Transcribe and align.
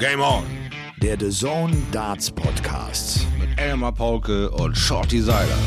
Game 0.00 0.22
On. 0.22 0.44
Der 1.02 1.18
The 1.20 1.28
Zone 1.28 1.76
Darts 1.92 2.30
Podcast. 2.30 3.26
Mit 3.38 3.60
Elmar 3.60 3.92
Paulke 3.92 4.50
und 4.50 4.74
Shorty 4.74 5.20
Seiler. 5.20 5.58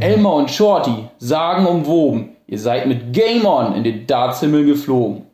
Elmar 0.00 0.34
und 0.34 0.50
Shorty 0.50 1.08
sagen 1.18 1.66
umwoben, 1.66 2.30
ihr 2.48 2.58
seid 2.58 2.88
mit 2.88 3.12
Game 3.12 3.46
On 3.46 3.72
in 3.76 3.84
den 3.84 4.08
Dartshimmel 4.08 4.66
geflogen. 4.66 5.26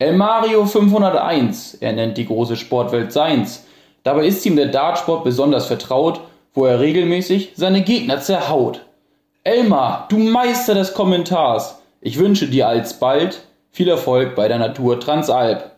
El 0.00 0.16
Mario 0.16 0.66
501, 0.66 1.74
er 1.74 1.92
nennt 1.92 2.18
die 2.18 2.26
große 2.26 2.56
Sportwelt 2.56 3.12
seins. 3.12 3.64
Dabei 4.02 4.26
ist 4.26 4.44
ihm 4.44 4.56
der 4.56 4.72
Dartsport 4.72 5.22
besonders 5.22 5.66
vertraut, 5.66 6.20
wo 6.52 6.66
er 6.66 6.80
regelmäßig 6.80 7.52
seine 7.54 7.82
Gegner 7.82 8.20
zerhaut. 8.20 8.85
Elmar, 9.46 10.08
du 10.08 10.18
Meister 10.18 10.74
des 10.74 10.92
Kommentars, 10.92 11.78
ich 12.00 12.18
wünsche 12.18 12.48
dir 12.48 12.66
alsbald 12.66 13.42
viel 13.70 13.88
Erfolg 13.88 14.34
bei 14.34 14.48
der 14.48 14.58
Natur 14.58 14.98
Transalp. 14.98 15.70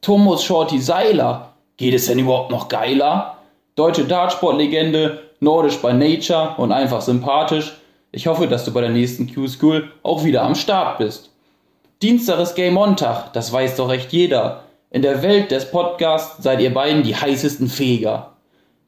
Thomas 0.00 0.42
Shorty 0.42 0.80
Seiler, 0.80 1.52
geht 1.76 1.94
es 1.94 2.06
denn 2.06 2.18
überhaupt 2.18 2.50
noch 2.50 2.68
geiler? 2.68 3.36
Deutsche 3.76 4.06
Dartsportlegende, 4.06 5.22
nordisch 5.38 5.80
by 5.80 5.92
nature 5.92 6.56
und 6.56 6.72
einfach 6.72 7.00
sympathisch. 7.00 7.76
Ich 8.10 8.26
hoffe, 8.26 8.48
dass 8.48 8.64
du 8.64 8.72
bei 8.72 8.80
der 8.80 8.90
nächsten 8.90 9.32
Q-School 9.32 9.92
auch 10.02 10.24
wieder 10.24 10.42
am 10.42 10.56
Start 10.56 10.98
bist. 10.98 11.30
Dienstag 12.02 12.40
ist 12.40 12.56
Game 12.56 12.76
On 12.76 12.96
Tag, 12.96 13.32
das 13.34 13.52
weiß 13.52 13.76
doch 13.76 13.92
echt 13.92 14.12
jeder. 14.12 14.64
In 14.90 15.02
der 15.02 15.22
Welt 15.22 15.52
des 15.52 15.70
Podcasts 15.70 16.42
seid 16.42 16.60
ihr 16.60 16.74
beiden 16.74 17.04
die 17.04 17.14
heißesten 17.14 17.68
Feger. 17.68 18.32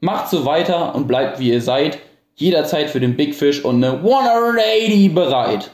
Macht 0.01 0.27
so 0.27 0.45
weiter 0.45 0.93
und 0.93 1.07
bleibt 1.07 1.39
wie 1.39 1.51
ihr 1.51 1.61
seid, 1.61 1.99
jederzeit 2.35 2.89
für 2.89 2.99
den 2.99 3.15
Big 3.15 3.35
Fish 3.35 3.63
und 3.63 3.83
eine 3.83 3.97
180 3.97 5.13
bereit. 5.13 5.71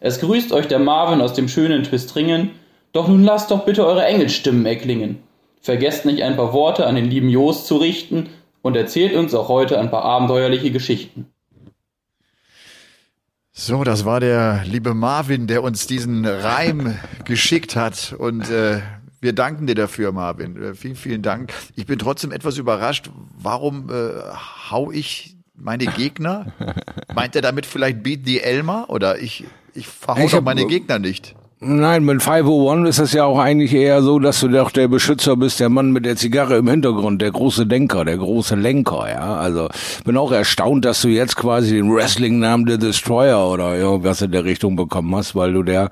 Es 0.00 0.20
grüßt 0.20 0.52
euch 0.52 0.66
der 0.66 0.78
Marvin 0.78 1.20
aus 1.20 1.34
dem 1.34 1.48
schönen 1.48 1.82
Twistringen, 1.82 2.50
doch 2.92 3.06
nun 3.06 3.22
lasst 3.22 3.50
doch 3.50 3.64
bitte 3.64 3.86
eure 3.86 4.04
Engelstimmen 4.04 4.64
erklingen. 4.66 5.18
Vergesst 5.60 6.06
nicht 6.06 6.22
ein 6.22 6.36
paar 6.36 6.52
Worte 6.52 6.86
an 6.86 6.94
den 6.94 7.10
lieben 7.10 7.28
Jost 7.28 7.66
zu 7.66 7.76
richten 7.76 8.30
und 8.62 8.76
erzählt 8.76 9.14
uns 9.14 9.34
auch 9.34 9.48
heute 9.48 9.78
ein 9.78 9.90
paar 9.90 10.04
abenteuerliche 10.04 10.70
Geschichten. 10.70 11.26
So, 13.52 13.84
das 13.84 14.06
war 14.06 14.20
der 14.20 14.64
liebe 14.64 14.94
Marvin, 14.94 15.46
der 15.46 15.62
uns 15.62 15.86
diesen 15.86 16.24
Reim 16.24 16.98
geschickt 17.26 17.76
hat 17.76 18.14
und 18.18 18.48
äh, 18.50 18.80
wir 19.20 19.34
danken 19.34 19.66
dir 19.66 19.74
dafür, 19.74 20.12
Marvin. 20.12 20.56
Äh, 20.62 20.74
vielen, 20.74 20.96
vielen 20.96 21.20
Dank. 21.20 21.52
Ich 21.76 21.84
bin 21.84 21.98
trotzdem 21.98 22.32
etwas 22.32 22.56
überrascht. 22.56 23.10
Warum 23.36 23.90
äh, 23.90 24.12
hau 24.70 24.90
ich 24.90 25.36
meine 25.60 25.86
Gegner? 25.86 26.46
Meint 27.14 27.36
er 27.36 27.42
damit 27.42 27.66
vielleicht 27.66 28.02
Beat 28.02 28.20
the 28.24 28.40
Elmer? 28.40 28.86
Oder 28.88 29.20
ich, 29.20 29.44
ich 29.74 29.86
verhau 29.86 30.26
doch 30.28 30.42
meine 30.42 30.66
Gegner 30.66 30.98
nicht. 30.98 31.34
Nein, 31.62 32.04
mit 32.06 32.22
501 32.22 32.88
ist 32.88 32.98
es 33.00 33.12
ja 33.12 33.26
auch 33.26 33.38
eigentlich 33.38 33.74
eher 33.74 34.00
so, 34.00 34.18
dass 34.18 34.40
du 34.40 34.48
doch 34.48 34.70
der 34.70 34.88
Beschützer 34.88 35.36
bist, 35.36 35.60
der 35.60 35.68
Mann 35.68 35.92
mit 35.92 36.06
der 36.06 36.16
Zigarre 36.16 36.56
im 36.56 36.66
Hintergrund, 36.66 37.20
der 37.20 37.30
große 37.30 37.66
Denker, 37.66 38.06
der 38.06 38.16
große 38.16 38.54
Lenker, 38.54 39.06
ja. 39.10 39.36
Also 39.36 39.68
bin 40.06 40.16
auch 40.16 40.32
erstaunt, 40.32 40.86
dass 40.86 41.02
du 41.02 41.08
jetzt 41.08 41.36
quasi 41.36 41.74
den 41.74 41.94
Wrestling-Namen 41.94 42.66
The 42.66 42.78
Destroyer 42.78 43.46
oder 43.50 43.76
irgendwas 43.76 44.22
in 44.22 44.32
der 44.32 44.44
Richtung 44.44 44.74
bekommen 44.74 45.14
hast, 45.14 45.34
weil 45.34 45.52
du 45.52 45.62
der 45.62 45.90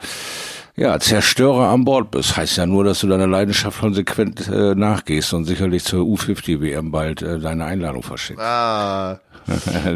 ja, 0.79 0.99
Zerstörer 1.01 1.69
an 1.69 1.85
Bord 1.85 2.11
bist. 2.11 2.37
Heißt 2.37 2.57
ja 2.57 2.67
nur, 2.67 2.85
dass 2.85 3.01
du 3.01 3.09
deiner 3.09 3.27
Leidenschaft 3.27 3.81
konsequent 3.81 4.49
äh, 4.49 4.75
nachgehst 4.75 5.33
und 5.35 5.45
sicherlich 5.45 5.85
zur 5.85 6.05
U50 6.05 6.61
WM 6.61 6.91
bald 6.91 7.23
äh, 7.23 7.39
deine 7.39 7.65
Einladung 7.65 8.03
verschickst. 8.03 8.43
Ah. 8.43 9.21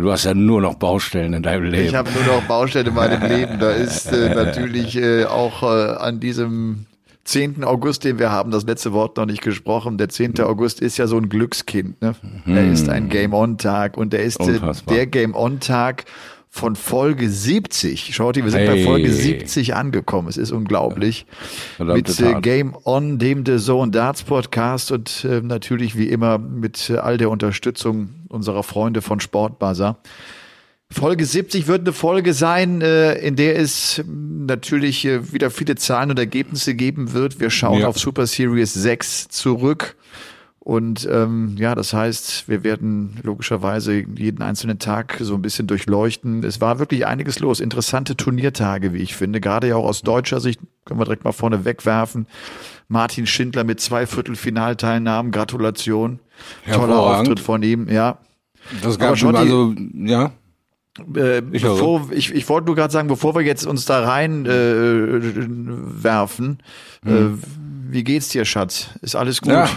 Du 0.01 0.11
hast 0.11 0.25
ja 0.25 0.33
nur 0.33 0.63
noch 0.63 0.77
Baustellen 0.77 1.35
in 1.35 1.43
deinem 1.43 1.65
Leben. 1.65 1.89
Ich 1.89 1.95
habe 1.95 2.11
nur 2.11 2.25
noch 2.25 2.43
Baustellen 2.45 2.87
in 2.87 2.95
meinem 2.95 3.23
Leben. 3.29 3.59
Da 3.61 3.71
ist 3.71 4.11
äh, 4.11 4.35
natürlich 4.35 4.97
äh, 4.97 5.27
auch 5.27 5.63
äh, 5.63 5.67
an 5.67 6.21
diesem 6.21 6.87
10. 7.25 7.63
August, 7.63 8.05
den 8.05 8.19
wir 8.19 8.33
haben, 8.33 8.51
das 8.51 8.65
letzte 8.65 8.93
Wort 8.93 9.17
noch 9.17 9.27
nicht 9.27 9.43
gesprochen. 9.43 9.99
Der 9.99 10.09
10. 10.09 10.41
August 10.41 10.81
ist 10.81 10.97
ja 10.97 11.07
so 11.07 11.19
ein 11.19 11.29
Glückskind. 11.29 12.01
Ne? 12.03 12.15
Mhm. 12.45 12.57
Er 12.57 12.73
ist 12.73 12.89
ein 12.89 13.09
Game-On-Tag 13.09 13.97
und 13.97 14.13
er 14.15 14.23
ist 14.23 14.41
äh, 14.41 14.59
der 14.89 15.07
Game-On-Tag 15.07 16.05
von 16.55 16.77
Folge 16.77 17.31
70. 17.31 18.15
Schaut 18.15 18.37
ihr, 18.37 18.45
wir 18.45 18.51
sind 18.51 18.61
hey. 18.61 18.85
bei 18.85 18.85
Folge 18.85 19.11
70 19.11 19.75
angekommen. 19.75 20.29
Es 20.29 20.37
ist 20.37 20.53
unglaublich. 20.53 21.25
Verdammte 21.77 22.25
mit 22.25 22.37
äh, 22.37 22.41
Game 22.43 22.77
On, 22.85 23.19
dem 23.19 23.47
The 23.47 23.57
Zone 23.57 23.91
Darts 23.91 24.23
Podcast 24.23 24.93
und 24.93 25.25
äh, 25.25 25.41
natürlich 25.41 25.97
wie 25.97 26.09
immer 26.11 26.37
mit 26.37 26.91
äh, 26.91 26.99
all 26.99 27.17
der 27.17 27.31
Unterstützung 27.31 28.11
unserer 28.29 28.63
Freunde 28.63 29.01
von 29.01 29.19
Sportbuzzer. 29.19 29.97
Folge 30.91 31.25
70 31.25 31.69
wird 31.69 31.81
eine 31.81 31.95
Folge 31.95 32.35
sein, 32.35 32.83
äh, 32.83 33.15
in 33.15 33.35
der 33.35 33.59
es 33.59 34.05
natürlich 34.07 35.07
äh, 35.07 35.33
wieder 35.33 35.51
viele 35.51 35.77
Zahlen 35.77 36.11
und 36.11 36.19
Ergebnisse 36.19 36.75
geben 36.75 37.15
wird. 37.15 37.41
Wir 37.41 37.49
schauen 37.49 37.81
ja. 37.81 37.89
auf 37.89 37.99
Super 37.99 38.27
Series 38.27 38.75
6 38.75 39.29
zurück 39.29 39.97
und 40.65 41.09
ähm, 41.11 41.57
ja, 41.59 41.75
das 41.75 41.93
heißt, 41.93 42.49
wir 42.49 42.63
werden 42.63 43.19
logischerweise 43.25 43.95
jeden 43.95 44.43
einzelnen 44.43 44.79
Tag 44.79 45.17
so 45.21 45.35
ein 45.35 45.43
bisschen 45.43 45.67
durchleuchten. 45.67 46.45
Es 46.45 46.61
war 46.61 46.79
wirklich 46.79 47.05
einiges 47.05 47.41
los. 47.41 47.59
Interessante 47.59 48.17
Turniertage, 48.17 48.93
wie 48.93 48.99
ich 48.99 49.17
finde. 49.17 49.41
Gerade 49.41 49.67
ja 49.67 49.75
auch 49.75 49.85
aus 49.85 50.03
deutscher 50.03 50.39
Sicht 50.39 50.61
können 50.85 51.01
wir 51.01 51.05
direkt 51.05 51.25
mal 51.25 51.33
vorne 51.33 51.65
wegwerfen. 51.65 52.29
Martin 52.87 53.27
Schindler 53.27 53.65
mit 53.65 53.81
zwei 53.81 54.07
Viertelfinalteilnahmen. 54.07 55.33
Gratulation. 55.33 56.21
Toller 56.73 57.01
Auftritt 57.01 57.41
von 57.41 57.65
ihm, 57.65 57.89
ja. 57.89 58.19
Das 58.85 59.01
gab 59.01 59.19
schon, 59.19 59.35
also, 59.35 59.75
ja. 59.95 60.31
Äh, 61.17 61.43
ich, 61.51 61.63
bevor, 61.63 62.07
ich, 62.13 62.33
ich 62.33 62.49
wollte 62.49 62.67
nur 62.67 62.77
gerade 62.77 62.93
sagen, 62.93 63.09
bevor 63.09 63.35
wir 63.35 63.43
jetzt 63.43 63.67
uns 63.67 63.85
da 63.85 64.05
rein 64.05 64.47
äh, 64.47 64.51
werfen, 66.05 66.59
hm. 67.05 67.17
äh, 67.17 67.93
wie 67.93 68.05
geht's 68.05 68.29
dir, 68.29 68.45
Schatz? 68.45 68.91
Ist 69.01 69.17
alles 69.17 69.41
gut? 69.41 69.51
Ja. 69.51 69.69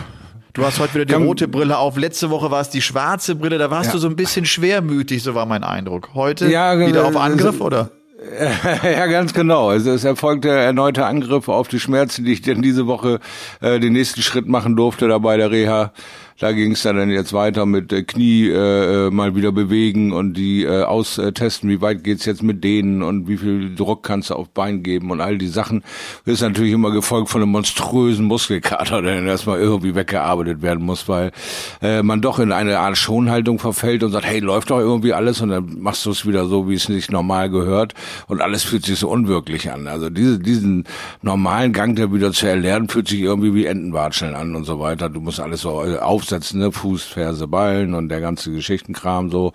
Du 0.56 0.64
hast 0.64 0.80
heute 0.80 0.94
wieder 0.94 1.06
die 1.06 1.14
Komm. 1.14 1.24
rote 1.24 1.50
Brille 1.50 1.78
auf. 1.78 1.98
Letzte 1.98 2.30
Woche 2.30 2.50
war 2.50 2.62
es 2.62 2.70
die 2.70 2.82
schwarze 2.82 3.36
Brille. 3.36 3.58
Da 3.58 3.70
warst 3.72 3.88
ja. 3.88 3.92
du 3.92 3.98
so 3.98 4.08
ein 4.08 4.16
bisschen 4.16 4.46
schwermütig, 4.46 5.22
so 5.22 5.36
war 5.36 5.46
mein 5.46 5.66
Eindruck. 5.66 6.12
Heute 6.14 6.48
ja, 6.48 6.80
wieder 6.80 7.06
auf 7.06 7.18
Angriff, 7.18 7.60
oder? 7.60 7.92
ja, 8.84 9.06
ganz 9.08 9.34
genau. 9.34 9.68
Also 9.68 9.92
es 9.92 10.06
erfolgte 10.06 10.48
erneuter 10.48 11.08
Angriff 11.08 11.50
auf 11.50 11.68
die 11.68 11.82
Schmerzen, 11.82 12.24
die 12.24 12.32
ich 12.32 12.42
denn 12.42 12.62
diese 12.62 12.88
Woche 12.88 13.20
äh, 13.60 13.82
den 13.82 13.92
nächsten 13.92 14.22
Schritt 14.22 14.48
machen 14.48 14.78
durfte 14.78 15.10
da 15.10 15.18
bei 15.18 15.36
der 15.36 15.52
Reha. 15.52 15.92
Da 16.38 16.52
ging 16.52 16.74
es 16.74 16.84
dann 16.84 17.10
jetzt 17.12 17.32
weiter 17.32 17.66
mit 17.66 17.94
äh, 17.94 18.04
Knie 18.04 18.50
äh, 18.50 19.08
äh, 19.08 19.10
mal 19.10 19.38
wieder 19.38 19.54
bewegen 19.54 20.12
und 20.12 20.34
die 20.34 20.64
äh, 20.64 20.84
austesten, 20.84 21.70
wie 21.70 21.80
weit 21.80 22.04
geht's 22.04 22.26
jetzt 22.26 22.44
mit 22.44 22.62
denen 22.62 23.04
und 23.04 23.30
wie 23.30 23.38
viel 23.38 23.74
Druck 23.74 24.04
kannst 24.04 24.32
du 24.32 24.34
auf 24.34 24.50
Bein 24.50 24.84
geben 24.84 25.12
und 25.12 25.22
all 25.22 25.38
die 25.38 25.48
Sachen. 25.48 25.82
Das 26.26 26.34
ist 26.34 26.42
natürlich 26.42 26.74
immer 26.74 26.92
gefolgt 26.92 27.30
von 27.30 27.42
einem 27.42 27.52
monströsen 27.52 28.26
Muskelkater, 28.26 29.02
der 29.02 29.16
dann 29.16 29.28
erstmal 29.28 29.60
irgendwie 29.60 29.96
weggearbeitet 29.96 30.62
werden 30.62 30.84
muss, 30.84 31.08
weil 31.08 31.32
äh, 31.82 32.04
man 32.04 32.20
doch 32.20 32.40
in 32.40 32.52
eine 32.52 32.80
Art 32.80 32.98
Schonhaltung 32.98 33.58
verfällt 33.58 34.04
und 34.04 34.12
sagt, 34.12 34.26
hey, 34.26 34.40
läuft 34.40 34.72
doch 34.72 34.80
irgendwie 34.80 35.14
alles 35.14 35.40
und 35.40 35.52
dann 35.52 35.80
machst 35.80 36.06
du 36.06 36.12
es 36.12 36.28
wieder 36.28 36.48
so, 36.48 36.68
wie 36.68 36.76
es 36.76 36.90
nicht 36.90 37.14
normal 37.14 37.50
gehört 37.50 37.94
und 38.28 38.42
alles 38.42 38.64
fühlt 38.64 38.84
sich 38.84 39.00
so 39.00 39.08
unwirklich 39.08 39.72
an. 39.72 39.88
Also 39.88 40.10
diese, 40.10 40.38
diesen 40.38 40.84
normalen 41.22 41.72
Gang, 41.72 41.96
der 41.96 42.12
wieder 42.12 42.34
zu 42.34 42.46
erlernen, 42.46 42.90
fühlt 42.90 43.08
sich 43.08 43.22
irgendwie 43.22 43.54
wie 43.54 43.68
Entenwatscheln 43.68 44.36
an 44.36 44.54
und 44.54 44.66
so 44.66 44.82
weiter. 44.82 45.08
Du 45.08 45.22
musst 45.22 45.40
alles 45.40 45.62
so 45.62 45.82
äh, 45.82 45.98
auf 46.00 46.25
aufsetzen, 46.26 46.60
ne? 46.60 46.72
Fuß, 46.72 47.04
Ferse, 47.04 47.48
Ballen 47.48 47.94
und 47.94 48.10
der 48.10 48.20
ganze 48.20 48.52
Geschichtenkram 48.52 49.30
so 49.30 49.54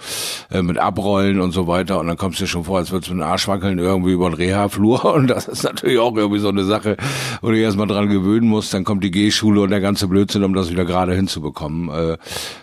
äh, 0.51 0.63
mit 0.63 0.79
Abrollen 0.79 1.41
und 1.41 1.51
so 1.51 1.67
weiter. 1.67 1.99
Und 1.99 2.07
dann 2.07 2.17
kommst 2.17 2.39
du 2.39 2.45
dir 2.45 2.49
schon 2.49 2.65
vor, 2.65 2.79
als 2.79 2.93
würdest 2.93 3.11
du 3.11 3.15
mit 3.15 3.25
Arsch 3.25 3.49
wackeln 3.49 3.79
irgendwie 3.79 4.13
über 4.13 4.31
den 4.31 4.35
Reha-Flur. 4.35 5.05
Und 5.21 5.29
das 5.29 5.49
ist 5.49 5.65
natürlich 5.65 5.99
auch 5.99 6.17
irgendwie 6.17 6.39
so 6.39 6.49
eine 6.49 6.65
Sache, 6.65 6.97
wo 7.43 7.51
du 7.51 7.59
erstmal 7.59 7.87
dran 7.87 8.09
gewöhnen 8.09 8.49
musst. 8.49 8.73
Dann 8.73 8.85
kommt 8.85 9.03
die 9.03 9.11
G-Schule 9.11 9.63
und 9.63 9.71
der 9.71 9.81
ganze 9.81 10.07
Blödsinn, 10.07 10.45
um 10.45 10.55
das 10.55 10.71
wieder 10.71 10.85
gerade 10.85 11.15
hinzubekommen. 11.15 11.89
Äh, 11.91 12.17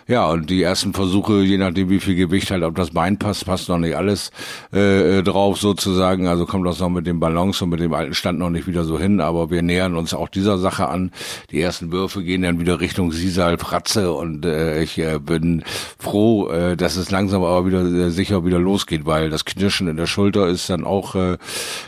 ja, 0.06 0.26
und 0.26 0.48
die 0.50 0.62
ersten 0.62 0.94
Versuche, 0.94 1.42
je 1.42 1.58
nachdem 1.58 1.90
wie 1.90 2.00
viel 2.00 2.14
Gewicht 2.14 2.50
halt 2.50 2.62
auf 2.62 2.74
das 2.74 2.90
Bein 2.90 3.18
passt, 3.18 3.44
passt 3.44 3.68
noch 3.68 3.78
nicht 3.78 3.96
alles 3.96 4.30
äh, 4.72 5.18
äh 5.18 5.22
drauf 5.22 5.58
sozusagen. 5.58 6.26
Also 6.26 6.46
kommt 6.46 6.66
das 6.66 6.80
noch 6.80 6.88
mit 6.88 7.06
dem 7.06 7.20
Balance 7.20 7.62
und 7.64 7.70
mit 7.70 7.80
dem 7.80 7.92
alten 7.92 8.14
Stand 8.14 8.38
noch 8.38 8.50
nicht 8.50 8.66
wieder 8.66 8.84
so 8.84 8.98
hin. 8.98 9.20
Aber 9.20 9.50
wir 9.50 9.62
nähern 9.62 9.96
uns 9.96 10.14
auch 10.14 10.28
dieser 10.28 10.58
Sache 10.58 10.88
an. 10.88 11.10
Die 11.50 11.60
ersten 11.60 11.92
Würfe 11.92 12.22
gehen 12.22 12.42
dann 12.42 12.58
wieder 12.58 12.80
Richtung 12.80 13.12
Sisal, 13.12 13.58
Fratze 13.58 13.97
Klasse 13.98 14.12
und 14.12 14.44
äh, 14.44 14.82
ich 14.82 14.98
äh, 14.98 15.18
bin 15.18 15.64
froh, 15.98 16.48
äh, 16.48 16.76
dass 16.76 16.96
es 16.96 17.10
langsam 17.10 17.42
aber 17.42 17.66
wieder 17.66 17.82
äh, 17.82 18.10
sicher 18.10 18.44
wieder 18.44 18.58
losgeht, 18.58 19.06
weil 19.06 19.30
das 19.30 19.44
Knirschen 19.44 19.88
in 19.88 19.96
der 19.96 20.06
Schulter 20.06 20.46
ist 20.46 20.70
dann 20.70 20.84
auch 20.84 21.14
äh, 21.14 21.38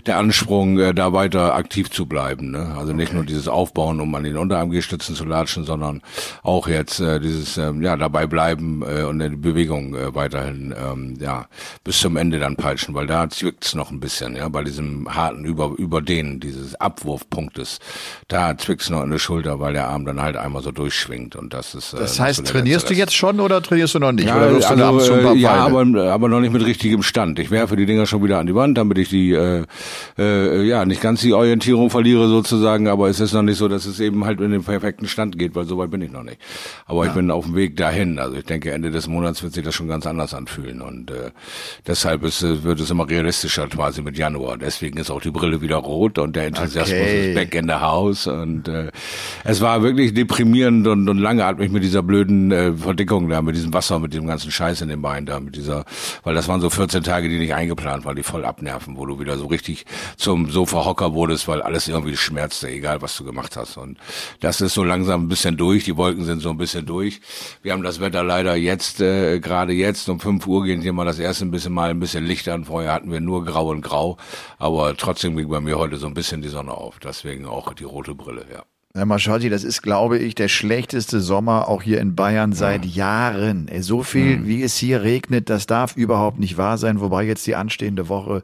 der 0.06 0.18
Ansprung, 0.18 0.78
äh, 0.78 0.94
da 0.94 1.12
weiter 1.12 1.54
aktiv 1.54 1.90
zu 1.90 2.06
bleiben. 2.06 2.50
Ne? 2.50 2.74
Also 2.76 2.92
nicht 2.92 3.12
nur 3.12 3.24
dieses 3.24 3.48
Aufbauen, 3.48 4.00
um 4.00 4.14
an 4.14 4.24
den 4.24 4.36
Unterarmgestützen 4.36 5.14
zu 5.14 5.24
latschen, 5.24 5.64
sondern 5.64 6.02
auch 6.42 6.68
jetzt 6.68 7.00
äh, 7.00 7.20
dieses 7.20 7.56
äh, 7.56 7.72
ja 7.80 7.96
dabei 7.96 8.26
bleiben 8.26 8.82
äh, 8.82 9.04
und 9.04 9.20
die 9.20 9.28
Bewegung 9.30 9.94
äh, 9.94 10.14
weiterhin 10.14 10.74
ähm, 10.76 11.14
ja 11.20 11.46
bis 11.84 12.00
zum 12.00 12.16
Ende 12.16 12.38
dann 12.38 12.56
peitschen, 12.56 12.94
weil 12.94 13.06
da 13.06 13.28
zwickt's 13.28 13.74
noch 13.74 13.90
ein 13.90 14.00
bisschen, 14.00 14.36
ja, 14.36 14.48
bei 14.48 14.64
diesem 14.64 15.14
harten 15.14 15.44
über 15.44 15.72
Überdehnen 15.76 16.40
dieses 16.40 16.74
Abwurfpunktes, 16.74 17.78
da 18.28 18.56
zwickt's 18.56 18.90
noch 18.90 19.02
in 19.02 19.10
der 19.10 19.18
Schulter, 19.18 19.60
weil 19.60 19.72
der 19.72 19.88
Arm 19.88 20.04
dann 20.04 20.20
halt 20.20 20.36
einmal 20.36 20.62
so 20.62 20.72
durchschwingt 20.72 21.36
und 21.36 21.54
das 21.54 21.74
ist 21.74 21.92
äh, 21.92 21.99
Das 22.00 22.18
heißt, 22.18 22.46
trainierst 22.46 22.88
du 22.90 22.94
jetzt 22.94 23.14
schon 23.14 23.40
oder 23.40 23.62
trainierst 23.62 23.94
du 23.94 23.98
noch 23.98 24.12
nicht? 24.12 24.26
Ja, 24.26 24.36
oder 24.36 24.46
also, 24.46 24.74
du 24.74 24.84
abends 24.84 25.06
schon 25.06 25.18
ein 25.18 25.24
paar 25.24 25.34
ja 25.34 25.54
aber, 25.54 25.80
aber 26.10 26.28
noch 26.28 26.40
nicht 26.40 26.52
mit 26.52 26.64
richtigem 26.64 27.02
Stand. 27.02 27.38
Ich 27.38 27.50
werfe 27.50 27.76
die 27.76 27.86
Dinger 27.86 28.06
schon 28.06 28.24
wieder 28.24 28.38
an 28.38 28.46
die 28.46 28.54
Wand, 28.54 28.78
damit 28.78 28.98
ich 28.98 29.10
die, 29.10 29.32
äh, 29.32 29.64
äh, 30.18 30.62
ja, 30.64 30.84
nicht 30.84 31.00
ganz 31.02 31.20
die 31.20 31.34
Orientierung 31.34 31.90
verliere 31.90 32.28
sozusagen, 32.28 32.88
aber 32.88 33.08
es 33.08 33.20
ist 33.20 33.34
noch 33.34 33.42
nicht 33.42 33.58
so, 33.58 33.68
dass 33.68 33.84
es 33.84 34.00
eben 34.00 34.24
halt 34.24 34.40
in 34.40 34.50
den 34.50 34.64
perfekten 34.64 35.06
Stand 35.06 35.38
geht, 35.38 35.54
weil 35.54 35.64
so 35.66 35.76
weit 35.78 35.90
bin 35.90 36.00
ich 36.00 36.10
noch 36.10 36.22
nicht. 36.22 36.38
Aber 36.86 37.04
ich 37.06 37.12
bin 37.12 37.30
auf 37.30 37.44
dem 37.44 37.54
Weg 37.54 37.76
dahin. 37.76 38.18
Also 38.18 38.36
ich 38.36 38.44
denke, 38.44 38.70
Ende 38.72 38.90
des 38.90 39.06
Monats 39.06 39.42
wird 39.42 39.52
sich 39.52 39.64
das 39.64 39.74
schon 39.74 39.88
ganz 39.88 40.06
anders 40.06 40.32
anfühlen 40.32 40.80
und 40.80 41.10
äh, 41.10 41.30
deshalb 41.86 42.24
ist, 42.24 42.42
äh, 42.42 42.64
wird 42.64 42.80
es 42.80 42.90
immer 42.90 43.08
realistischer 43.08 43.66
quasi 43.68 44.00
mit 44.02 44.16
Januar. 44.16 44.56
Deswegen 44.56 44.98
ist 44.98 45.10
auch 45.10 45.20
die 45.20 45.30
Brille 45.30 45.60
wieder 45.60 45.76
rot 45.76 46.18
und 46.18 46.34
der 46.34 46.46
Enthusiasmus 46.46 46.90
Okay. 46.90 47.30
ist 47.30 47.34
back 47.34 47.54
in 47.54 47.68
the 47.68 47.74
house 47.74 48.26
und 48.26 48.68
äh, 48.68 48.90
es 49.44 49.60
war 49.60 49.82
wirklich 49.82 50.12
deprimierend 50.14 50.86
und, 50.86 51.08
und 51.08 51.18
langatmig 51.18 51.70
mit 51.70 51.84
dieser 51.90 52.02
blöden 52.02 52.52
äh, 52.52 52.72
Verdickung 52.72 53.28
da, 53.28 53.42
mit 53.42 53.56
diesem 53.56 53.74
Wasser, 53.74 53.98
mit 53.98 54.12
diesem 54.12 54.26
ganzen 54.26 54.50
Scheiß 54.50 54.80
in 54.80 54.88
den 54.88 55.02
Beinen 55.02 55.26
da, 55.26 55.40
mit 55.40 55.56
dieser, 55.56 55.84
weil 56.22 56.34
das 56.34 56.46
waren 56.46 56.60
so 56.60 56.70
14 56.70 57.02
Tage, 57.02 57.28
die 57.28 57.38
nicht 57.38 57.54
eingeplant 57.54 58.04
waren, 58.04 58.14
die 58.14 58.22
voll 58.22 58.44
abnerven, 58.44 58.96
wo 58.96 59.06
du 59.06 59.18
wieder 59.18 59.36
so 59.36 59.46
richtig 59.46 59.86
zum 60.16 60.50
Sofa-Hocker 60.50 61.14
wurdest, 61.14 61.48
weil 61.48 61.62
alles 61.62 61.88
irgendwie 61.88 62.16
schmerzte, 62.16 62.68
egal 62.68 63.02
was 63.02 63.16
du 63.16 63.24
gemacht 63.24 63.56
hast 63.56 63.76
und 63.76 63.98
das 64.38 64.60
ist 64.60 64.74
so 64.74 64.84
langsam 64.84 65.24
ein 65.24 65.28
bisschen 65.28 65.56
durch, 65.56 65.84
die 65.84 65.96
Wolken 65.96 66.24
sind 66.24 66.40
so 66.40 66.50
ein 66.50 66.58
bisschen 66.58 66.86
durch. 66.86 67.20
Wir 67.62 67.72
haben 67.72 67.82
das 67.82 67.98
Wetter 68.00 68.22
leider 68.22 68.54
jetzt, 68.54 69.00
äh, 69.00 69.40
gerade 69.40 69.72
jetzt 69.72 70.08
um 70.08 70.20
5 70.20 70.46
Uhr 70.46 70.64
gehen 70.64 70.80
hier 70.80 70.92
mal 70.92 71.04
das 71.04 71.18
erste 71.18 71.44
ein 71.44 71.50
bisschen 71.50 71.72
mal 71.72 71.90
ein 71.90 71.98
bisschen 71.98 72.24
Licht 72.24 72.48
an, 72.48 72.66
vorher 72.66 72.92
hatten 72.92 73.10
wir 73.10 73.20
nur 73.20 73.44
grau 73.44 73.70
und 73.70 73.82
grau, 73.82 74.16
aber 74.58 74.96
trotzdem 74.96 75.36
ging 75.36 75.48
bei 75.48 75.60
mir 75.60 75.76
heute 75.76 75.96
so 75.96 76.06
ein 76.06 76.14
bisschen 76.14 76.40
die 76.40 76.48
Sonne 76.48 76.72
auf, 76.72 77.00
deswegen 77.00 77.46
auch 77.46 77.74
die 77.74 77.84
rote 77.84 78.14
Brille, 78.14 78.46
ja. 78.52 78.62
Herr 78.92 79.06
Maschotti, 79.06 79.48
das 79.48 79.62
ist, 79.62 79.82
glaube 79.82 80.18
ich, 80.18 80.34
der 80.34 80.48
schlechteste 80.48 81.20
Sommer 81.20 81.68
auch 81.68 81.80
hier 81.82 82.00
in 82.00 82.16
Bayern 82.16 82.52
seit 82.52 82.84
Jahren. 82.84 83.68
Ey, 83.68 83.82
So 83.82 84.02
viel, 84.02 84.46
wie 84.46 84.62
es 84.64 84.76
hier 84.76 85.02
regnet, 85.02 85.48
das 85.48 85.66
darf 85.66 85.96
überhaupt 85.96 86.40
nicht 86.40 86.56
wahr 86.56 86.76
sein, 86.76 87.00
wobei 87.00 87.22
jetzt 87.22 87.46
die 87.46 87.54
anstehende 87.54 88.08
Woche 88.08 88.42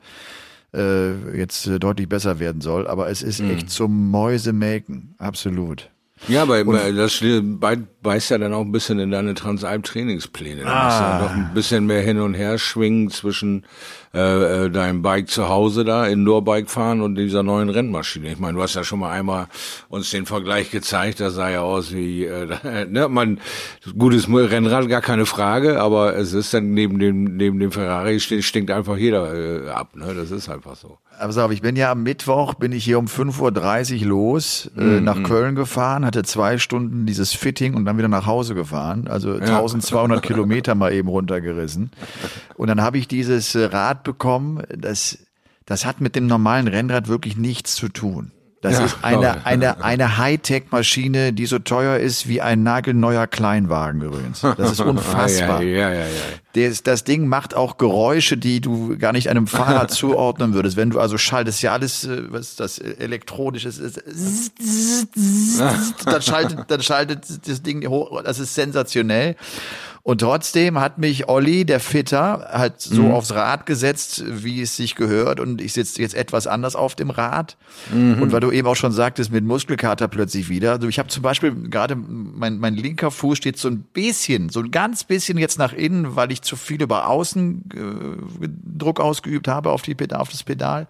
äh, 0.73 1.37
jetzt 1.37 1.67
äh, 1.67 1.81
deutlich 1.81 2.09
besser 2.09 2.39
werden 2.39 2.61
soll. 2.61 2.87
Aber 2.87 3.11
es 3.11 3.23
ist 3.23 3.41
echt 3.41 3.71
zum 3.71 4.11
Mäusemelken, 4.13 5.17
absolut. 5.19 5.91
Ja, 6.29 6.43
aber 6.43 6.65
das 6.93 7.23
bei- 7.43 7.77
beißt 8.03 8.31
ja 8.31 8.39
dann 8.39 8.53
auch 8.55 8.63
ein 8.63 8.73
bisschen 8.73 8.99
in 8.99 9.11
deine 9.11 9.35
Transalp-Trainingspläne. 9.35 10.63
Da 10.63 10.85
musst 10.85 10.99
du 10.99 11.03
ja 11.05 11.19
doch 11.23 11.31
ein 11.31 11.51
bisschen 11.55 11.87
mehr 11.87 12.01
hin 12.03 12.19
und 12.21 12.35
her 12.35 12.59
schwingen 12.59 13.11
zwischen 13.11 13.65
äh, 14.15 14.65
äh, 14.65 14.71
deinem 14.71 15.03
Bike 15.03 15.29
zu 15.29 15.49
Hause 15.49 15.85
da, 15.85 16.07
Indoor-Bike 16.07 16.71
fahren 16.71 17.03
und 17.03 17.17
dieser 17.17 17.43
neuen 17.43 17.69
Rennmaschine. 17.69 18.33
Ich 18.33 18.39
meine, 18.39 18.55
du 18.55 18.63
hast 18.63 18.75
ja 18.75 18.83
schon 18.83 18.99
mal 19.01 19.11
einmal 19.13 19.47
uns 19.89 20.11
den 20.11 20.25
Vergleich 20.25 20.71
gezeigt, 20.71 21.21
das 21.21 21.35
sah 21.35 21.51
ja 21.51 21.61
aus 21.61 21.93
wie, 21.93 22.25
äh, 22.25 22.87
ne, 22.89 23.09
man, 23.09 23.39
gutes 23.99 24.27
Rennrad, 24.29 24.89
gar 24.89 25.03
keine 25.03 25.27
Frage, 25.27 25.81
aber 25.81 26.17
es 26.17 26.33
ist 26.33 26.55
dann 26.55 26.73
neben 26.73 26.99
dem, 26.99 27.37
neben 27.37 27.59
dem 27.59 27.73
Ferrari 27.73 28.19
stinkt 28.21 28.71
einfach 28.71 28.97
jeder 28.97 29.67
äh, 29.67 29.69
ab, 29.69 29.95
ne, 29.95 30.15
das 30.15 30.31
ist 30.31 30.49
einfach 30.49 30.77
so. 30.77 30.99
Aber 31.19 31.33
sag, 31.33 31.51
ich 31.53 31.63
bin 31.63 31.77
ja 31.77 31.91
am 31.91 32.03
Mittwoch, 32.03 32.55
bin 32.55 32.73
ich 32.73 32.85
hier 32.85 32.99
um 32.99 33.07
5.30 33.07 34.01
Uhr 34.03 34.07
los, 34.07 34.71
äh, 34.77 35.01
nach 35.01 35.23
Köln 35.23 35.55
gefahren, 35.55 36.05
hatte 36.05 36.23
zwei 36.25 36.59
Stunden 36.59 37.07
dieses 37.07 37.33
Fitting 37.33 37.75
und 37.75 37.85
dann 37.85 37.97
wieder 37.99 38.09
nach 38.09 38.27
Hause 38.27 38.55
gefahren. 38.55 39.09
Also 39.09 39.35
1200 39.35 40.23
Kilometer 40.23 40.75
mal 40.75 40.93
eben 40.93 41.09
runtergerissen. 41.09 41.91
Und 42.57 42.69
dann 42.69 42.83
habe 42.83 42.99
ich 42.99 43.09
dieses 43.09 43.55
äh, 43.55 43.65
Rad 43.65 44.05
bekommen, 44.05 44.63
das, 44.69 45.19
das 45.65 45.87
hat 45.87 46.01
mit 46.01 46.17
dem 46.17 46.27
normalen 46.27 46.69
Rennrad 46.69 47.09
wirklich 47.09 47.37
nichts 47.37 47.75
zu 47.75 47.89
tun. 47.89 48.33
Das 48.67 48.79
Ja, 48.81 48.85
ist 48.85 48.97
eine, 49.03 49.47
eine, 49.47 49.85
eine 49.85 50.19
Hightech-Maschine, 50.19 51.33
die 51.33 51.47
so 51.47 51.61
teuer 51.61 51.99
ist 51.99 52.27
wie 52.27 52.41
ein 52.41 52.65
nagelneuer 52.65 53.29
Kleinwagen 53.29 54.01
übrigens. 54.03 54.41
Das 54.41 54.73
ist 54.73 54.81
unfassbar. 54.81 55.63
Ja, 55.63 55.93
ja. 55.93 56.05
Das, 56.55 56.83
das 56.83 57.05
Ding 57.05 57.29
macht 57.29 57.55
auch 57.55 57.79
Geräusche, 57.79 58.37
die 58.37 58.61
du 58.61 58.99
gar 58.99 59.13
nicht 59.13 59.31
einem 59.31 59.47
Fahrrad 59.47 59.91
zuordnen 59.93 60.53
würdest. 60.53 60.77
Wenn 60.77 60.91
du 60.91 60.99
also 60.99 61.17
schaltest, 61.17 61.63
ja 61.63 61.75
alles, 61.75 62.05
äh, 62.05 62.25
was 62.33 62.57
das, 62.57 62.79
äh, 62.79 62.97
elektronisch 62.99 63.67
ist, 63.67 63.79
ist 63.79 64.03
dann 66.05 66.23
schaltet, 66.23 66.65
dann 66.67 66.83
schaltet 66.83 67.47
das 67.47 67.63
Ding 67.63 67.87
hoch. 67.89 68.21
Das 68.25 68.41
ist 68.41 68.55
sensationell. 68.55 69.37
Und 70.07 70.21
trotzdem 70.21 70.79
hat 70.79 70.99
mich 70.99 71.29
Olli, 71.29 71.65
der 71.65 71.81
Fitter, 71.81 72.51
halt 72.53 72.81
so 72.81 73.11
aufs 73.11 73.35
Rad 73.35 73.67
gesetzt, 73.67 74.23
wie 74.29 74.63
es 74.63 74.77
sich 74.77 74.95
gehört. 74.95 75.41
Und 75.41 75.61
ich 75.61 75.73
sitze 75.73 76.01
jetzt 76.01 76.15
etwas 76.15 76.47
anders 76.47 76.77
auf 76.77 76.95
dem 76.95 77.11
Rad. 77.11 77.57
Und 78.23 78.31
weil 78.31 78.39
du 78.39 78.53
eben 78.53 78.69
auch 78.69 78.77
schon 78.77 78.93
sagtest, 78.93 79.33
mit 79.33 79.45
Muskelkater 79.45 80.07
plötzlich 80.07 80.49
wieder. 80.49 80.71
Also 80.75 80.87
ich 80.87 81.01
habe 81.01 81.09
zum 81.09 81.25
Beispiel 81.25 81.53
gerade 81.71 81.97
mein, 81.97 82.59
mein 82.59 82.77
linker 82.77 83.11
Fuß 83.11 83.37
steht 83.37 83.59
so 83.59 83.67
ein 83.67 83.81
bisschen, 83.81 84.49
so 84.49 84.61
ein 84.61 84.71
ganz 84.71 85.03
bisschen 85.03 85.39
jetzt 85.39 85.59
nach 85.59 85.73
innen, 85.73 86.15
weil 86.15 86.31
ich 86.31 86.41
zu 86.43 86.55
viel 86.55 86.81
über 86.81 87.09
Außen 87.09 87.65
äh, 87.75 88.49
Druck 88.79 89.01
ausgeübt 89.01 89.49
habe 89.49 89.73
auf, 89.73 89.83
die, 89.83 89.97
Pedal- 89.97 90.21
auf 90.21 90.29
das 90.29 90.45
Pedal. 90.45 90.87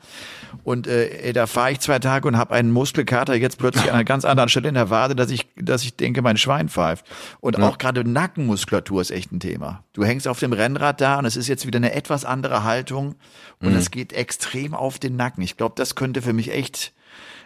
Und 0.63 0.87
äh, 0.89 1.33
da 1.33 1.47
fahre 1.47 1.73
ich 1.73 1.81
zwei 1.81 2.01
Tage 2.01 2.29
und 2.29 2.37
habe 2.37 2.53
einen 2.55 2.71
Muskelkater 2.71 3.35
jetzt 3.35 3.57
plötzlich 3.57 3.85
an 3.85 3.95
einer 3.95 4.05
ganz 4.13 4.27
anderen 4.27 4.51
Stelle 4.51 4.69
in 4.69 4.75
der 4.75 4.91
Wade, 4.91 5.17
dass 5.17 5.31
ich, 5.31 5.47
dass 5.57 5.85
ich 5.85 5.97
denke, 5.97 6.21
mein 6.21 6.37
Schwein 6.37 6.69
pfeift. 6.69 7.07
Und 7.41 7.59
auch 7.63 7.79
gerade 7.79 8.07
Nackenmuskulatur 8.07 9.06
ist 9.11 9.17
echt 9.17 9.32
ein 9.32 9.41
Thema. 9.41 9.85
Du 9.93 10.05
hängst 10.05 10.29
auf 10.29 10.38
dem 10.38 10.53
Rennrad 10.53 11.00
da 11.00 11.19
und 11.19 11.25
es 11.25 11.37
ist 11.37 11.49
jetzt 11.49 11.67
wieder 11.67 11.79
eine 11.79 11.93
etwas 11.93 12.25
andere 12.25 12.64
Haltung 12.64 13.17
und 13.61 13.75
es 13.75 13.91
geht 13.91 14.12
extrem 14.12 14.75
auf 14.75 14.99
den 14.99 15.17
Nacken. 15.17 15.43
Ich 15.43 15.56
glaube, 15.56 15.75
das 15.76 15.94
könnte 15.94 16.23
für 16.23 16.32
mich 16.32 16.53
echt 16.53 16.93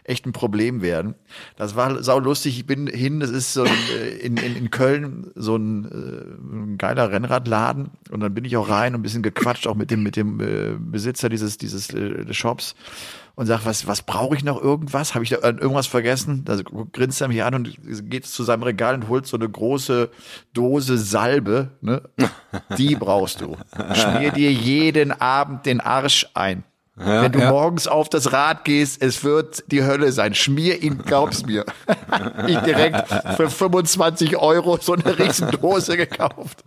echt 0.05 0.27
ein 0.27 0.33
Problem 0.33 0.83
werden. 0.83 1.15
Das 1.57 1.77
war 1.77 2.03
sau 2.03 2.19
lustig. 2.19 2.59
Ich 2.59 2.67
bin 2.67 2.87
hin, 2.87 3.21
das 3.21 3.31
ist 3.31 3.53
so 3.53 3.63
ein, 3.63 3.71
äh, 3.97 4.09
in, 4.17 4.37
in, 4.37 4.57
in 4.57 4.71
Köln 4.71 5.31
so 5.35 5.57
ein, 5.57 5.85
äh, 5.85 6.55
ein 6.55 6.79
geiler 6.79 7.11
Rennradladen 7.11 7.91
und 8.11 8.21
dann 8.21 8.35
bin 8.35 8.45
ich 8.45 8.57
auch 8.57 8.69
rein 8.69 8.95
und 8.95 9.01
ein 9.01 9.03
bisschen 9.03 9.23
gequatscht 9.23 9.67
auch 9.67 9.77
mit 9.77 9.91
dem 9.91 10.03
mit 10.03 10.17
dem 10.17 10.41
äh, 10.41 10.77
Besitzer 10.79 11.29
dieses 11.29 11.59
dieses 11.59 11.91
äh, 11.91 12.33
Shops 12.33 12.75
und 13.35 13.47
sag 13.47 13.65
was 13.65 13.87
was 13.87 14.03
brauche 14.03 14.37
ich 14.37 14.45
noch 14.45 14.61
irgendwas? 14.61 15.15
Habe 15.15 15.25
ich 15.25 15.31
da 15.31 15.37
irgendwas 15.37 15.87
vergessen? 15.87 16.45
Da 16.45 16.59
grinst 16.93 17.21
er 17.21 17.29
mich 17.29 17.43
an 17.43 17.55
und 17.55 17.79
geht 18.11 18.27
zu 18.27 18.43
seinem 18.43 18.63
Regal 18.63 18.95
und 18.95 19.09
holt 19.09 19.27
so 19.27 19.37
eine 19.37 19.49
große 19.49 20.11
Dose 20.53 20.99
Salbe. 20.99 21.71
Ne? 21.81 22.03
Die 22.79 22.97
brauchst 22.97 23.41
du. 23.41 23.57
Schmier 23.95 24.33
dir 24.33 24.53
jeden 24.53 25.13
Abend 25.13 25.67
den 25.67 25.81
Arsch 25.81 26.27
ein. 26.35 26.65
Wenn 27.03 27.33
du 27.33 27.39
ja. 27.39 27.51
morgens 27.51 27.89
auf 27.89 28.11
das 28.11 28.33
Rad 28.33 28.65
gehst, 28.65 29.01
es 29.03 29.25
wird 29.25 29.65
die 29.69 29.83
Hölle 29.85 30.13
sein. 30.13 30.35
Schmier 30.35 30.83
ihn, 30.83 30.99
glaub's 30.99 31.47
mir. 31.47 31.65
ich 32.47 32.59
direkt 32.59 33.09
für 33.37 33.49
25 33.49 34.37
Euro 34.37 34.77
so 34.79 34.93
eine 34.93 35.19
Riesendose 35.19 35.97
gekauft. 35.97 36.63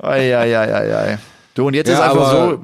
Eieieiei. 0.00 1.18
Du, 1.54 1.66
und 1.66 1.74
jetzt 1.74 1.88
Ja, 1.88 1.94
ist 1.94 2.00
einfach 2.00 2.30
so, 2.30 2.62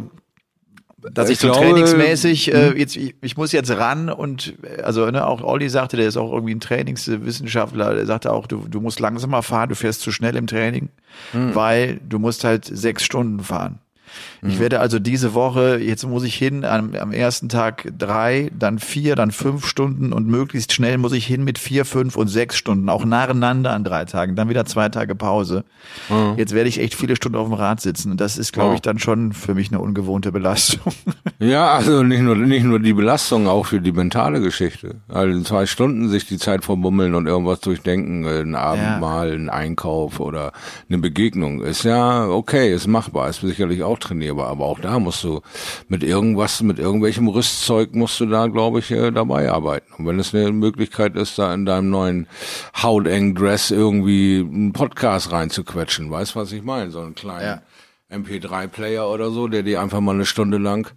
dass 1.12 1.28
ich, 1.28 1.34
ich 1.34 1.40
so 1.40 1.48
glaube, 1.48 1.66
trainingsmäßig, 1.66 2.52
äh, 2.52 2.78
jetzt, 2.78 2.96
ich, 2.96 3.14
ich 3.20 3.36
muss 3.36 3.52
jetzt 3.52 3.70
ran 3.70 4.08
und 4.08 4.54
äh, 4.62 4.82
also 4.82 5.10
ne, 5.10 5.26
auch 5.26 5.42
Olli 5.42 5.68
sagte, 5.68 5.96
der 5.96 6.08
ist 6.08 6.16
auch 6.16 6.32
irgendwie 6.32 6.54
ein 6.54 6.60
Trainingswissenschaftler, 6.60 7.94
der 7.94 8.06
sagte 8.06 8.32
auch, 8.32 8.46
du, 8.46 8.66
du 8.68 8.80
musst 8.80 9.00
langsamer 9.00 9.42
fahren, 9.42 9.68
du 9.68 9.74
fährst 9.74 10.00
zu 10.00 10.12
schnell 10.12 10.36
im 10.36 10.46
Training, 10.46 10.88
weil 11.32 12.00
du 12.06 12.18
musst 12.18 12.44
halt 12.44 12.64
sechs 12.64 13.04
Stunden 13.04 13.42
fahren. 13.42 13.78
Ich 14.46 14.60
werde 14.60 14.80
also 14.80 14.98
diese 14.98 15.34
Woche, 15.34 15.78
jetzt 15.82 16.06
muss 16.06 16.22
ich 16.22 16.34
hin, 16.34 16.64
am, 16.64 16.94
am 16.94 17.12
ersten 17.12 17.48
Tag 17.48 17.92
drei, 17.98 18.50
dann 18.56 18.78
vier, 18.78 19.16
dann 19.16 19.30
fünf 19.30 19.66
Stunden 19.66 20.12
und 20.12 20.26
möglichst 20.28 20.72
schnell 20.72 20.98
muss 20.98 21.12
ich 21.12 21.26
hin 21.26 21.42
mit 21.44 21.58
vier, 21.58 21.84
fünf 21.84 22.16
und 22.16 22.28
sechs 22.28 22.56
Stunden, 22.56 22.88
auch 22.88 23.04
nacheinander 23.04 23.72
an 23.72 23.84
drei 23.84 24.04
Tagen, 24.04 24.36
dann 24.36 24.48
wieder 24.48 24.64
zwei 24.64 24.88
Tage 24.88 25.14
Pause. 25.14 25.64
Jetzt 26.36 26.54
werde 26.54 26.68
ich 26.68 26.80
echt 26.80 26.94
viele 26.94 27.16
Stunden 27.16 27.36
auf 27.36 27.48
dem 27.48 27.54
Rad 27.54 27.80
sitzen 27.80 28.12
und 28.12 28.20
das 28.20 28.38
ist, 28.38 28.52
glaube 28.52 28.74
ich, 28.74 28.80
dann 28.80 28.98
schon 28.98 29.32
für 29.32 29.54
mich 29.54 29.68
eine 29.68 29.80
ungewohnte 29.80 30.32
Belastung. 30.32 30.92
Ja, 31.38 31.74
also 31.74 32.02
nicht 32.02 32.22
nur, 32.22 32.34
nicht 32.34 32.64
nur 32.64 32.78
die 32.78 32.94
Belastung, 32.94 33.46
auch 33.46 33.66
für 33.66 33.80
die 33.80 33.92
mentale 33.92 34.40
Geschichte. 34.40 35.02
Also 35.08 35.36
in 35.36 35.44
zwei 35.44 35.66
Stunden 35.66 36.08
sich 36.08 36.26
die 36.26 36.38
Zeit 36.38 36.64
verbummeln 36.64 37.14
und 37.14 37.26
irgendwas 37.26 37.60
durchdenken, 37.60 38.24
äh, 38.24 38.40
ein 38.40 38.54
Abendmahl, 38.54 39.32
ein 39.32 39.50
Einkauf 39.50 40.18
oder 40.18 40.52
eine 40.88 40.96
Begegnung, 40.96 41.60
ist 41.62 41.84
ja 41.84 42.26
okay, 42.26 42.72
ist 42.72 42.86
machbar, 42.86 43.28
ist 43.28 43.42
sicherlich 43.42 43.82
auch 43.82 43.95
trainierbar, 43.98 44.48
aber 44.48 44.64
auch 44.64 44.78
da 44.78 44.98
musst 44.98 45.24
du 45.24 45.40
mit 45.88 46.02
irgendwas, 46.02 46.62
mit 46.62 46.78
irgendwelchem 46.78 47.28
Rüstzeug 47.28 47.94
musst 47.94 48.20
du 48.20 48.26
da, 48.26 48.46
glaube 48.46 48.80
ich, 48.80 48.90
äh, 48.90 49.10
dabei 49.10 49.50
arbeiten. 49.50 49.92
Und 49.98 50.06
wenn 50.06 50.18
es 50.18 50.34
eine 50.34 50.52
Möglichkeit 50.52 51.16
ist, 51.16 51.38
da 51.38 51.52
in 51.52 51.66
deinem 51.66 51.90
neuen 51.90 52.26
hautengen 52.82 53.34
Dress 53.34 53.70
irgendwie 53.70 54.38
einen 54.38 54.72
Podcast 54.72 55.32
reinzuquetschen, 55.32 56.10
weißt 56.10 56.36
was 56.36 56.52
ich 56.52 56.62
meine? 56.62 56.90
So 56.90 57.00
einen 57.00 57.14
kleinen 57.14 57.60
Ja. 58.10 58.16
MP3-Player 58.16 59.08
oder 59.08 59.30
so, 59.30 59.48
der 59.48 59.62
dir 59.62 59.80
einfach 59.80 60.00
mal 60.00 60.14
eine 60.14 60.26
Stunde 60.26 60.58
lang 60.58 60.92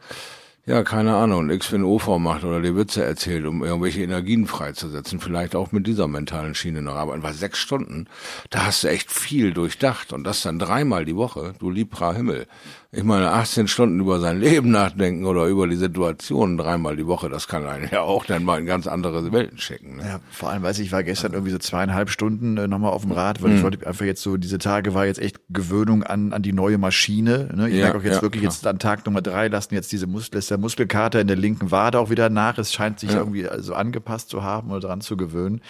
ja, 0.69 0.83
keine 0.83 1.15
Ahnung, 1.15 1.47
nichts 1.47 1.65
für 1.65 1.83
OV 1.83 2.19
macht 2.19 2.43
oder 2.43 2.61
die 2.61 2.75
Witze 2.75 3.03
erzählt, 3.03 3.47
um 3.47 3.63
irgendwelche 3.63 4.03
Energien 4.03 4.45
freizusetzen, 4.45 5.19
vielleicht 5.19 5.55
auch 5.55 5.71
mit 5.71 5.87
dieser 5.87 6.07
mentalen 6.07 6.53
Schiene 6.53 6.83
noch 6.83 6.93
arbeiten. 6.93 7.23
Weil 7.23 7.33
sechs 7.33 7.57
Stunden, 7.57 8.05
da 8.51 8.67
hast 8.67 8.83
du 8.83 8.87
echt 8.87 9.11
viel 9.11 9.51
durchdacht 9.51 10.13
und 10.13 10.23
das 10.23 10.43
dann 10.43 10.59
dreimal 10.59 11.05
die 11.05 11.15
Woche, 11.15 11.55
du 11.57 11.71
liebrer 11.71 12.13
Himmel 12.13 12.45
ich 12.91 13.03
meine, 13.03 13.31
18 13.31 13.67
Stunden 13.67 13.99
über 13.99 14.19
sein 14.19 14.39
Leben 14.39 14.71
nachdenken 14.71 15.25
oder 15.25 15.45
über 15.45 15.67
die 15.67 15.75
Situation 15.75 16.57
dreimal 16.57 16.95
die 16.95 17.05
Woche, 17.05 17.29
das 17.29 17.47
kann 17.47 17.67
einen 17.67 17.87
ja 17.91 18.01
auch 18.01 18.25
dann 18.25 18.43
mal 18.43 18.57
in 18.59 18.65
ganz 18.65 18.87
andere 18.87 19.31
Welten 19.31 19.59
schicken. 19.59 19.97
Ne? 19.97 20.03
Ja, 20.07 20.19
vor 20.31 20.49
allem 20.49 20.63
weiß 20.63 20.79
ich, 20.79 20.87
ich 20.87 20.91
war 20.91 21.03
gestern 21.03 21.33
irgendwie 21.33 21.51
so 21.51 21.59
zweieinhalb 21.59 22.09
Stunden 22.09 22.57
äh, 22.57 22.67
nochmal 22.67 22.91
auf 22.91 23.03
dem 23.03 23.11
Rad, 23.11 23.43
weil 23.43 23.51
mhm. 23.51 23.57
ich 23.57 23.63
wollte 23.63 23.85
einfach 23.85 24.05
jetzt 24.05 24.23
so, 24.23 24.37
diese 24.37 24.57
Tage 24.57 24.95
war 24.95 25.05
jetzt 25.05 25.19
echt 25.19 25.39
Gewöhnung 25.49 26.01
an, 26.01 26.33
an 26.33 26.41
die 26.41 26.51
neue 26.51 26.79
Maschine. 26.79 27.51
Ne? 27.55 27.69
Ich 27.69 27.75
ja, 27.75 27.83
merke 27.83 27.99
auch 27.99 28.03
jetzt 28.03 28.15
ja, 28.15 28.21
wirklich 28.23 28.41
klar. 28.41 28.53
jetzt 28.53 28.65
an 28.65 28.79
Tag 28.79 29.05
Nummer 29.05 29.21
drei 29.21 29.49
lassen 29.49 29.75
jetzt 29.75 29.91
diese 29.91 30.07
Muskel, 30.07 30.37
lässt 30.37 30.49
der 30.49 30.57
Muskelkater 30.57 31.21
in 31.21 31.27
der 31.27 31.37
linken 31.37 31.69
Wade 31.69 31.99
auch 31.99 32.09
wieder 32.09 32.31
nach. 32.31 32.57
Es 32.57 32.73
scheint 32.73 32.99
sich 32.99 33.11
ja. 33.11 33.19
irgendwie 33.19 33.43
so 33.43 33.49
also 33.49 33.73
angepasst 33.75 34.29
zu 34.29 34.41
haben 34.41 34.71
oder 34.71 34.79
dran 34.79 35.01
zu 35.01 35.15
gewöhnen. 35.15 35.61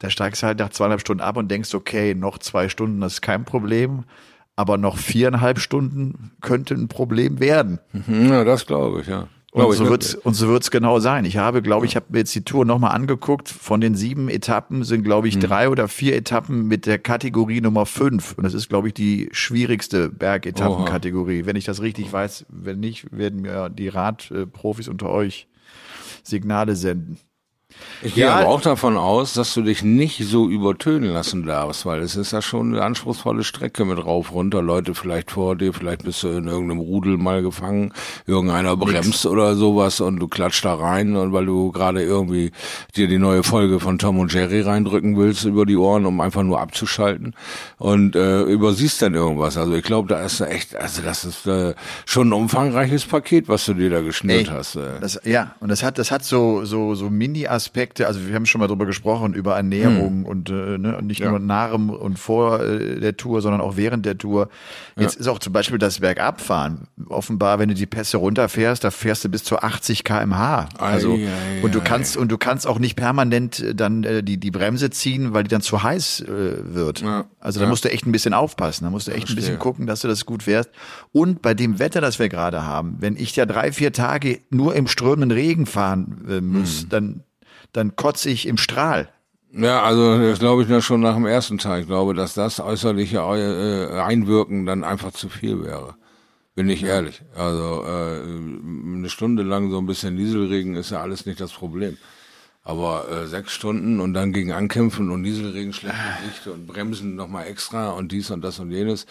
Da 0.00 0.10
steigst 0.10 0.42
du 0.42 0.48
halt 0.48 0.58
nach 0.58 0.70
zweieinhalb 0.70 1.00
Stunden 1.00 1.22
ab 1.22 1.36
und 1.36 1.48
denkst, 1.48 1.74
okay, 1.74 2.16
noch 2.16 2.38
zwei 2.38 2.68
Stunden, 2.68 3.00
das 3.00 3.14
ist 3.14 3.22
kein 3.22 3.44
Problem 3.44 4.02
aber 4.60 4.76
noch 4.76 4.98
viereinhalb 4.98 5.58
Stunden 5.58 6.32
könnte 6.42 6.74
ein 6.74 6.88
Problem 6.88 7.40
werden. 7.40 7.78
Mhm, 7.92 8.28
ja, 8.28 8.44
das 8.44 8.66
glaube 8.66 9.00
ich, 9.00 9.06
ja. 9.06 9.26
Und 9.52 9.72
so, 9.72 9.88
wird's, 9.88 10.14
und 10.14 10.34
so 10.34 10.46
wird's 10.48 10.70
genau 10.70 11.00
sein. 11.00 11.24
Ich 11.24 11.38
habe, 11.38 11.60
glaube 11.60 11.84
ich, 11.86 11.96
habe 11.96 12.06
mir 12.10 12.18
jetzt 12.18 12.34
die 12.36 12.44
Tour 12.44 12.64
nochmal 12.64 12.94
angeguckt. 12.94 13.48
Von 13.48 13.80
den 13.80 13.96
sieben 13.96 14.28
Etappen 14.28 14.84
sind, 14.84 15.02
glaube 15.02 15.26
ich, 15.26 15.36
mhm. 15.36 15.40
drei 15.40 15.68
oder 15.68 15.88
vier 15.88 16.14
Etappen 16.14 16.68
mit 16.68 16.86
der 16.86 16.98
Kategorie 16.98 17.60
Nummer 17.60 17.86
fünf. 17.86 18.34
Und 18.36 18.44
das 18.44 18.54
ist, 18.54 18.68
glaube 18.68 18.88
ich, 18.88 18.94
die 18.94 19.28
schwierigste 19.32 20.08
Bergetappenkategorie. 20.08 21.46
Wenn 21.46 21.56
ich 21.56 21.64
das 21.64 21.82
richtig 21.82 22.12
weiß, 22.12 22.46
wenn 22.48 22.78
nicht, 22.78 23.06
werden 23.10 23.40
mir 23.40 23.70
die 23.70 23.88
Radprofis 23.88 24.86
unter 24.86 25.10
euch 25.10 25.48
Signale 26.22 26.76
senden. 26.76 27.18
Ich 28.02 28.14
gehe 28.14 28.24
ja, 28.24 28.36
aber 28.36 28.48
auch 28.48 28.60
davon 28.60 28.96
aus, 28.96 29.34
dass 29.34 29.52
du 29.54 29.62
dich 29.62 29.82
nicht 29.82 30.24
so 30.24 30.48
übertönen 30.48 31.12
lassen 31.12 31.44
darfst, 31.44 31.84
weil 31.84 32.00
es 32.00 32.16
ist 32.16 32.32
ja 32.32 32.40
schon 32.40 32.72
eine 32.72 32.82
anspruchsvolle 32.82 33.44
Strecke 33.44 33.84
mit 33.84 34.04
rauf, 34.04 34.32
runter, 34.32 34.62
Leute 34.62 34.94
vielleicht 34.94 35.30
vor 35.30 35.56
dir, 35.56 35.72
vielleicht 35.72 36.04
bist 36.04 36.22
du 36.22 36.28
in 36.28 36.46
irgendeinem 36.46 36.80
Rudel 36.80 37.18
mal 37.18 37.42
gefangen, 37.42 37.92
irgendeiner 38.26 38.76
bremst 38.76 39.24
Nix. 39.24 39.26
oder 39.26 39.54
sowas 39.54 40.00
und 40.00 40.18
du 40.18 40.28
klatscht 40.28 40.64
da 40.64 40.74
rein 40.74 41.16
und 41.16 41.32
weil 41.32 41.46
du 41.46 41.72
gerade 41.72 42.02
irgendwie 42.02 42.52
dir 42.96 43.08
die 43.08 43.18
neue 43.18 43.42
Folge 43.42 43.80
von 43.80 43.98
Tom 43.98 44.18
und 44.18 44.32
Jerry 44.32 44.62
reindrücken 44.62 45.16
willst 45.16 45.44
über 45.44 45.66
die 45.66 45.76
Ohren, 45.76 46.06
um 46.06 46.20
einfach 46.20 46.42
nur 46.42 46.60
abzuschalten 46.60 47.34
und 47.78 48.16
äh, 48.16 48.42
übersiehst 48.42 49.02
dann 49.02 49.14
irgendwas. 49.14 49.56
Also 49.56 49.74
ich 49.74 49.84
glaube, 49.84 50.08
da 50.08 50.22
ist 50.22 50.40
echt, 50.40 50.74
also 50.74 51.02
das 51.02 51.24
ist 51.24 51.46
äh, 51.46 51.74
schon 52.06 52.28
ein 52.28 52.32
umfangreiches 52.32 53.04
Paket, 53.04 53.48
was 53.48 53.66
du 53.66 53.74
dir 53.74 53.90
da 53.90 54.00
geschnürt 54.00 54.48
Ey, 54.48 54.54
hast. 54.54 54.76
Äh. 54.76 55.00
Das, 55.00 55.20
ja, 55.24 55.54
und 55.60 55.68
das 55.68 55.82
hat, 55.82 55.98
das 55.98 56.10
hat 56.10 56.24
so 56.24 56.64
so 56.64 56.94
so 56.94 57.10
Mini-Aspekte 57.10 57.59
Aspekte, 57.60 58.06
also 58.06 58.26
wir 58.26 58.34
haben 58.34 58.46
schon 58.46 58.60
mal 58.60 58.68
drüber 58.68 58.86
gesprochen, 58.86 59.34
über 59.34 59.56
Ernährung 59.56 60.20
hm. 60.20 60.26
und 60.26 60.50
äh, 60.50 60.78
ne, 60.78 60.98
nicht 61.02 61.20
ja. 61.20 61.30
nur 61.30 61.38
nach 61.38 61.72
und 61.72 62.18
vor 62.18 62.60
äh, 62.60 62.98
der 63.00 63.16
Tour, 63.16 63.42
sondern 63.42 63.60
auch 63.60 63.76
während 63.76 64.06
der 64.06 64.16
Tour. 64.16 64.48
Jetzt 64.96 65.16
ja. 65.16 65.20
ist 65.20 65.28
auch 65.28 65.38
zum 65.38 65.52
Beispiel 65.52 65.78
das 65.78 66.00
Bergabfahren. 66.00 66.88
Offenbar, 67.08 67.58
wenn 67.58 67.68
du 67.68 67.74
die 67.74 67.86
Pässe 67.86 68.16
runterfährst, 68.16 68.82
da 68.82 68.90
fährst 68.90 69.24
du 69.24 69.28
bis 69.28 69.44
zu 69.44 69.58
80 69.58 70.04
kmh. 70.04 70.68
Also 70.78 71.14
ei, 71.14 71.26
ei, 71.26 71.62
und 71.62 71.74
du 71.74 71.80
kannst 71.80 72.16
und 72.16 72.32
du 72.32 72.38
kannst 72.38 72.66
auch 72.66 72.78
nicht 72.78 72.96
permanent 72.96 73.60
äh, 73.60 73.74
dann 73.74 74.04
äh, 74.04 74.22
die 74.22 74.38
die 74.38 74.50
Bremse 74.50 74.90
ziehen, 74.90 75.34
weil 75.34 75.44
die 75.44 75.50
dann 75.50 75.60
zu 75.60 75.82
heiß 75.82 76.20
äh, 76.22 76.74
wird. 76.74 77.02
Ja. 77.02 77.26
Also 77.40 77.60
da 77.60 77.66
musst 77.66 77.84
du 77.84 77.90
echt 77.90 78.06
ein 78.06 78.12
bisschen 78.12 78.34
aufpassen. 78.34 78.84
Da 78.84 78.90
musst 78.90 79.08
du 79.08 79.12
echt 79.12 79.28
ein 79.28 79.36
bisschen 79.36 79.58
gucken, 79.58 79.86
dass 79.86 80.00
du 80.00 80.08
das 80.08 80.24
gut 80.26 80.44
fährst. 80.44 80.70
Und 81.12 81.42
bei 81.42 81.54
dem 81.54 81.78
Wetter, 81.78 82.00
das 82.00 82.18
wir 82.18 82.28
gerade 82.28 82.64
haben, 82.64 82.96
wenn 83.00 83.16
ich 83.16 83.36
ja 83.36 83.46
drei 83.46 83.72
vier 83.72 83.92
Tage 83.92 84.40
nur 84.50 84.74
im 84.74 84.86
strömenden 84.86 85.30
Regen 85.30 85.66
fahren 85.66 86.24
äh, 86.28 86.40
muss, 86.40 86.82
hm. 86.82 86.88
dann 86.88 87.24
dann 87.72 87.96
kotze 87.96 88.30
ich 88.30 88.46
im 88.46 88.56
Strahl. 88.56 89.08
Ja, 89.52 89.82
also 89.82 90.18
das 90.18 90.38
glaube 90.38 90.62
ich 90.62 90.68
ja 90.68 90.80
schon 90.80 91.00
nach 91.00 91.14
dem 91.14 91.26
ersten 91.26 91.58
Tag. 91.58 91.80
Ich 91.80 91.86
glaube, 91.86 92.14
dass 92.14 92.34
das 92.34 92.60
äußerliche 92.60 93.18
äh, 93.18 94.00
Einwirken 94.00 94.64
dann 94.64 94.84
einfach 94.84 95.12
zu 95.12 95.28
viel 95.28 95.64
wäre. 95.64 95.96
Bin 96.54 96.68
ich 96.68 96.84
ehrlich. 96.84 97.22
Also 97.34 97.84
äh, 97.84 98.22
eine 98.22 99.08
Stunde 99.08 99.42
lang 99.42 99.70
so 99.70 99.78
ein 99.78 99.86
bisschen 99.86 100.14
Nieselregen 100.14 100.76
ist 100.76 100.90
ja 100.90 101.00
alles 101.00 101.26
nicht 101.26 101.40
das 101.40 101.52
Problem. 101.52 101.96
Aber 102.70 103.10
äh, 103.10 103.26
sechs 103.26 103.50
Stunden 103.50 103.98
und 103.98 104.14
dann 104.14 104.32
gegen 104.32 104.52
Ankämpfen 104.52 105.10
und 105.10 105.22
Nieselregen, 105.22 105.72
schlechte 105.72 105.98
Sicht 106.24 106.46
und 106.46 106.68
Bremsen 106.68 107.16
nochmal 107.16 107.48
extra 107.48 107.90
und 107.90 108.12
dies 108.12 108.30
und 108.30 108.44
das 108.44 108.60
und 108.60 108.70
jenes. 108.70 109.06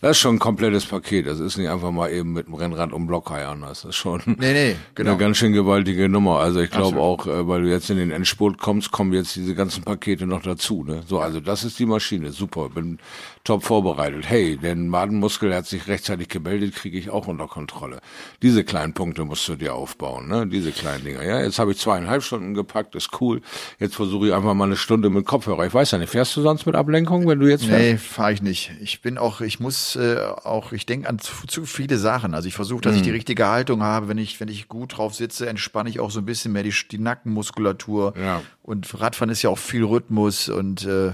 Das 0.00 0.12
ist 0.12 0.18
schon 0.18 0.34
ein 0.34 0.38
komplettes 0.40 0.84
Paket. 0.84 1.28
Das 1.28 1.38
ist 1.38 1.56
nicht 1.56 1.68
einfach 1.68 1.92
mal 1.92 2.10
eben 2.10 2.32
mit 2.32 2.48
dem 2.48 2.54
Rennrad 2.54 2.92
um 2.92 3.06
Block 3.06 3.30
heiern. 3.30 3.60
Das 3.60 3.84
ist 3.84 3.94
schon 3.94 4.20
nee, 4.26 4.52
nee, 4.52 4.76
genau. 4.96 5.10
eine 5.10 5.18
ganz 5.20 5.36
schön 5.36 5.52
gewaltige 5.52 6.08
Nummer. 6.08 6.40
Also 6.40 6.58
ich 6.58 6.72
glaube 6.72 6.98
auch, 6.98 7.28
äh, 7.28 7.46
weil 7.46 7.62
du 7.62 7.70
jetzt 7.70 7.88
in 7.88 7.98
den 7.98 8.10
Endspurt 8.10 8.58
kommst, 8.58 8.90
kommen 8.90 9.12
jetzt 9.12 9.36
diese 9.36 9.54
ganzen 9.54 9.84
Pakete 9.84 10.26
noch 10.26 10.42
dazu. 10.42 10.82
Ne? 10.82 11.04
So, 11.06 11.20
also 11.20 11.38
das 11.38 11.62
ist 11.62 11.78
die 11.78 11.86
Maschine. 11.86 12.32
Super. 12.32 12.68
Bin 12.68 12.98
top 13.44 13.62
vorbereitet. 13.62 14.24
Hey, 14.26 14.56
den 14.56 14.88
Madenmuskel 14.88 15.54
hat 15.54 15.66
sich 15.66 15.86
rechtzeitig 15.86 16.28
gemeldet, 16.28 16.74
kriege 16.74 16.98
ich 16.98 17.10
auch 17.10 17.26
unter 17.26 17.46
Kontrolle. 17.46 18.00
Diese 18.40 18.64
kleinen 18.64 18.94
Punkte 18.94 19.26
musst 19.26 19.46
du 19.48 19.54
dir 19.54 19.74
aufbauen, 19.74 20.28
ne? 20.28 20.46
Diese 20.46 20.72
kleinen 20.72 21.04
Dinger. 21.04 21.22
Ja, 21.22 21.42
jetzt 21.42 21.58
habe 21.58 21.72
ich 21.72 21.78
zweieinhalb 21.78 22.22
Stunden 22.22 22.54
gepackt, 22.54 22.94
ist 22.94 23.20
cool. 23.20 23.42
Jetzt 23.78 23.96
versuche 23.96 24.28
ich 24.28 24.34
einfach 24.34 24.54
mal 24.54 24.64
eine 24.64 24.76
Stunde 24.76 25.10
mit 25.10 25.26
Kopfhörer. 25.26 25.66
Ich 25.66 25.74
weiß 25.74 25.90
ja 25.90 25.98
nicht, 25.98 26.08
fährst 26.08 26.34
du 26.36 26.40
sonst 26.40 26.64
mit 26.64 26.74
Ablenkung, 26.74 27.28
wenn 27.28 27.38
du 27.38 27.46
jetzt 27.46 27.66
fährst? 27.66 27.82
Nee, 27.82 27.98
fahre 27.98 28.32
ich 28.32 28.40
nicht. 28.40 28.72
Ich 28.80 29.02
bin 29.02 29.18
auch, 29.18 29.42
ich 29.42 29.60
muss 29.60 29.94
äh, 29.96 30.16
auch, 30.42 30.72
ich 30.72 30.86
denke 30.86 31.06
an 31.10 31.18
zu, 31.18 31.46
zu, 31.46 31.66
viele 31.66 31.98
Sachen. 31.98 32.32
Also 32.32 32.48
ich 32.48 32.54
versuche, 32.54 32.80
dass 32.80 32.92
hm. 32.92 33.00
ich 33.00 33.02
die 33.02 33.10
richtige 33.10 33.46
Haltung 33.46 33.82
habe. 33.82 34.08
Wenn 34.08 34.18
ich, 34.18 34.40
wenn 34.40 34.48
ich 34.48 34.68
gut 34.68 34.96
drauf 34.96 35.14
sitze, 35.14 35.46
entspanne 35.46 35.90
ich 35.90 36.00
auch 36.00 36.10
so 36.10 36.20
ein 36.20 36.24
bisschen 36.24 36.52
mehr 36.52 36.62
die, 36.62 36.74
die 36.90 36.98
Nackenmuskulatur. 36.98 38.14
Ja. 38.18 38.40
Und 38.62 38.98
Radfahren 38.98 39.28
ist 39.28 39.42
ja 39.42 39.50
auch 39.50 39.58
viel 39.58 39.84
Rhythmus 39.84 40.48
und 40.48 40.86
äh, 40.86 41.12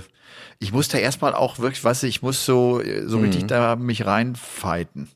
ich 0.61 0.73
muss 0.73 0.89
da 0.89 0.99
erstmal 0.99 1.35
auch 1.35 1.59
wirklich, 1.59 1.83
was 1.85 2.03
ich 2.03 2.23
muss 2.23 2.45
so, 2.45 2.81
so 3.07 3.19
mhm. 3.19 3.25
richtig 3.25 3.47
da 3.47 3.77
mich 3.77 4.07
reinfighten. 4.07 5.09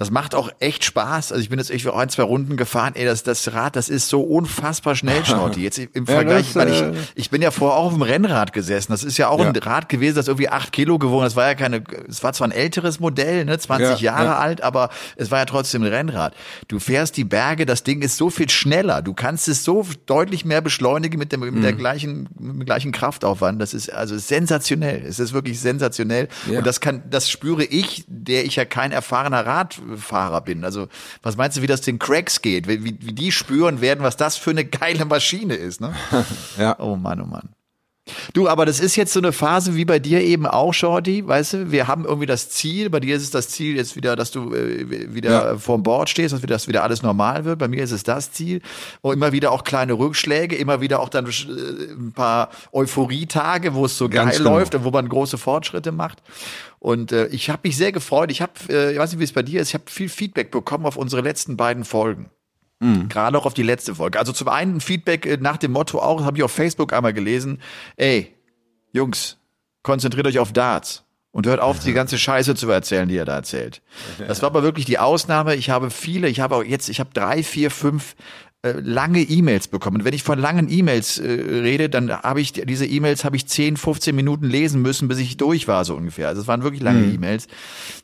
Das 0.00 0.10
macht 0.10 0.34
auch 0.34 0.48
echt 0.60 0.82
Spaß. 0.86 1.30
Also 1.30 1.42
ich 1.42 1.50
bin 1.50 1.58
jetzt 1.58 1.70
echt 1.70 1.82
für 1.82 1.94
ein, 1.94 2.08
zwei 2.08 2.22
Runden 2.22 2.56
gefahren. 2.56 2.94
Ey, 2.96 3.04
das, 3.04 3.22
das 3.22 3.52
Rad, 3.52 3.76
das 3.76 3.90
ist 3.90 4.08
so 4.08 4.22
unfassbar 4.22 4.96
schnell, 4.96 5.26
Schnorti. 5.26 5.62
Jetzt 5.62 5.76
im 5.76 6.06
Vergleich, 6.06 6.54
ja, 6.54 6.64
das, 6.64 6.80
ich, 6.80 6.86
ich, 6.86 7.10
ich 7.16 7.30
bin 7.30 7.42
ja 7.42 7.50
vorher 7.50 7.76
auch 7.76 7.84
auf 7.88 7.92
dem 7.92 8.00
Rennrad 8.00 8.54
gesessen. 8.54 8.92
Das 8.92 9.04
ist 9.04 9.18
ja 9.18 9.28
auch 9.28 9.40
ja. 9.40 9.50
ein 9.50 9.56
Rad 9.56 9.90
gewesen, 9.90 10.16
das 10.16 10.26
irgendwie 10.26 10.48
acht 10.48 10.72
Kilo 10.72 10.98
gewogen. 10.98 11.24
Das 11.24 11.36
war 11.36 11.48
ja 11.48 11.54
keine, 11.54 11.84
es 12.08 12.22
war 12.22 12.32
zwar 12.32 12.48
ein 12.48 12.52
älteres 12.52 12.98
Modell, 12.98 13.44
ne, 13.44 13.58
20 13.58 14.00
ja, 14.00 14.14
Jahre 14.14 14.36
alt, 14.36 14.62
aber 14.62 14.88
es 15.16 15.30
war 15.30 15.40
ja 15.40 15.44
trotzdem 15.44 15.82
ein 15.82 15.92
Rennrad. 15.92 16.32
Du 16.68 16.78
fährst 16.78 17.18
die 17.18 17.24
Berge, 17.24 17.66
das 17.66 17.82
Ding 17.82 18.00
ist 18.00 18.16
so 18.16 18.30
viel 18.30 18.48
schneller. 18.48 19.02
Du 19.02 19.12
kannst 19.12 19.48
es 19.48 19.64
so 19.64 19.84
deutlich 20.06 20.46
mehr 20.46 20.62
beschleunigen 20.62 21.18
mit 21.18 21.30
dem, 21.30 21.40
mit 21.40 21.56
mhm. 21.56 21.60
der 21.60 21.74
gleichen, 21.74 22.26
mit 22.38 22.54
dem 22.54 22.64
gleichen 22.64 22.92
Kraftaufwand. 22.92 23.60
Das 23.60 23.74
ist 23.74 23.92
also 23.92 24.16
sensationell. 24.16 25.04
Es 25.06 25.18
ist 25.18 25.34
wirklich 25.34 25.60
sensationell. 25.60 26.28
Und 26.48 26.66
das 26.66 26.80
kann, 26.80 27.02
das 27.10 27.28
spüre 27.28 27.64
ich, 27.64 28.06
der 28.08 28.46
ich 28.46 28.56
ja 28.56 28.64
kein 28.64 28.92
erfahrener 28.92 29.44
Rad 29.44 29.78
Fahrer 29.96 30.40
bin. 30.40 30.64
Also 30.64 30.88
was 31.22 31.36
meinst 31.36 31.56
du, 31.56 31.62
wie 31.62 31.66
das 31.66 31.80
den 31.80 31.98
Cracks 31.98 32.42
geht? 32.42 32.68
Wie, 32.68 32.84
wie, 32.84 32.92
die 32.92 33.32
spüren 33.32 33.80
werden, 33.80 34.02
was 34.02 34.16
das 34.16 34.36
für 34.36 34.50
eine 34.50 34.64
geile 34.64 35.04
Maschine 35.04 35.54
ist, 35.54 35.80
ne? 35.80 35.94
ja. 36.58 36.76
Oh 36.78 36.96
Mann, 36.96 37.20
oh 37.20 37.26
Mann. 37.26 37.50
Du, 38.32 38.48
aber 38.48 38.66
das 38.66 38.80
ist 38.80 38.96
jetzt 38.96 39.12
so 39.12 39.20
eine 39.20 39.32
Phase 39.32 39.76
wie 39.76 39.84
bei 39.84 39.98
dir 39.98 40.20
eben 40.20 40.46
auch, 40.46 40.72
Shorty, 40.72 41.26
weißt 41.26 41.52
du? 41.52 41.72
Wir 41.72 41.88
haben 41.88 42.04
irgendwie 42.04 42.26
das 42.26 42.50
Ziel, 42.50 42.90
bei 42.90 43.00
dir 43.00 43.16
ist 43.16 43.22
es 43.22 43.30
das 43.30 43.48
Ziel 43.48 43.76
jetzt 43.76 43.96
wieder, 43.96 44.16
dass 44.16 44.30
du 44.30 44.54
äh, 44.54 45.14
wieder 45.14 45.30
ja. 45.52 45.58
vorm 45.58 45.82
Board 45.82 46.08
stehst, 46.08 46.32
dass 46.32 46.42
wieder, 46.42 46.54
dass 46.54 46.68
wieder 46.68 46.82
alles 46.82 47.02
normal 47.02 47.44
wird. 47.44 47.58
Bei 47.58 47.68
mir 47.68 47.82
ist 47.82 47.92
es 47.92 48.02
das 48.02 48.32
Ziel. 48.32 48.62
Und 49.00 49.14
immer 49.14 49.32
wieder 49.32 49.52
auch 49.52 49.64
kleine 49.64 49.94
Rückschläge, 49.94 50.56
immer 50.56 50.80
wieder 50.80 51.00
auch 51.00 51.08
dann 51.08 51.26
äh, 51.26 51.30
ein 51.92 52.12
paar 52.12 52.50
Euphorietage, 52.72 53.74
wo 53.74 53.84
es 53.84 53.96
so 53.96 54.08
Ganz 54.08 54.32
geil 54.32 54.38
genau. 54.38 54.58
läuft 54.58 54.74
und 54.74 54.84
wo 54.84 54.90
man 54.90 55.08
große 55.08 55.38
Fortschritte 55.38 55.92
macht. 55.92 56.22
Und 56.78 57.12
äh, 57.12 57.26
ich 57.28 57.50
habe 57.50 57.60
mich 57.64 57.76
sehr 57.76 57.92
gefreut. 57.92 58.30
Ich 58.30 58.42
habe, 58.42 58.52
äh, 58.68 58.92
ich 58.92 58.98
weiß 58.98 59.12
nicht, 59.12 59.20
wie 59.20 59.24
es 59.24 59.32
bei 59.32 59.42
dir 59.42 59.60
ist, 59.60 59.68
ich 59.68 59.74
habe 59.74 59.84
viel 59.86 60.08
Feedback 60.08 60.50
bekommen 60.50 60.86
auf 60.86 60.96
unsere 60.96 61.22
letzten 61.22 61.56
beiden 61.56 61.84
Folgen. 61.84 62.30
Mhm. 62.80 63.08
Gerade 63.08 63.38
auch 63.38 63.46
auf 63.46 63.54
die 63.54 63.62
letzte 63.62 63.94
Folge. 63.94 64.18
Also 64.18 64.32
zum 64.32 64.48
einen 64.48 64.80
Feedback 64.80 65.26
äh, 65.26 65.38
nach 65.40 65.58
dem 65.58 65.72
Motto 65.72 66.00
auch, 66.00 66.24
habe 66.24 66.38
ich 66.38 66.42
auf 66.42 66.52
Facebook 66.52 66.92
einmal 66.92 67.12
gelesen, 67.12 67.60
ey, 67.96 68.34
Jungs, 68.92 69.36
konzentriert 69.82 70.26
euch 70.26 70.38
auf 70.38 70.52
Darts 70.52 71.04
und 71.30 71.46
hört 71.46 71.60
auf, 71.60 71.78
die 71.80 71.92
ganze 71.94 72.18
Scheiße 72.18 72.54
zu 72.54 72.68
erzählen, 72.70 73.08
die 73.08 73.16
ihr 73.16 73.24
da 73.24 73.36
erzählt. 73.36 73.82
Das 74.26 74.42
war 74.42 74.48
aber 74.48 74.62
wirklich 74.62 74.86
die 74.86 74.98
Ausnahme. 74.98 75.54
Ich 75.54 75.70
habe 75.70 75.90
viele, 75.90 76.28
ich 76.28 76.40
habe 76.40 76.56
auch 76.56 76.64
jetzt, 76.64 76.88
ich 76.88 77.00
habe 77.00 77.10
drei, 77.12 77.42
vier, 77.42 77.70
fünf 77.70 78.16
äh, 78.62 78.72
lange 78.72 79.20
E-Mails 79.20 79.68
bekommen. 79.68 80.04
Wenn 80.04 80.14
ich 80.14 80.22
von 80.22 80.38
langen 80.38 80.70
E-Mails 80.70 81.18
äh, 81.18 81.30
rede, 81.30 81.88
dann 81.88 82.10
habe 82.10 82.40
ich 82.40 82.52
diese 82.52 82.86
E-Mails 82.86 83.24
habe 83.24 83.36
ich 83.36 83.46
10, 83.46 83.76
15 83.76 84.16
Minuten 84.16 84.46
lesen 84.46 84.82
müssen, 84.82 85.08
bis 85.08 85.18
ich 85.18 85.36
durch 85.36 85.68
war 85.68 85.84
so 85.84 85.94
ungefähr. 85.94 86.28
Also 86.28 86.42
es 86.42 86.48
waren 86.48 86.62
wirklich 86.62 86.82
lange 86.82 87.00
mhm. 87.00 87.14
E-Mails, 87.14 87.46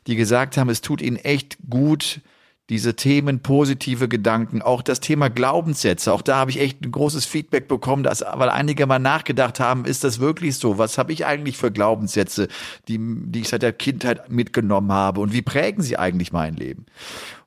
die 0.07 0.15
gesagt 0.15 0.57
haben, 0.57 0.69
es 0.69 0.81
tut 0.81 1.01
ihnen 1.01 1.17
echt 1.17 1.57
gut, 1.69 2.21
diese 2.69 2.95
Themen, 2.95 3.39
positive 3.39 4.09
Gedanken, 4.09 4.61
auch 4.61 4.81
das 4.81 4.99
Thema 4.99 5.29
Glaubenssätze, 5.29 6.11
auch 6.11 6.21
da 6.21 6.35
habe 6.35 6.51
ich 6.51 6.59
echt 6.59 6.81
ein 6.81 6.91
großes 6.91 7.25
Feedback 7.25 7.67
bekommen, 7.67 8.03
dass, 8.03 8.21
weil 8.21 8.49
einige 8.49 8.85
mal 8.85 8.99
nachgedacht 8.99 9.59
haben, 9.59 9.85
ist 9.85 10.03
das 10.03 10.19
wirklich 10.19 10.57
so? 10.57 10.77
Was 10.77 10.97
habe 10.97 11.13
ich 11.13 11.25
eigentlich 11.25 11.57
für 11.57 11.71
Glaubenssätze, 11.71 12.49
die, 12.87 12.99
die 12.99 13.41
ich 13.41 13.47
seit 13.47 13.61
der 13.61 13.73
Kindheit 13.73 14.29
mitgenommen 14.29 14.91
habe 14.91 15.21
und 15.21 15.31
wie 15.31 15.41
prägen 15.41 15.81
sie 15.81 15.97
eigentlich 15.97 16.33
mein 16.33 16.55
Leben? 16.55 16.85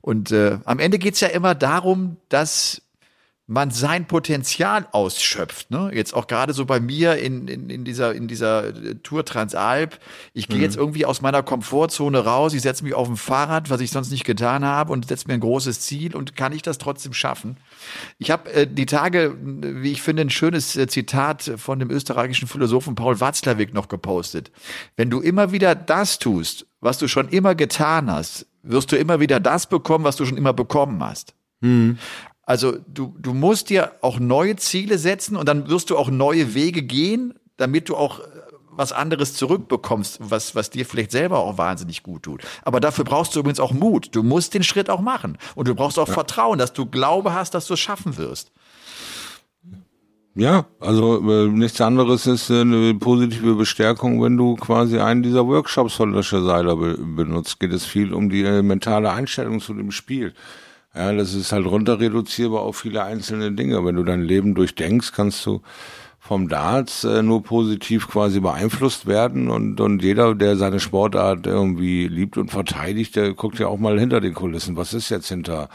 Und 0.01 0.31
äh, 0.31 0.57
am 0.65 0.79
Ende 0.79 0.97
geht's 0.97 1.19
ja 1.19 1.27
immer 1.27 1.53
darum, 1.53 2.17
dass 2.29 2.81
man 3.51 3.69
sein 3.69 4.05
Potenzial 4.07 4.87
ausschöpft. 4.93 5.71
Ne? 5.71 5.91
Jetzt 5.93 6.13
auch 6.13 6.27
gerade 6.27 6.53
so 6.53 6.63
bei 6.63 6.79
mir 6.79 7.17
in, 7.17 7.49
in, 7.49 7.69
in, 7.69 7.83
dieser, 7.83 8.15
in 8.15 8.29
dieser 8.29 8.71
Tour 9.03 9.25
Transalp. 9.25 9.99
Ich 10.33 10.47
gehe 10.47 10.59
mhm. 10.59 10.63
jetzt 10.63 10.77
irgendwie 10.77 11.05
aus 11.05 11.21
meiner 11.21 11.43
Komfortzone 11.43 12.19
raus. 12.19 12.53
Ich 12.53 12.61
setze 12.61 12.85
mich 12.85 12.93
auf 12.93 13.09
ein 13.09 13.17
Fahrrad, 13.17 13.69
was 13.69 13.81
ich 13.81 13.91
sonst 13.91 14.09
nicht 14.09 14.23
getan 14.23 14.63
habe, 14.63 14.93
und 14.93 15.05
setze 15.05 15.27
mir 15.27 15.33
ein 15.33 15.41
großes 15.41 15.81
Ziel. 15.81 16.15
Und 16.15 16.37
kann 16.37 16.53
ich 16.53 16.61
das 16.61 16.77
trotzdem 16.77 17.11
schaffen? 17.11 17.57
Ich 18.19 18.31
habe 18.31 18.49
äh, 18.53 18.67
die 18.67 18.85
Tage, 18.85 19.35
wie 19.41 19.91
ich 19.91 20.01
finde, 20.01 20.21
ein 20.21 20.29
schönes 20.29 20.77
äh, 20.77 20.87
Zitat 20.87 21.51
von 21.57 21.77
dem 21.77 21.91
österreichischen 21.91 22.47
Philosophen 22.47 22.95
Paul 22.95 23.19
Watzlawick 23.19 23.73
noch 23.73 23.89
gepostet. 23.89 24.49
Wenn 24.95 25.09
du 25.09 25.19
immer 25.19 25.51
wieder 25.51 25.75
das 25.75 26.19
tust, 26.19 26.67
was 26.79 26.99
du 26.99 27.09
schon 27.09 27.27
immer 27.27 27.53
getan 27.53 28.09
hast, 28.09 28.45
wirst 28.63 28.93
du 28.93 28.95
immer 28.95 29.19
wieder 29.19 29.41
das 29.41 29.67
bekommen, 29.67 30.05
was 30.05 30.15
du 30.15 30.25
schon 30.25 30.37
immer 30.37 30.53
bekommen 30.53 31.03
hast. 31.03 31.35
Mhm. 31.59 31.97
Also 32.51 32.73
du, 32.85 33.15
du 33.17 33.33
musst 33.33 33.69
dir 33.69 33.93
auch 34.01 34.19
neue 34.19 34.57
Ziele 34.57 34.97
setzen 34.97 35.37
und 35.37 35.47
dann 35.47 35.69
wirst 35.69 35.89
du 35.89 35.97
auch 35.97 36.09
neue 36.09 36.53
Wege 36.53 36.81
gehen, 36.81 37.33
damit 37.55 37.87
du 37.87 37.95
auch 37.95 38.19
äh, 38.19 38.23
was 38.71 38.91
anderes 38.91 39.35
zurückbekommst, 39.35 40.19
was, 40.19 40.53
was 40.53 40.69
dir 40.69 40.85
vielleicht 40.85 41.11
selber 41.11 41.39
auch 41.39 41.57
wahnsinnig 41.57 42.03
gut 42.03 42.23
tut. 42.23 42.41
Aber 42.63 42.81
dafür 42.81 43.05
brauchst 43.05 43.33
du 43.33 43.39
übrigens 43.39 43.61
auch 43.61 43.71
Mut. 43.71 44.09
Du 44.11 44.21
musst 44.21 44.53
den 44.53 44.63
Schritt 44.63 44.89
auch 44.89 44.99
machen. 44.99 45.37
Und 45.55 45.69
du 45.69 45.75
brauchst 45.75 45.97
auch 45.97 46.09
ja. 46.09 46.13
Vertrauen, 46.13 46.59
dass 46.59 46.73
du 46.73 46.85
Glaube 46.87 47.33
hast, 47.33 47.53
dass 47.53 47.67
du 47.67 47.75
es 47.75 47.79
schaffen 47.79 48.17
wirst. 48.17 48.51
Ja, 50.35 50.65
also 50.81 51.21
äh, 51.31 51.47
nichts 51.47 51.79
anderes 51.79 52.27
ist 52.27 52.49
äh, 52.49 52.59
eine 52.59 52.95
positive 52.95 53.55
Bestärkung, 53.55 54.21
wenn 54.21 54.35
du 54.35 54.57
quasi 54.57 54.99
einen 54.99 55.23
dieser 55.23 55.47
Workshops 55.47 55.93
von 55.93 56.11
Löscher 56.11 56.43
Seiler 56.43 56.75
be 56.75 56.97
benutzt. 56.97 57.61
Geht 57.61 57.71
es 57.71 57.85
viel 57.85 58.13
um 58.13 58.29
die 58.29 58.43
äh, 58.43 58.61
mentale 58.61 59.09
Einstellung 59.09 59.61
zu 59.61 59.73
dem 59.73 59.91
Spiel. 59.91 60.33
Ja, 60.93 61.13
das 61.13 61.33
ist 61.33 61.53
halt 61.53 61.65
runterreduzierbar 61.67 62.61
auf 62.61 62.79
viele 62.79 63.03
einzelne 63.03 63.53
Dinge. 63.53 63.85
Wenn 63.85 63.95
du 63.95 64.03
dein 64.03 64.21
Leben 64.21 64.55
durchdenkst, 64.55 65.13
kannst 65.13 65.45
du 65.45 65.61
vom 66.23 66.47
Darts 66.47 67.03
äh, 67.03 67.23
nur 67.23 67.41
positiv 67.41 68.07
quasi 68.07 68.39
beeinflusst 68.39 69.07
werden 69.07 69.49
und, 69.49 69.81
und 69.81 70.03
jeder, 70.03 70.35
der 70.35 70.55
seine 70.55 70.79
Sportart 70.79 71.47
irgendwie 71.47 72.07
liebt 72.07 72.37
und 72.37 72.51
verteidigt, 72.51 73.15
der 73.15 73.33
guckt 73.33 73.57
ja 73.57 73.67
auch 73.67 73.79
mal 73.79 73.99
hinter 73.99 74.21
den 74.21 74.35
Kulissen. 74.35 74.77
Was 74.77 74.93
ist 74.93 75.09
jetzt 75.09 75.29
hinter 75.29 75.67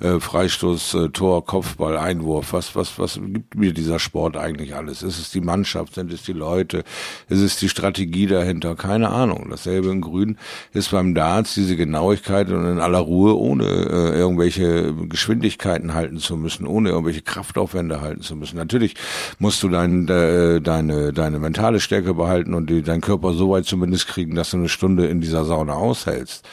äh, 0.00 0.20
Freistoß, 0.20 0.94
äh, 0.94 1.08
Tor, 1.08 1.46
Kopfball, 1.46 1.96
Einwurf? 1.96 2.52
Was, 2.52 2.76
was, 2.76 2.98
was 2.98 3.18
gibt 3.18 3.54
mir 3.54 3.72
dieser 3.72 3.98
Sport 3.98 4.36
eigentlich 4.36 4.76
alles? 4.76 5.02
Ist 5.02 5.18
es 5.18 5.30
die 5.30 5.40
Mannschaft? 5.40 5.94
Sind 5.94 6.12
es 6.12 6.22
die 6.22 6.34
Leute? 6.34 6.84
Ist 7.30 7.40
es 7.40 7.56
die 7.56 7.70
Strategie 7.70 8.26
dahinter? 8.26 8.76
Keine 8.76 9.08
Ahnung. 9.08 9.46
Dasselbe 9.48 9.88
in 9.88 10.02
Grün 10.02 10.36
ist 10.74 10.90
beim 10.90 11.14
Darts 11.14 11.54
diese 11.54 11.76
Genauigkeit 11.76 12.50
und 12.50 12.66
in 12.66 12.78
aller 12.78 12.98
Ruhe, 12.98 13.38
ohne 13.38 13.64
äh, 13.64 14.18
irgendwelche 14.18 14.92
Geschwindigkeiten 15.08 15.94
halten 15.94 16.18
zu 16.18 16.36
müssen, 16.36 16.66
ohne 16.66 16.90
irgendwelche 16.90 17.22
Kraftaufwände 17.22 18.02
halten 18.02 18.20
zu 18.20 18.36
müssen. 18.36 18.58
Natürlich 18.58 18.96
musst 19.38 19.62
du 19.62 19.70
deinen 19.70 19.93
de, 20.06 20.60
deine, 20.60 21.12
deine 21.12 21.38
mentale 21.38 21.80
Stärke 21.80 22.14
behalten 22.14 22.54
und 22.54 22.68
die, 22.68 22.82
deinen 22.82 23.00
Körper 23.00 23.32
so 23.32 23.50
weit 23.50 23.64
zumindest 23.66 24.08
kriegen, 24.08 24.34
dass 24.34 24.50
du 24.50 24.58
eine 24.58 24.68
Stunde 24.68 25.06
in 25.06 25.20
dieser 25.20 25.44
Sauna 25.44 25.74
aushältst. 25.74 26.46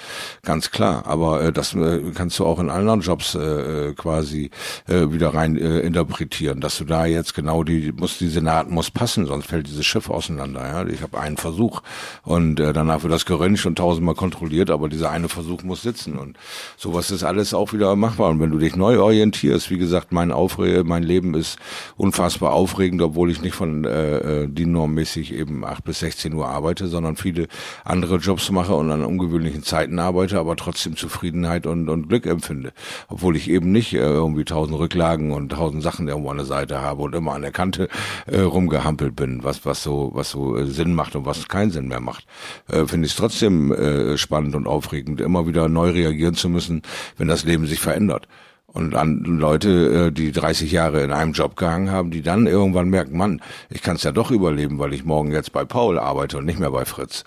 Ganz 0.43 0.71
klar. 0.71 1.03
Aber 1.05 1.43
äh, 1.43 1.51
das 1.51 1.73
äh, 1.73 2.01
kannst 2.13 2.37
du 2.39 2.45
auch 2.45 2.59
in 2.59 2.69
anderen 2.69 3.01
Jobs 3.01 3.35
äh, 3.35 3.39
äh, 3.39 3.93
quasi 3.93 4.51
äh, 4.87 5.11
wieder 5.11 5.33
rein 5.33 5.57
äh, 5.57 5.79
interpretieren, 5.79 6.61
dass 6.61 6.77
du 6.77 6.85
da 6.85 7.05
jetzt 7.05 7.33
genau 7.33 7.63
die, 7.63 7.91
muss 7.91 8.17
diese 8.17 8.41
Naht 8.41 8.69
muss 8.69 8.91
passen, 8.91 9.25
sonst 9.25 9.47
fällt 9.47 9.67
dieses 9.67 9.85
Schiff 9.85 10.09
auseinander. 10.09 10.67
Ja? 10.67 10.87
Ich 10.87 11.01
habe 11.01 11.19
einen 11.19 11.37
Versuch 11.37 11.81
und 12.23 12.59
äh, 12.59 12.73
danach 12.73 13.03
wird 13.03 13.13
das 13.13 13.25
geröntgt 13.25 13.65
und 13.65 13.77
tausendmal 13.77 14.15
kontrolliert, 14.15 14.69
aber 14.69 14.89
dieser 14.89 15.11
eine 15.11 15.29
Versuch 15.29 15.63
muss 15.63 15.81
sitzen 15.81 16.17
und 16.17 16.37
sowas 16.77 17.11
ist 17.11 17.23
alles 17.23 17.53
auch 17.53 17.73
wieder 17.73 17.95
machbar. 17.95 18.29
Und 18.29 18.39
wenn 18.39 18.51
du 18.51 18.57
dich 18.57 18.75
neu 18.75 18.99
orientierst, 18.99 19.69
wie 19.69 19.77
gesagt, 19.77 20.11
mein 20.11 20.31
Aufre 20.31 20.83
mein 20.83 21.03
Leben 21.03 21.33
ist 21.35 21.57
unfassbar 21.97 22.53
aufregend, 22.53 23.01
obwohl 23.01 23.30
ich 23.31 23.41
nicht 23.41 23.55
von 23.55 23.85
äh, 23.85 24.43
äh 24.43 24.47
die 24.47 24.65
normmäßig 24.65 25.33
eben 25.33 25.65
acht 25.65 25.83
bis 25.83 25.99
16 25.99 26.33
Uhr 26.33 26.47
arbeite, 26.47 26.87
sondern 26.87 27.15
viele 27.15 27.47
andere 27.83 28.17
Jobs 28.17 28.51
mache 28.51 28.75
und 28.75 28.91
an 28.91 29.03
ungewöhnlichen 29.03 29.63
Zeiten 29.63 29.99
arbeite, 29.99 30.39
aber 30.39 30.55
trotzdem 30.55 30.95
Zufriedenheit 30.95 31.65
und, 31.65 31.89
und 31.89 32.09
Glück 32.09 32.25
empfinde. 32.25 32.73
Obwohl 33.07 33.35
ich 33.35 33.49
eben 33.49 33.71
nicht 33.71 33.93
äh, 33.93 33.99
irgendwie 33.99 34.45
tausend 34.45 34.77
Rücklagen 34.77 35.31
und 35.31 35.49
tausend 35.49 35.83
Sachen 35.83 36.07
irgendwo 36.07 36.29
an 36.29 36.37
der 36.37 36.45
Seite 36.45 36.81
habe 36.81 37.03
und 37.03 37.15
immer 37.15 37.33
an 37.33 37.41
der 37.41 37.51
Kante 37.51 37.87
äh, 38.27 38.39
rumgehampelt 38.39 39.15
bin, 39.15 39.43
was, 39.43 39.65
was 39.65 39.83
so, 39.83 40.11
was 40.13 40.31
so 40.31 40.57
äh, 40.57 40.65
Sinn 40.65 40.93
macht 40.93 41.15
und 41.15 41.25
was 41.25 41.47
keinen 41.47 41.71
Sinn 41.71 41.87
mehr 41.87 42.01
macht. 42.01 42.25
Äh, 42.69 42.85
Finde 42.85 43.05
ich 43.05 43.13
es 43.13 43.17
trotzdem 43.17 43.71
äh, 43.71 44.17
spannend 44.17 44.55
und 44.55 44.67
aufregend, 44.67 45.21
immer 45.21 45.47
wieder 45.47 45.69
neu 45.69 45.89
reagieren 45.91 46.35
zu 46.35 46.49
müssen, 46.49 46.81
wenn 47.17 47.27
das 47.27 47.43
Leben 47.43 47.65
sich 47.67 47.79
verändert. 47.79 48.27
Und 48.73 48.95
an 48.95 49.23
Leute, 49.23 50.07
äh, 50.07 50.11
die 50.11 50.31
30 50.31 50.71
Jahre 50.71 51.03
in 51.03 51.11
einem 51.11 51.33
Job 51.33 51.55
gehangen 51.57 51.91
haben, 51.91 52.11
die 52.11 52.21
dann 52.21 52.47
irgendwann 52.47 52.89
merken, 52.89 53.17
Mann, 53.17 53.41
ich 53.69 53.81
kann 53.81 53.97
es 53.97 54.03
ja 54.03 54.11
doch 54.11 54.31
überleben, 54.31 54.79
weil 54.79 54.93
ich 54.93 55.03
morgen 55.03 55.31
jetzt 55.31 55.51
bei 55.51 55.65
Paul 55.65 55.99
arbeite 55.99 56.37
und 56.37 56.45
nicht 56.45 56.59
mehr 56.59 56.71
bei 56.71 56.85
Fritz. 56.85 57.25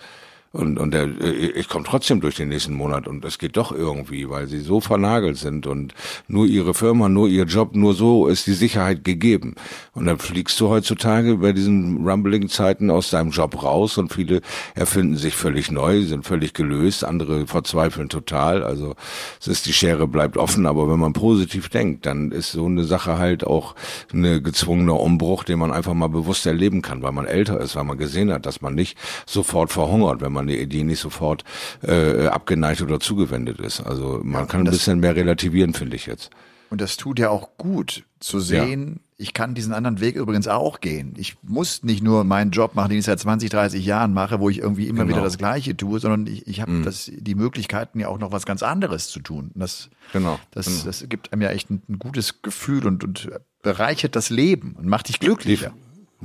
Und, 0.55 0.79
und 0.79 0.93
der, 0.93 1.03
äh, 1.03 1.51
ich 1.51 1.67
komme 1.67 1.83
trotzdem 1.85 2.21
durch 2.21 2.35
den 2.35 2.47
nächsten 2.47 2.73
Monat 2.73 3.07
und 3.07 3.25
es 3.25 3.39
geht 3.39 3.57
doch 3.57 3.73
irgendwie, 3.73 4.29
weil 4.29 4.47
sie 4.47 4.61
so 4.61 4.79
vernagelt 4.79 5.37
sind 5.37 5.67
und 5.67 5.93
nur 6.29 6.45
ihre 6.45 6.73
Firma, 6.73 7.09
nur 7.09 7.27
ihr 7.27 7.43
Job, 7.43 7.75
nur 7.75 7.93
so 7.93 8.27
ist 8.27 8.47
die 8.47 8.53
Sicherheit 8.53 9.03
gegeben. 9.03 9.55
Und 9.93 10.05
dann 10.05 10.17
fliegst 10.17 10.57
du 10.61 10.69
heutzutage 10.69 11.37
bei 11.37 11.51
diesen 11.51 12.07
Rumbling-Zeiten 12.07 12.89
aus 12.89 13.09
deinem 13.09 13.31
Job 13.31 13.61
raus 13.63 13.97
und 13.97 14.13
viele 14.13 14.41
erfinden 14.75 15.17
sich 15.17 15.35
völlig 15.35 15.71
neu, 15.71 16.03
sind 16.03 16.25
völlig 16.25 16.53
gelöst, 16.53 17.03
andere 17.03 17.47
verzweifeln 17.47 18.07
total. 18.07 18.63
Also 18.63 18.95
es 19.41 19.47
ist 19.47 19.65
die 19.65 19.73
Schere 19.73 20.07
bleibt 20.07 20.37
offen, 20.37 20.65
aber 20.67 20.89
wenn 20.89 20.99
man 20.99 21.11
positiv 21.11 21.67
denkt, 21.67 22.05
dann 22.05 22.31
ist 22.31 22.53
so 22.53 22.65
eine 22.65 22.85
Sache 22.85 23.17
halt 23.17 23.45
auch 23.45 23.75
eine 24.13 24.41
gezwungene 24.41 24.93
Umbruch, 24.93 25.43
den 25.43 25.59
man 25.59 25.73
einfach 25.73 25.93
mal 25.93 26.07
bewusst 26.07 26.45
erleben 26.45 26.81
kann, 26.81 27.01
weil 27.01 27.11
man 27.11 27.25
älter 27.25 27.59
ist, 27.59 27.75
weil 27.75 27.83
man 27.83 27.97
gesehen 27.97 28.31
hat, 28.31 28.45
dass 28.45 28.61
man 28.61 28.73
nicht 28.73 28.97
sofort 29.25 29.73
verhungert, 29.73 30.21
wenn 30.21 30.31
man 30.31 30.44
man 30.45 30.53
der 30.53 30.61
Idee 30.61 30.83
nicht 30.83 30.99
sofort 30.99 31.43
äh, 31.83 32.27
abgeneigt 32.27 32.81
oder 32.81 32.99
zugewendet 32.99 33.59
ist. 33.59 33.81
Also 33.81 34.19
man 34.23 34.41
ja, 34.41 34.47
kann 34.47 34.61
ein 34.61 34.71
bisschen 34.71 34.99
mehr 34.99 35.15
relativieren, 35.15 35.73
finde 35.73 35.95
ich 35.95 36.05
jetzt. 36.05 36.29
Und 36.69 36.81
das 36.81 36.97
tut 36.97 37.19
ja 37.19 37.29
auch 37.29 37.57
gut 37.57 38.05
zu 38.19 38.39
sehen, 38.39 38.93
ja. 38.95 39.01
ich 39.17 39.33
kann 39.33 39.53
diesen 39.53 39.71
anderen 39.71 39.99
Weg 40.01 40.15
übrigens 40.15 40.47
auch 40.47 40.81
gehen. 40.81 41.13
Ich 41.15 41.37
muss 41.43 41.83
nicht 41.83 42.03
nur 42.03 42.23
meinen 42.23 42.51
Job 42.51 42.73
machen, 42.73 42.89
den 42.89 42.99
ich 42.99 43.05
seit 43.05 43.19
20, 43.19 43.49
30 43.49 43.85
Jahren 43.85 44.13
mache, 44.13 44.39
wo 44.39 44.49
ich 44.49 44.59
irgendwie 44.59 44.87
immer 44.87 45.03
genau. 45.03 45.17
wieder 45.17 45.23
das 45.23 45.37
Gleiche 45.37 45.77
tue, 45.77 45.99
sondern 45.99 46.25
ich, 46.27 46.47
ich 46.47 46.61
habe 46.61 46.71
mhm. 46.71 46.83
das, 46.83 47.11
die 47.15 47.35
Möglichkeiten 47.35 47.99
ja 47.99 48.07
auch 48.07 48.17
noch 48.17 48.31
was 48.31 48.45
ganz 48.45 48.63
anderes 48.63 49.09
zu 49.09 49.19
tun. 49.19 49.51
Das, 49.53 49.89
genau. 50.11 50.39
Das, 50.51 50.65
genau. 50.65 50.83
das 50.85 51.05
gibt 51.07 51.31
einem 51.31 51.43
ja 51.43 51.49
echt 51.49 51.69
ein, 51.69 51.83
ein 51.87 51.99
gutes 51.99 52.41
Gefühl 52.41 52.87
und, 52.87 53.03
und 53.03 53.29
bereichert 53.61 54.15
das 54.15 54.29
Leben 54.29 54.73
und 54.77 54.87
macht 54.87 55.07
dich 55.07 55.19
glücklicher. 55.19 55.71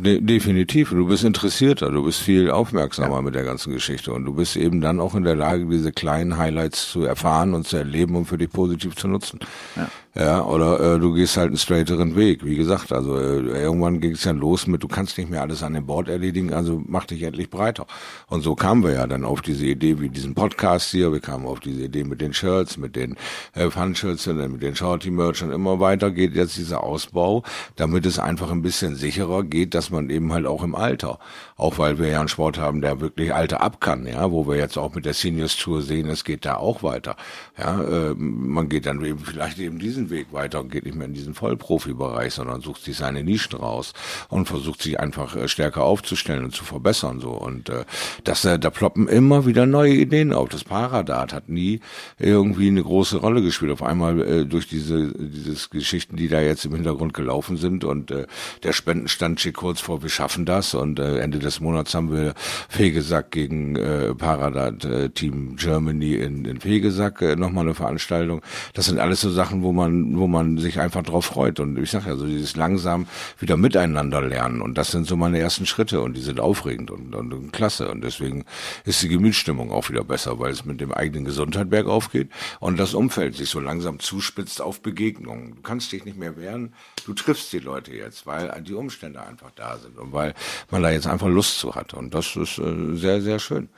De 0.03 0.21
definitiv. 0.21 0.91
Du 0.91 1.07
bist 1.07 1.25
interessierter, 1.25 1.91
du 1.91 2.05
bist 2.05 2.21
viel 2.21 2.51
aufmerksamer 2.51 3.17
ja. 3.17 3.23
mit 3.23 3.35
der 3.35 3.45
ganzen 3.45 3.73
Geschichte 3.73 4.13
und 4.13 4.25
du 4.25 4.35
bist 4.35 4.57
eben 4.57 4.81
dann 4.81 4.99
auch 4.99 5.15
in 5.15 5.25
der 5.25 5.37
Lage, 5.37 5.67
diese 5.67 5.93
kleinen 5.93 6.39
Highlights 6.39 6.91
zu 6.91 7.05
erfahren 7.05 7.53
und 7.55 7.67
zu 7.67 7.77
erleben 7.77 8.17
und 8.17 8.25
für 8.25 8.39
dich 8.39 8.51
positiv 8.51 8.97
zu 8.97 9.09
nutzen. 9.09 9.41
Ja. 9.77 9.89
Ja, 10.13 10.45
oder 10.45 10.97
äh, 10.97 10.99
du 10.99 11.13
gehst 11.13 11.37
halt 11.37 11.49
einen 11.49 11.57
straighteren 11.57 12.17
Weg. 12.17 12.45
Wie 12.45 12.57
gesagt, 12.57 12.93
also 12.93 13.17
äh, 13.17 13.63
irgendwann 13.63 14.01
ging 14.01 14.13
es 14.13 14.23
dann 14.23 14.39
los 14.39 14.67
mit, 14.67 14.83
du 14.83 14.89
kannst 14.89 15.17
nicht 15.17 15.31
mehr 15.31 15.41
alles 15.41 15.63
an 15.63 15.75
dem 15.75 15.87
Board 15.87 16.09
erledigen, 16.09 16.53
also 16.53 16.83
mach 16.85 17.05
dich 17.05 17.23
endlich 17.23 17.49
breiter. 17.49 17.87
Und 18.27 18.43
so 18.43 18.57
kamen 18.57 18.83
wir 18.83 18.93
ja 18.93 19.07
dann 19.07 19.25
auf 19.25 19.41
diese 19.41 19.67
Idee 19.67 20.01
wie 20.01 20.09
diesen 20.09 20.35
Podcast 20.35 20.91
hier, 20.91 21.13
wir 21.13 21.21
kamen 21.21 21.47
auf 21.47 21.61
diese 21.61 21.85
Idee 21.85 22.03
mit 22.03 22.21
den 22.21 22.33
Shirts, 22.33 22.77
mit 22.77 22.97
den 22.97 23.17
äh, 23.55 23.71
Fun-Shirts 23.71 24.25
dann 24.25 24.51
mit 24.51 24.63
den 24.63 24.75
Shorty-Merch 24.75 25.45
und 25.45 25.53
immer 25.53 25.79
weiter 25.79 26.11
geht 26.11 26.35
jetzt 26.35 26.57
dieser 26.57 26.83
Ausbau, 26.83 27.45
damit 27.77 28.05
es 28.05 28.19
einfach 28.19 28.51
ein 28.51 28.63
bisschen 28.63 28.97
sicherer 28.97 29.45
geht, 29.45 29.75
dass 29.75 29.91
man 29.91 30.11
eben 30.11 30.33
halt 30.33 30.45
auch 30.45 30.65
im 30.65 30.75
Alter, 30.75 31.21
auch 31.61 31.79
weil 31.79 31.99
wir 31.99 32.09
ja 32.09 32.19
einen 32.19 32.29
Sport 32.29 32.59
haben, 32.59 32.81
der 32.81 33.01
wirklich 33.01 33.33
Alter 33.33 33.61
ab 33.61 33.81
kann, 33.81 34.07
ja, 34.07 34.31
wo 34.33 34.49
wir 34.49 34.57
jetzt 34.57 34.77
auch 34.77 34.95
mit 34.95 35.07
der 35.07 35.15
Seniors 35.15 35.57
Tour 35.57 35.83
sehen, 35.83 36.09
es 36.09 36.25
geht 36.25 36.45
da 36.45 36.57
auch 36.57 36.83
weiter. 36.83 37.17
Ja, 37.59 37.83
äh, 37.83 38.15
man 38.17 38.69
geht 38.69 38.87
dann 38.87 39.05
eben 39.05 39.21
vielleicht 39.21 39.59
eben 39.59 39.79
diesen 39.79 40.01
diesen 40.01 40.11
Weg 40.11 40.33
weiter 40.33 40.61
und 40.61 40.71
geht 40.71 40.85
nicht 40.85 40.97
mehr 40.97 41.07
in 41.07 41.15
diesen 41.15 41.35
Vollprofibereich, 41.35 42.35
sondern 42.35 42.61
sucht 42.61 42.83
sich 42.83 42.97
seine 42.97 43.23
Nischen 43.23 43.59
raus 43.59 43.93
und 44.29 44.47
versucht 44.47 44.83
sich 44.83 44.99
einfach 44.99 45.37
äh, 45.37 45.49
stärker 45.49 45.85
aufzustellen 45.85 46.45
und 46.45 46.55
zu 46.55 46.65
verbessern 46.65 47.21
so 47.21 47.31
und 47.31 47.69
äh, 47.69 47.85
das 48.25 48.45
äh, 48.45 48.59
da 48.59 48.71
ploppen 48.71 49.09
immer 49.09 49.47
wieder 49.47 49.67
neue 49.67 49.95
Ideen 49.95 50.33
auf. 50.33 50.49
Das 50.49 50.65
Paradat 50.65 51.33
hat 51.33 51.49
nie 51.49 51.81
irgendwie 52.19 52.69
eine 52.69 52.83
große 52.83 53.19
Rolle 53.19 53.43
gespielt. 53.43 53.73
Auf 53.73 53.83
einmal 53.83 54.21
äh, 54.21 54.47
durch 54.47 54.69
diese 54.69 55.13
dieses 55.13 55.71
Geschichten, 55.71 56.17
die 56.17 56.29
da 56.29 56.41
jetzt 56.41 56.65
im 56.65 56.75
Hintergrund 56.75 57.15
gelaufen 57.15 57.57
sind 57.57 57.85
und 57.85 58.11
äh, 58.11 58.27
der 58.63 58.73
Spendenstand 58.73 59.41
steht 59.41 59.57
kurz 59.57 59.81
vor, 59.81 60.03
wir 60.03 60.11
schaffen 60.11 60.47
das 60.47 60.75
und 60.75 60.99
äh, 60.99 61.19
Ende 61.19 61.39
des 61.39 61.50
Monats 61.59 61.95
haben 61.95 62.13
wir 62.13 62.35
Fegesack 62.69 63.33
gegen 63.33 63.75
äh, 63.75 64.15
Paradat 64.15 64.85
äh, 64.85 65.11
Team 65.11 65.57
Germany 65.57 66.15
in, 66.15 66.45
in 66.45 66.61
Fegesack 66.61 67.21
äh, 67.23 67.35
nochmal 67.35 67.65
eine 67.65 67.75
Veranstaltung. 67.75 68.43
Das 68.75 68.87
sind 68.87 69.01
alles 69.01 69.21
so 69.23 69.31
Sachen, 69.31 69.65
wo 69.65 69.73
man 69.73 70.17
wo 70.17 70.29
man 70.29 70.59
sich 70.59 70.79
einfach 70.79 71.03
drauf 71.03 71.25
freut. 71.25 71.59
Und 71.59 71.79
ich 71.79 71.91
sage 71.91 72.11
ja 72.11 72.17
so 72.17 72.27
dieses 72.27 72.55
langsam 72.55 73.07
wieder 73.39 73.57
miteinander 73.57 74.23
lernen. 74.23 74.63
Und 74.63 74.79
das 74.79 74.93
sind 74.93 75.07
so 75.09 75.17
meine 75.17 75.41
ersten 75.41 75.67
Schritte. 75.67 76.03
Und 76.03 76.17
die 76.17 76.23
sind 76.23 76.39
aufregend 76.39 76.93
und, 76.93 77.15
und, 77.15 77.33
und 77.33 77.53
klasse. 77.53 77.91
Und 77.91 78.05
deswegen 78.05 78.45
ist 78.85 79.03
die 79.03 79.09
Gemütsstimmung 79.09 79.73
auch 79.73 79.89
wieder 79.89 80.05
besser, 80.05 80.39
weil 80.39 80.53
es 80.53 80.65
mit 80.65 80.81
dem 80.81 80.93
eigenen 80.93 81.25
Gesundheit 81.25 81.71
bergauf 81.71 82.11
geht 82.11 82.29
und 82.61 82.79
das 82.79 82.95
Umfeld 82.95 83.35
sich 83.37 83.49
so 83.49 83.61
langsam 83.61 83.99
zuspitzt 83.99 84.61
auf 84.61 84.83
Begegnungen. 84.83 85.55
Du 85.57 85.63
kannst 85.63 85.93
dich 85.93 86.05
nicht 86.05 86.19
mehr 86.19 86.37
wehren, 86.37 86.75
du 87.07 87.15
triffst 87.15 87.53
die 87.53 87.59
Leute 87.59 87.95
jetzt, 87.95 88.27
weil 88.27 88.51
die 88.67 88.75
Umstände 88.75 89.23
einfach 89.23 89.51
da 89.55 89.79
sind 89.79 89.99
und 89.99 90.13
weil 90.13 90.35
man 90.71 90.83
da 90.83 90.91
jetzt 90.91 91.07
einfach 91.07 91.29
Lust 91.29 91.40
zu 91.59 91.75
hat 91.75 91.95
und 91.95 92.15
das 92.15 92.37
ist 92.37 92.59
äh, 92.59 92.97
sehr, 92.97 93.21
sehr 93.21 93.39
schön. 93.39 93.69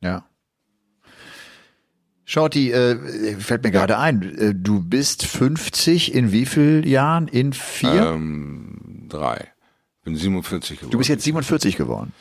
Ja. 0.00 0.24
Shorty, 2.24 2.70
äh, 2.70 3.36
fällt 3.40 3.64
mir 3.64 3.72
gerade 3.72 3.98
ein, 3.98 4.22
äh, 4.38 4.54
du 4.54 4.80
bist 4.80 5.26
50 5.26 6.14
in 6.14 6.30
wie 6.30 6.46
vielen 6.46 6.84
Jahren? 6.84 7.26
In 7.26 7.52
vier? 7.52 8.12
Ähm, 8.12 9.06
drei. 9.08 9.48
Bin 10.04 10.16
47 10.16 10.78
geworden. 10.78 10.92
du 10.92 10.98
bist 10.98 11.10
jetzt 11.10 11.24
47 11.24 11.76
geworden. 11.76 12.12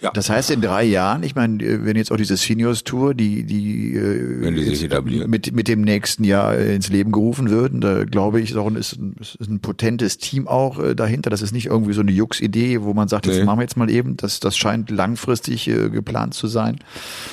Ja. 0.00 0.12
Das 0.12 0.30
heißt, 0.30 0.52
in 0.52 0.60
drei 0.60 0.84
Jahren, 0.84 1.24
ich 1.24 1.34
meine, 1.34 1.60
äh, 1.60 1.84
wenn 1.84 1.96
jetzt 1.96 2.12
auch 2.12 2.16
diese 2.16 2.36
Seniors 2.36 2.84
Tour, 2.84 3.14
die, 3.14 3.42
die, 3.42 3.94
äh, 3.96 4.42
Wenn 4.42 4.54
die 4.54 4.62
sich 4.74 4.88
mit, 5.26 5.52
mit 5.52 5.66
dem 5.66 5.80
nächsten 5.80 6.22
Jahr 6.22 6.54
äh, 6.54 6.76
ins 6.76 6.88
Leben 6.88 7.10
gerufen 7.10 7.50
würden, 7.50 7.80
da 7.80 8.04
glaube 8.04 8.40
ich, 8.40 8.50
ist 8.52 8.56
auch 8.56 8.68
ein, 8.68 8.76
ist, 8.76 8.92
ein- 8.96 9.16
ist 9.18 9.40
ein 9.50 9.58
potentes 9.58 10.18
Team 10.18 10.46
auch 10.46 10.78
dahinter. 10.94 11.30
Das 11.30 11.42
ist 11.42 11.50
nicht 11.52 11.66
irgendwie 11.66 11.94
so 11.94 12.00
eine 12.02 12.12
Jux-Idee, 12.12 12.82
wo 12.82 12.94
man 12.94 13.08
sagt, 13.08 13.26
Nee. 13.26 13.42
machen 13.42 13.58
wir 13.58 13.62
jetzt 13.64 13.76
mal 13.76 13.90
eben. 13.90 14.16
Das, 14.16 14.38
das 14.38 14.56
scheint 14.56 14.88
langfristig 14.90 15.66
äh, 15.66 15.88
geplant 15.90 16.32
zu 16.34 16.46
sein. 16.46 16.78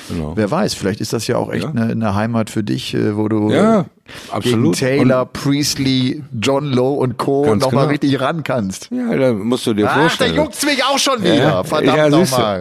Genau. 0.08 0.32
Wer 0.36 0.50
weiß, 0.50 0.74
vielleicht 0.74 1.00
ist 1.00 1.12
das 1.12 1.28
ja 1.28 1.36
auch 1.36 1.52
echt 1.52 1.62
Ja. 1.64 1.70
eine, 1.70 1.92
eine 1.92 2.14
Heimat 2.16 2.50
für 2.50 2.64
dich, 2.64 2.94
äh, 2.94 3.16
wo 3.16 3.28
du 3.28 3.52
Ja, 3.52 3.86
absolut. 4.30 4.76
gegen 4.76 4.88
Taylor, 5.06 5.24
Priestley, 5.26 6.22
John 6.40 6.66
Lowe 6.72 6.98
und 7.00 7.16
Co. 7.16 7.42
Nochmal 7.54 7.70
genau. 7.70 7.84
richtig 7.86 8.20
ran 8.20 8.42
kannst. 8.42 8.88
Ja, 8.90 9.16
da 9.16 9.32
musst 9.32 9.66
du 9.68 9.74
dir 9.74 9.88
Ach, 9.88 9.94
da 9.94 10.00
vorstellen. 10.00 10.34
juckt's 10.34 10.64
mich 10.64 10.82
auch 10.84 10.98
schon 10.98 11.20
wieder. 11.22 11.34
Ja, 11.36 11.64
Verdammt 11.64 11.96
ja, 11.98 12.08
nochmal. 12.08 12.55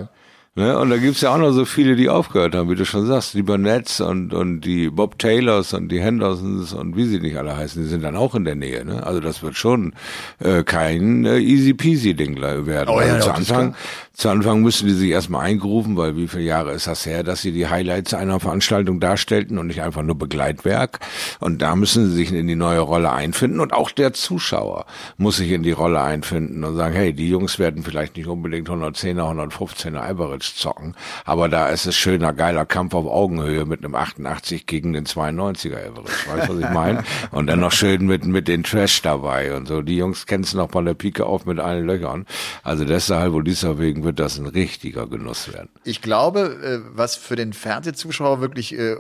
Ne? 0.57 0.79
Und 0.79 0.89
da 0.89 0.95
gibt's 0.95 1.19
ja 1.19 1.33
auch 1.33 1.37
noch 1.37 1.51
so 1.51 1.65
viele, 1.65 1.97
die 1.97 2.07
aufgehört 2.07 2.55
haben, 2.55 2.69
wie 2.69 2.75
du 2.75 2.85
schon 2.85 3.05
sagst. 3.05 3.33
Die 3.33 3.43
Burnett's 3.43 3.99
und, 3.99 4.33
und 4.33 4.61
die 4.61 4.89
Bob 4.89 5.19
Taylors 5.19 5.73
und 5.73 5.89
die 5.89 5.99
Hendersons 5.99 6.71
und 6.71 6.95
wie 6.95 7.03
sie 7.03 7.19
nicht 7.19 7.35
alle 7.35 7.57
heißen, 7.57 7.83
die 7.83 7.89
sind 7.89 8.05
dann 8.05 8.15
auch 8.15 8.35
in 8.35 8.45
der 8.45 8.55
Nähe. 8.55 8.85
Ne? 8.85 9.05
Also 9.05 9.19
das 9.19 9.43
wird 9.43 9.57
schon 9.57 9.93
äh, 10.39 10.63
kein 10.63 11.25
äh, 11.25 11.39
easy 11.39 11.73
peasy 11.73 12.13
Ding 12.13 12.39
werden. 12.39 12.87
Oh 12.87 13.01
ja, 13.01 13.15
also 13.15 13.27
zu 13.27 13.29
das 13.31 13.39
ist 13.41 13.51
Anfang, 13.51 13.75
zu 14.13 14.29
Anfang 14.29 14.61
müssen 14.61 14.87
die 14.87 14.93
sich 14.93 15.09
erstmal 15.09 15.45
eingrufen, 15.45 15.97
weil 15.97 16.15
wie 16.15 16.29
viele 16.29 16.45
Jahre 16.45 16.71
ist 16.71 16.87
das 16.87 17.05
her, 17.05 17.23
dass 17.23 17.41
sie 17.41 17.51
die 17.51 17.67
Highlights 17.67 18.13
einer 18.13 18.39
Veranstaltung 18.39 19.01
darstellten 19.01 19.57
und 19.57 19.67
nicht 19.67 19.81
einfach 19.81 20.03
nur 20.03 20.17
Begleitwerk. 20.17 20.99
Und 21.41 21.61
da 21.61 21.75
müssen 21.75 22.07
sie 22.07 22.15
sich 22.15 22.31
in 22.31 22.47
die 22.47 22.55
neue 22.55 22.79
Rolle 22.79 23.11
einfinden 23.11 23.59
und 23.59 23.73
auch 23.73 23.91
der 23.91 24.13
Zuschauer 24.13 24.85
muss 25.17 25.35
sich 25.35 25.51
in 25.51 25.63
die 25.63 25.73
Rolle 25.73 26.01
einfinden 26.01 26.63
und 26.63 26.77
sagen, 26.77 26.95
hey, 26.95 27.11
die 27.11 27.27
Jungs 27.27 27.59
werden 27.59 27.83
vielleicht 27.83 28.15
nicht 28.15 28.27
unbedingt 28.27 28.69
110er, 28.69 29.51
115er 29.51 29.99
Average 29.99 30.44
zocken, 30.53 30.95
aber 31.25 31.49
da 31.49 31.69
ist 31.69 31.85
es 31.85 31.95
schöner, 31.95 32.33
geiler 32.33 32.65
Kampf 32.65 32.93
auf 32.93 33.07
Augenhöhe 33.07 33.65
mit 33.65 33.83
einem 33.83 33.95
88 33.95 34.65
gegen 34.65 34.93
den 34.93 35.05
92er 35.05 35.77
Average. 35.77 36.29
Weißt 36.29 36.49
du, 36.49 36.55
was 36.55 36.63
ich 36.63 36.69
meine? 36.73 37.03
Und 37.31 37.47
dann 37.47 37.59
noch 37.59 37.71
schön 37.71 38.05
mit, 38.05 38.25
mit 38.25 38.47
den 38.47 38.63
Trash 38.63 39.01
dabei 39.01 39.55
und 39.55 39.67
so. 39.67 39.81
Die 39.81 39.97
Jungs 39.97 40.25
kennen 40.25 40.43
es 40.43 40.53
noch 40.53 40.71
von 40.71 40.85
der 40.85 40.93
Pike 40.93 41.25
auf 41.25 41.45
mit 41.45 41.59
allen 41.59 41.85
Löchern. 41.85 42.25
Also 42.63 42.85
deshalb 42.85 43.33
und 43.33 43.45
deswegen 43.47 44.03
wird 44.03 44.19
das 44.19 44.37
ein 44.37 44.45
richtiger 44.45 45.07
Genuss 45.07 45.51
werden. 45.53 45.69
Ich 45.83 46.01
glaube, 46.01 46.39
äh, 46.63 46.79
was 46.95 47.15
für 47.15 47.35
den 47.35 47.53
Fernsehzuschauer 47.53 48.41
wirklich 48.41 48.77
äh, 48.77 48.95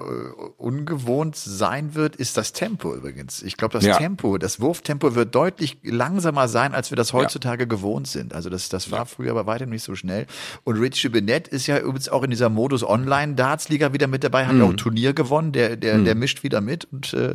ungewohnt 0.57 1.35
sein 1.35 1.95
wird, 1.95 2.15
ist 2.15 2.37
das 2.37 2.53
Tempo 2.53 2.95
übrigens. 2.95 3.41
Ich 3.43 3.57
glaube, 3.57 3.73
das 3.73 3.85
Ja. 3.85 3.97
Tempo, 3.97 4.37
das 4.37 4.59
Wurftempo 4.59 5.15
wird 5.15 5.35
deutlich 5.35 5.77
langsamer 5.83 6.47
sein, 6.47 6.73
als 6.73 6.91
wir 6.91 6.95
das 6.95 7.13
heutzutage 7.13 7.67
gewohnt 7.67 8.07
sind. 8.07 8.33
Also 8.33 8.49
das, 8.49 8.69
das 8.69 8.91
war 8.91 9.05
früher 9.05 9.33
bei 9.33 9.45
weitem 9.45 9.69
nicht 9.69 9.83
so 9.83 9.95
schnell. 9.95 10.25
Und 10.63 10.77
Richie 10.77 11.09
Bennett 11.35 11.47
ist 11.49 11.67
ja 11.67 11.79
übrigens 11.79 12.09
auch 12.09 12.23
in 12.23 12.29
dieser 12.29 12.49
Modus 12.49 12.83
Online-Darts-Liga 12.83 13.93
wieder 13.93 14.07
mit 14.07 14.23
dabei, 14.23 14.45
hat 14.45 14.55
ja 14.55 14.63
auch 14.63 14.69
ein 14.69 14.77
Turnier 14.77 15.13
gewonnen, 15.13 15.51
der, 15.51 15.75
der, 15.75 15.97
der 15.97 16.15
mischt 16.15 16.43
wieder 16.43 16.61
mit 16.61 16.85
und 16.91 17.13
äh, 17.13 17.33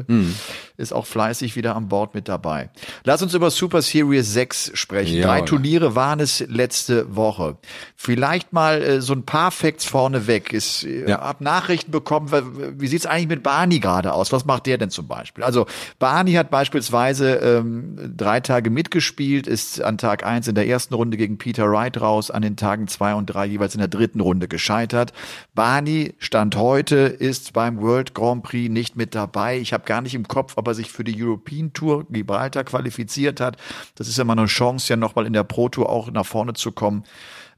ist 0.76 0.92
auch 0.92 1.06
fleißig 1.06 1.56
wieder 1.56 1.76
an 1.76 1.88
Bord 1.88 2.14
mit 2.14 2.28
dabei. 2.28 2.70
Lass 3.04 3.22
uns 3.22 3.34
über 3.34 3.50
Super 3.50 3.82
Series 3.82 4.32
6 4.32 4.72
sprechen. 4.74 5.20
Drei 5.20 5.36
Jawohl. 5.36 5.48
Turniere 5.48 5.94
waren 5.94 6.20
es 6.20 6.40
letzte 6.48 7.14
Woche. 7.14 7.58
Vielleicht 7.96 8.52
mal 8.52 8.82
äh, 8.82 9.00
so 9.02 9.12
ein 9.12 9.24
paar 9.24 9.50
Facts 9.50 9.84
vorneweg. 9.84 10.52
Ist, 10.52 10.84
äh, 10.84 11.08
Ja. 11.08 11.20
Hab 11.20 11.40
Nachrichten 11.40 11.90
bekommen, 11.90 12.30
wie, 12.32 12.80
wie 12.80 12.86
sieht's 12.86 13.06
eigentlich 13.06 13.28
mit 13.28 13.42
Barney 13.42 13.80
gerade 13.80 14.12
aus? 14.14 14.32
Was 14.32 14.44
macht 14.46 14.66
der 14.66 14.78
denn 14.78 14.90
zum 14.90 15.06
Beispiel? 15.06 15.44
Also 15.44 15.66
Barney 15.98 16.32
hat 16.32 16.50
beispielsweise 16.50 17.34
ähm, 17.34 18.14
drei 18.16 18.40
Tage 18.40 18.70
mitgespielt, 18.70 19.46
ist 19.46 19.82
an 19.82 19.98
Tag 19.98 20.24
eins 20.24 20.48
in 20.48 20.54
der 20.54 20.66
ersten 20.66 20.94
Runde 20.94 21.16
gegen 21.16 21.36
Peter 21.36 21.70
Wright 21.70 22.00
raus, 22.00 22.30
an 22.30 22.42
den 22.42 22.56
Tagen 22.56 22.88
zwei 22.88 23.14
und 23.14 23.26
drei 23.26 23.44
jeweils 23.44 23.74
in 23.74 23.80
der 23.80 23.88
dritten 23.90 24.20
Runde 24.20 24.48
gescheitert. 24.48 25.12
Barney 25.54 26.14
stand 26.18 26.56
heute, 26.56 26.96
ist 26.96 27.52
beim 27.52 27.80
World 27.80 28.14
Grand 28.14 28.42
Prix 28.42 28.70
nicht 28.70 28.96
mit 28.96 29.14
dabei. 29.14 29.58
Ich 29.58 29.72
habe 29.72 29.84
gar 29.84 30.00
nicht 30.00 30.14
im 30.14 30.28
Kopf, 30.28 30.54
ob 30.56 30.68
er 30.68 30.74
sich 30.74 30.90
für 30.90 31.04
die 31.04 31.22
European 31.22 31.72
Tour 31.72 32.06
Gibraltar 32.08 32.64
qualifiziert 32.64 33.40
hat. 33.40 33.56
Das 33.96 34.08
ist 34.08 34.18
ja 34.18 34.24
mal 34.24 34.38
eine 34.38 34.46
Chance, 34.46 34.88
ja 34.90 34.96
nochmal 34.96 35.26
in 35.26 35.32
der 35.32 35.44
Pro 35.44 35.68
Tour 35.68 35.88
auch 35.90 36.10
nach 36.10 36.26
vorne 36.26 36.54
zu 36.54 36.72
kommen. 36.72 37.04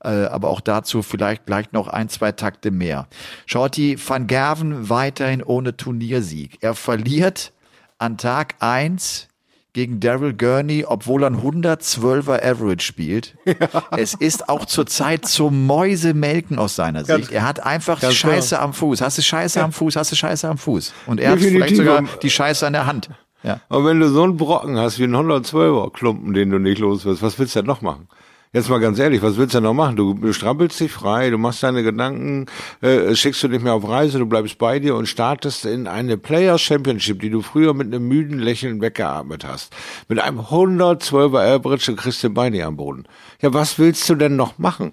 Äh, 0.05 0.25
aber 0.25 0.51
auch 0.51 0.61
dazu 0.61 1.03
vielleicht 1.03 1.47
gleich 1.47 1.71
noch 1.73 1.87
ein, 1.87 2.09
zwei 2.09 2.33
Takte 2.33 2.71
mehr. 2.71 3.07
Shorty 3.47 3.97
van 4.05 4.27
Gerven 4.27 4.89
weiterhin 4.89 5.43
ohne 5.43 5.77
Turniersieg. 5.77 6.59
Er 6.61 6.75
verliert 6.75 7.53
an 7.99 8.19
Tag 8.19 8.57
eins 8.59 9.29
gegen 9.73 10.01
Daryl 10.01 10.35
Gurney, 10.35 10.85
obwohl 10.87 11.23
er 11.23 11.29
ein 11.31 11.41
112er 11.41 12.43
Average 12.45 12.85
spielt. 12.85 13.37
Es 13.97 14.15
ist 14.15 14.49
auch 14.49 14.67
zurzeit 14.67 15.27
zum 15.27 15.67
Mäusemelken 15.67 16.59
aus 16.59 16.77
seiner 16.77 17.05
Sicht. 17.05 17.31
Er 17.31 17.47
hat 17.47 17.65
einfach 17.65 18.01
ganz 18.01 18.15
Scheiße 18.15 18.59
am 18.59 18.73
Fuß. 18.73 19.01
Hast 19.01 19.19
du 19.19 19.23
Scheiße 19.23 19.63
am 19.63 19.73
Fuß, 19.73 19.97
hast 19.97 20.13
du 20.13 20.17
Scheiße 20.17 20.49
am 20.49 20.59
Fuß. 20.59 20.93
Und 21.07 21.21
er 21.21 21.31
hat 21.31 21.39
Definitiv. 21.39 21.57
vielleicht 21.57 21.77
sogar 21.77 22.05
die 22.23 22.31
Scheiße 22.31 22.67
an 22.67 22.73
der 22.73 22.87
Hand. 22.87 23.11
Ja. 23.43 23.61
Aber 23.69 23.85
wenn 23.87 24.01
du 24.01 24.09
so 24.09 24.23
einen 24.23 24.37
Brocken 24.37 24.79
hast 24.79 24.99
wie 24.99 25.05
einen 25.05 25.17
112er 25.17 25.93
Klumpen, 25.93 26.33
den 26.33 26.51
du 26.51 26.59
nicht 26.59 26.79
los 26.79 27.05
wirst, 27.05 27.23
was 27.23 27.39
willst 27.39 27.57
du 27.57 27.61
denn 27.61 27.67
noch 27.67 27.83
machen? 27.83 28.09
Jetzt 28.55 28.69
mal 28.69 28.81
ganz 28.81 28.99
ehrlich, 28.99 29.23
was 29.23 29.39
willst 29.39 29.55
du 29.55 29.61
denn 29.61 29.65
noch 29.65 29.73
machen? 29.73 29.97
Du, 29.97 30.31
strampelst 30.31 30.79
dich 30.79 30.93
frei, 30.93 31.31
du 31.31 31.39
machst 31.39 31.63
deine 31.63 31.83
Gedanken, 31.83 32.45
äh, 32.83 33.15
schickst 33.15 33.43
du 33.43 33.49
dich 33.49 33.63
mehr 33.63 33.73
auf 33.73 33.89
Reise, 33.89 34.19
du 34.19 34.27
bleibst 34.27 34.59
bei 34.59 34.79
dir 34.79 34.95
und 34.95 35.07
startest 35.07 35.65
in 35.65 35.87
eine 35.87 36.19
Players 36.19 36.61
Championship, 36.61 37.21
die 37.21 37.31
du 37.31 37.41
früher 37.41 37.73
mit 37.73 37.87
einem 37.87 38.07
müden 38.07 38.39
Lächeln 38.39 38.83
weggeatmet 38.83 39.47
hast. 39.47 39.75
Mit 40.09 40.19
einem 40.19 40.39
112er 40.41 41.55
Average 41.55 41.93
und 41.93 41.97
kriegst 41.97 42.23
den 42.25 42.35
Bein 42.35 42.53
nicht 42.53 42.65
am 42.65 42.77
Boden. 42.77 43.05
Ja, 43.41 43.55
was 43.55 43.79
willst 43.79 44.07
du 44.11 44.17
denn 44.17 44.37
noch 44.37 44.59
machen? 44.59 44.93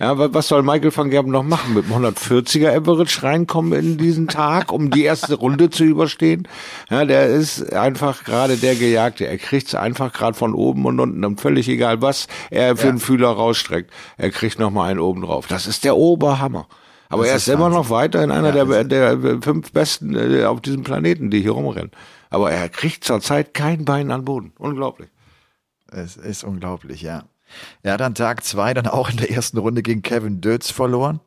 Ja, 0.00 0.18
wa- 0.18 0.28
was 0.32 0.48
soll 0.48 0.62
Michael 0.64 0.94
van 0.96 1.08
Gerben 1.10 1.30
noch 1.30 1.44
machen? 1.44 1.74
Mit 1.74 1.84
einem 1.84 2.04
140er 2.06 2.76
Average 2.76 3.22
reinkommen 3.22 3.72
in 3.78 3.96
diesen 3.96 4.26
Tag, 4.26 4.72
um 4.72 4.90
die 4.90 5.04
erste 5.04 5.34
Runde 5.34 5.70
zu 5.70 5.84
überstehen? 5.84 6.48
Ja, 6.90 7.04
der 7.04 7.28
ist 7.28 7.72
einfach 7.72 8.24
gerade 8.24 8.56
der 8.56 8.74
Gejagte. 8.74 9.26
Er 9.28 9.38
kriegt's 9.38 9.74
einfach 9.76 10.12
gerade 10.12 10.36
von 10.36 10.52
oben 10.52 10.84
und 10.86 10.98
unten, 10.98 11.24
und 11.24 11.40
völlig 11.40 11.68
egal, 11.68 12.02
was 12.02 12.26
er 12.50 12.76
für 12.76 12.88
einen 12.88 12.98
Fühler 12.98 13.28
rausstreckt. 13.28 13.92
Er 14.16 14.30
kriegt 14.30 14.58
noch 14.58 14.72
mal 14.72 14.90
einen 14.90 14.98
oben 14.98 15.22
drauf. 15.22 15.46
Das 15.46 15.66
ist 15.68 15.84
der 15.84 15.96
Oberhammer. 15.96 16.66
Aber 17.08 17.22
Das 17.22 17.30
er 17.30 17.36
ist 17.36 17.48
ist 17.48 17.54
immer 17.54 17.68
noch 17.68 17.88
weiterhin 17.90 18.32
einer 18.32 18.52
Ja, 18.52 18.64
der, 18.82 19.16
der 19.16 19.42
fünf 19.42 19.70
Besten 19.70 20.16
äh, 20.16 20.44
auf 20.44 20.60
diesem 20.60 20.82
Planeten, 20.82 21.30
die 21.30 21.40
hier 21.40 21.52
rumrennen. 21.52 21.92
Aber 22.30 22.50
er 22.50 22.68
kriegt 22.68 23.04
zurzeit 23.04 23.54
kein 23.54 23.84
Bein 23.84 24.10
an 24.10 24.24
Boden. 24.24 24.52
Unglaublich. 24.58 25.08
Es 25.92 26.16
ist 26.16 26.42
unglaublich, 26.42 27.02
ja. 27.02 27.22
Er 27.82 27.94
hat 27.94 28.02
an 28.02 28.14
Tag 28.14 28.44
zwei 28.44 28.74
dann 28.74 28.86
auch 28.86 29.10
in 29.10 29.16
der 29.16 29.30
ersten 29.30 29.58
Runde 29.58 29.82
gegen 29.82 30.02
Kevin 30.02 30.40
Dötz 30.40 30.70
verloren. 30.70 31.20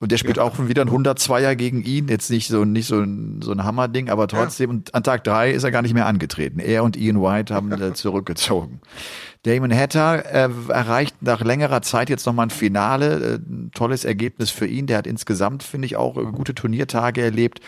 Und 0.00 0.12
der 0.12 0.18
spielt 0.18 0.36
ja. 0.36 0.44
auch 0.44 0.58
wieder 0.60 0.82
ein 0.82 0.90
102er 0.90 1.56
gegen 1.56 1.82
ihn. 1.82 2.06
Jetzt 2.06 2.30
nicht 2.30 2.46
so, 2.46 2.64
nicht 2.64 2.86
so 2.86 3.00
ein, 3.00 3.40
so 3.42 3.50
ein 3.50 3.64
Hammerding, 3.64 4.10
aber 4.10 4.28
trotzdem. 4.28 4.70
Ja. 4.70 4.76
Und 4.76 4.94
an 4.94 5.02
Tag 5.02 5.24
drei 5.24 5.50
ist 5.50 5.64
er 5.64 5.72
gar 5.72 5.82
nicht 5.82 5.94
mehr 5.94 6.06
angetreten. 6.06 6.60
Er 6.60 6.84
und 6.84 6.96
Ian 6.96 7.20
White 7.20 7.52
haben 7.52 7.72
äh, 7.72 7.92
zurückgezogen. 7.94 8.80
Damon 9.42 9.72
Hatter 9.72 10.24
äh, 10.26 10.48
erreicht 10.68 11.16
nach 11.22 11.40
längerer 11.40 11.82
Zeit 11.82 12.10
jetzt 12.10 12.26
nochmal 12.26 12.46
ein 12.46 12.50
Finale. 12.50 13.34
Äh, 13.34 13.70
tolles 13.74 14.04
Ergebnis 14.04 14.50
für 14.50 14.66
ihn. 14.66 14.86
Der 14.86 14.98
hat 14.98 15.06
insgesamt, 15.06 15.64
finde 15.64 15.86
ich, 15.86 15.96
auch 15.96 16.16
äh, 16.16 16.24
gute 16.26 16.54
Turniertage 16.54 17.22
erlebt. 17.22 17.60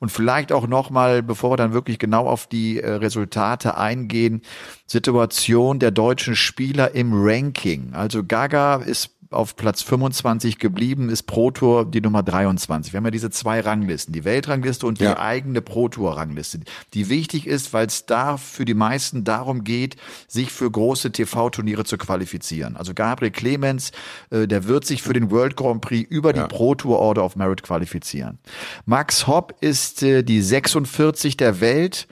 Und 0.00 0.10
vielleicht 0.10 0.50
auch 0.52 0.66
nochmal, 0.66 1.22
bevor 1.22 1.52
wir 1.52 1.56
dann 1.56 1.72
wirklich 1.72 2.00
genau 2.00 2.26
auf 2.26 2.48
die 2.48 2.80
äh, 2.80 2.90
Resultate 2.90 3.76
eingehen, 3.76 4.42
Situation 4.86 5.78
der 5.78 5.90
deutschen 5.92 6.34
Spieler 6.36 6.94
im 6.94 7.10
Ranking. 7.12 7.92
Also 7.92 8.24
Gaga 8.24 8.76
ist 8.76 9.15
auf 9.30 9.56
Platz 9.56 9.82
25 9.82 10.58
geblieben, 10.58 11.08
ist 11.08 11.24
Pro 11.24 11.50
Tour 11.50 11.84
die 11.84 12.00
Nummer 12.00 12.22
23. 12.22 12.92
Wir 12.92 12.98
haben 12.98 13.04
ja 13.04 13.10
diese 13.10 13.30
zwei 13.30 13.60
Ranglisten, 13.60 14.12
die 14.12 14.24
Weltrangliste 14.24 14.86
und 14.86 15.00
die 15.00 15.04
ja. 15.04 15.18
eigene 15.18 15.62
Pro 15.62 15.88
Tour 15.88 16.16
Rangliste, 16.16 16.60
die 16.94 17.08
wichtig 17.08 17.46
ist, 17.46 17.72
weil 17.72 17.86
es 17.86 18.06
da 18.06 18.36
für 18.36 18.64
die 18.64 18.74
meisten 18.74 19.24
darum 19.24 19.64
geht, 19.64 19.96
sich 20.28 20.52
für 20.52 20.70
große 20.70 21.12
TV-Turniere 21.12 21.84
zu 21.84 21.98
qualifizieren. 21.98 22.76
Also 22.76 22.94
Gabriel 22.94 23.32
Clemens, 23.32 23.92
äh, 24.30 24.46
der 24.46 24.66
wird 24.66 24.84
sich 24.84 25.02
für 25.02 25.12
den 25.12 25.30
World 25.30 25.56
Grand 25.56 25.80
Prix 25.80 26.08
über 26.10 26.32
die 26.32 26.40
ja. 26.40 26.46
Pro 26.46 26.74
Tour 26.74 26.98
Order 26.98 27.24
of 27.24 27.36
Merit 27.36 27.62
qualifizieren. 27.62 28.38
Max 28.84 29.26
Hopp 29.26 29.54
ist 29.60 30.02
äh, 30.02 30.22
die 30.22 30.40
46 30.40 31.36
der 31.36 31.60
Welt 31.60 32.06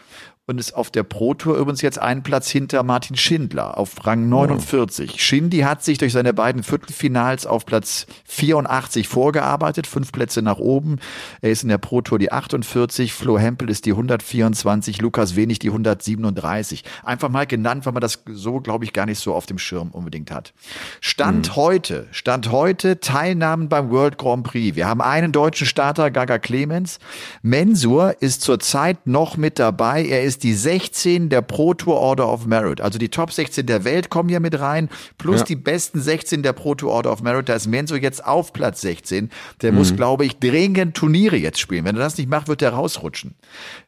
und 0.47 0.59
ist 0.59 0.75
auf 0.75 0.91
der 0.91 1.05
Pro 1.05 1.33
Tour 1.33 1.57
übrigens 1.57 1.81
jetzt 1.81 1.99
einen 1.99 2.23
Platz 2.23 2.51
hinter 2.51 2.83
Martin 2.83 3.17
Schindler 3.17 3.79
auf 3.79 4.07
Rang 4.07 4.29
49. 4.29 5.13
Oh. 5.15 5.19
Schindy 5.19 5.61
hat 5.61 5.83
sich 5.83 5.97
durch 5.97 6.13
seine 6.13 6.35
beiden 6.35 6.63
Viertelfinals 6.63 7.47
auf 7.47 7.65
Platz 7.65 8.07
84 8.27 9.09
vorgearbeitet, 9.09 9.87
fünf 9.87 10.13
Plätze 10.13 10.43
nach 10.43 10.59
oben. 10.59 10.99
Er 11.41 11.51
ist 11.51 11.63
in 11.63 11.71
der 11.71 11.79
Pro 11.79 12.03
Tour 12.03 12.19
die 12.19 12.31
48, 12.31 13.15
Flo 13.15 13.39
Hempel 13.39 13.71
ist 13.71 13.87
die 13.87 13.93
124, 13.93 15.01
Lukas 15.01 15.35
Wenig 15.35 15.61
die 15.61 15.69
137. 15.69 16.85
Einfach 17.03 17.31
mal 17.31 17.47
genannt, 17.47 17.87
weil 17.87 17.95
man 17.95 18.03
das 18.03 18.23
so, 18.27 18.61
glaube 18.61 18.85
ich, 18.85 18.93
gar 18.93 19.07
nicht 19.07 19.21
so 19.21 19.35
auf 19.35 19.47
dem 19.47 19.59
Schirm 19.59 19.93
unbedingt 19.93 20.31
hat. 20.31 20.53
Stand 21.01 21.49
mhm. 21.49 21.57
heute, 21.57 22.07
Stand 22.11 22.53
heute 22.53 23.01
Teilnahmen 23.01 23.71
beim 23.71 23.91
World 23.91 24.19
Grand 24.19 24.45
Prix. 24.45 24.77
Wir 24.77 24.89
haben 24.89 25.01
einen 25.01 25.33
deutschen 25.33 25.67
Starter, 25.67 26.11
Gaga 26.11 26.39
Clemens. 26.39 26.99
Mensur 27.41 28.17
ist 28.21 28.43
zurzeit 28.43 29.07
noch 29.07 29.39
mit 29.39 29.59
dabei. 29.59 30.05
Er 30.05 30.23
ist 30.23 30.34
ist 30.35 30.43
die 30.43 30.55
16 30.55 31.29
der 31.29 31.43
Pro 31.43 31.75
Tour 31.75 31.97
Order 31.97 32.29
of 32.29 32.47
Merit. 32.47 32.81
Also 32.81 32.99
die 32.99 33.09
Top 33.09 33.31
16 33.31 33.67
der 33.67 33.85
Welt 33.85 34.11
kommen 34.11 34.29
hier 34.29 34.41
mit 34.41 34.59
rein, 34.59 34.89
plus 35.17 35.41
ja. 35.41 35.47
die 35.47 35.57
besten 35.57 36.01
16 36.01 36.43
der 36.43 36.53
Pro 36.53 36.75
Tour 36.75 36.91
Order 36.91 37.13
of 37.13 37.23
Merit. 37.23 37.49
Da 37.49 37.55
ist 37.55 37.69
Menzo 37.69 37.95
jetzt 37.95 38.25
auf 38.25 38.53
Platz 38.53 38.81
16. 38.81 39.31
Der 39.63 39.71
mhm. 39.71 39.79
muss, 39.79 39.95
glaube 39.95 40.25
ich, 40.25 40.39
dringend 40.41 40.97
Turniere 40.97 41.37
jetzt 41.37 41.61
spielen. 41.61 41.85
Wenn 41.85 41.95
er 41.95 42.01
das 42.01 42.19
nicht 42.19 42.29
macht, 42.29 42.49
wird 42.49 42.63
er 42.63 42.71
rausrutschen. 42.71 43.37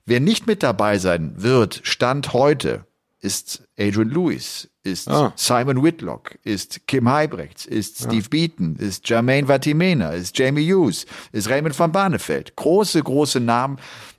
Wer 0.05 0.21
nicht 0.21 0.47
mit 0.47 0.63
dabei 0.63 0.99
sein 0.99 1.33
wird, 1.37 1.81
Stand 1.83 2.33
heute, 2.33 2.87
ist 3.27 3.67
Adrian 3.77 4.09
Lewis, 4.11 4.71
ist 4.85 5.09
ah. 5.09 5.33
Simon 5.35 5.83
Whitlock, 5.83 6.39
ist 6.45 6.87
Kim 6.87 7.11
Heibrechts, 7.11 7.67
ist 7.67 7.99
Steve 7.99 8.23
ja. 8.23 8.29
Beaton, 8.31 8.77
ist 8.77 9.09
Jermaine 9.09 9.49
Vatimena, 9.49 10.11
ist 10.11 10.39
Jamie 10.39 10.73
Hughes, 10.73 11.07
ist 11.33 11.51
Raymond 11.51 11.77
van 11.77 11.91
Barneveld. 11.91 12.55
Große, 12.55 13.03
große 13.03 13.41
Namen, 13.41 13.79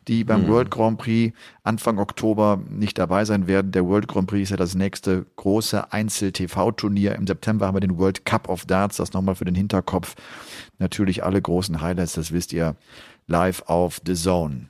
die 0.10 0.26
beim 0.26 0.44
mhm. 0.44 0.50
World 0.50 0.72
Grand 0.72 0.98
Prix 0.98 1.34
Anfang 1.64 2.00
Oktober 2.00 2.62
nicht 2.70 2.98
dabei 2.98 3.24
sein 3.24 3.48
werden. 3.48 3.72
Der 3.72 3.86
World 3.86 4.10
Grand 4.10 4.28
Prix 4.28 4.44
ist 4.44 4.50
ja 4.50 4.58
das 4.58 4.76
nächste 4.76 5.26
große 5.38 5.94
Einzel-TV-Turnier. 5.94 7.16
Im 7.16 7.28
September 7.28 7.68
haben 7.68 7.78
wir 7.78 7.82
den 7.82 7.98
World 7.98 8.26
Cup 8.26 8.50
of 8.50 8.66
Darts, 8.66 8.98
das 8.98 9.14
nochmal 9.14 9.36
für 9.36 9.46
den 9.46 9.56
Hinterkopf. 9.56 10.16
Natürlich 10.80 11.24
alle 11.24 11.42
großen 11.42 11.80
Highlights, 11.80 12.14
das 12.14 12.34
wisst 12.34 12.52
ihr, 12.52 12.76
live 13.28 13.64
auf 13.68 14.02
The 14.06 14.16
Zone. 14.16 14.68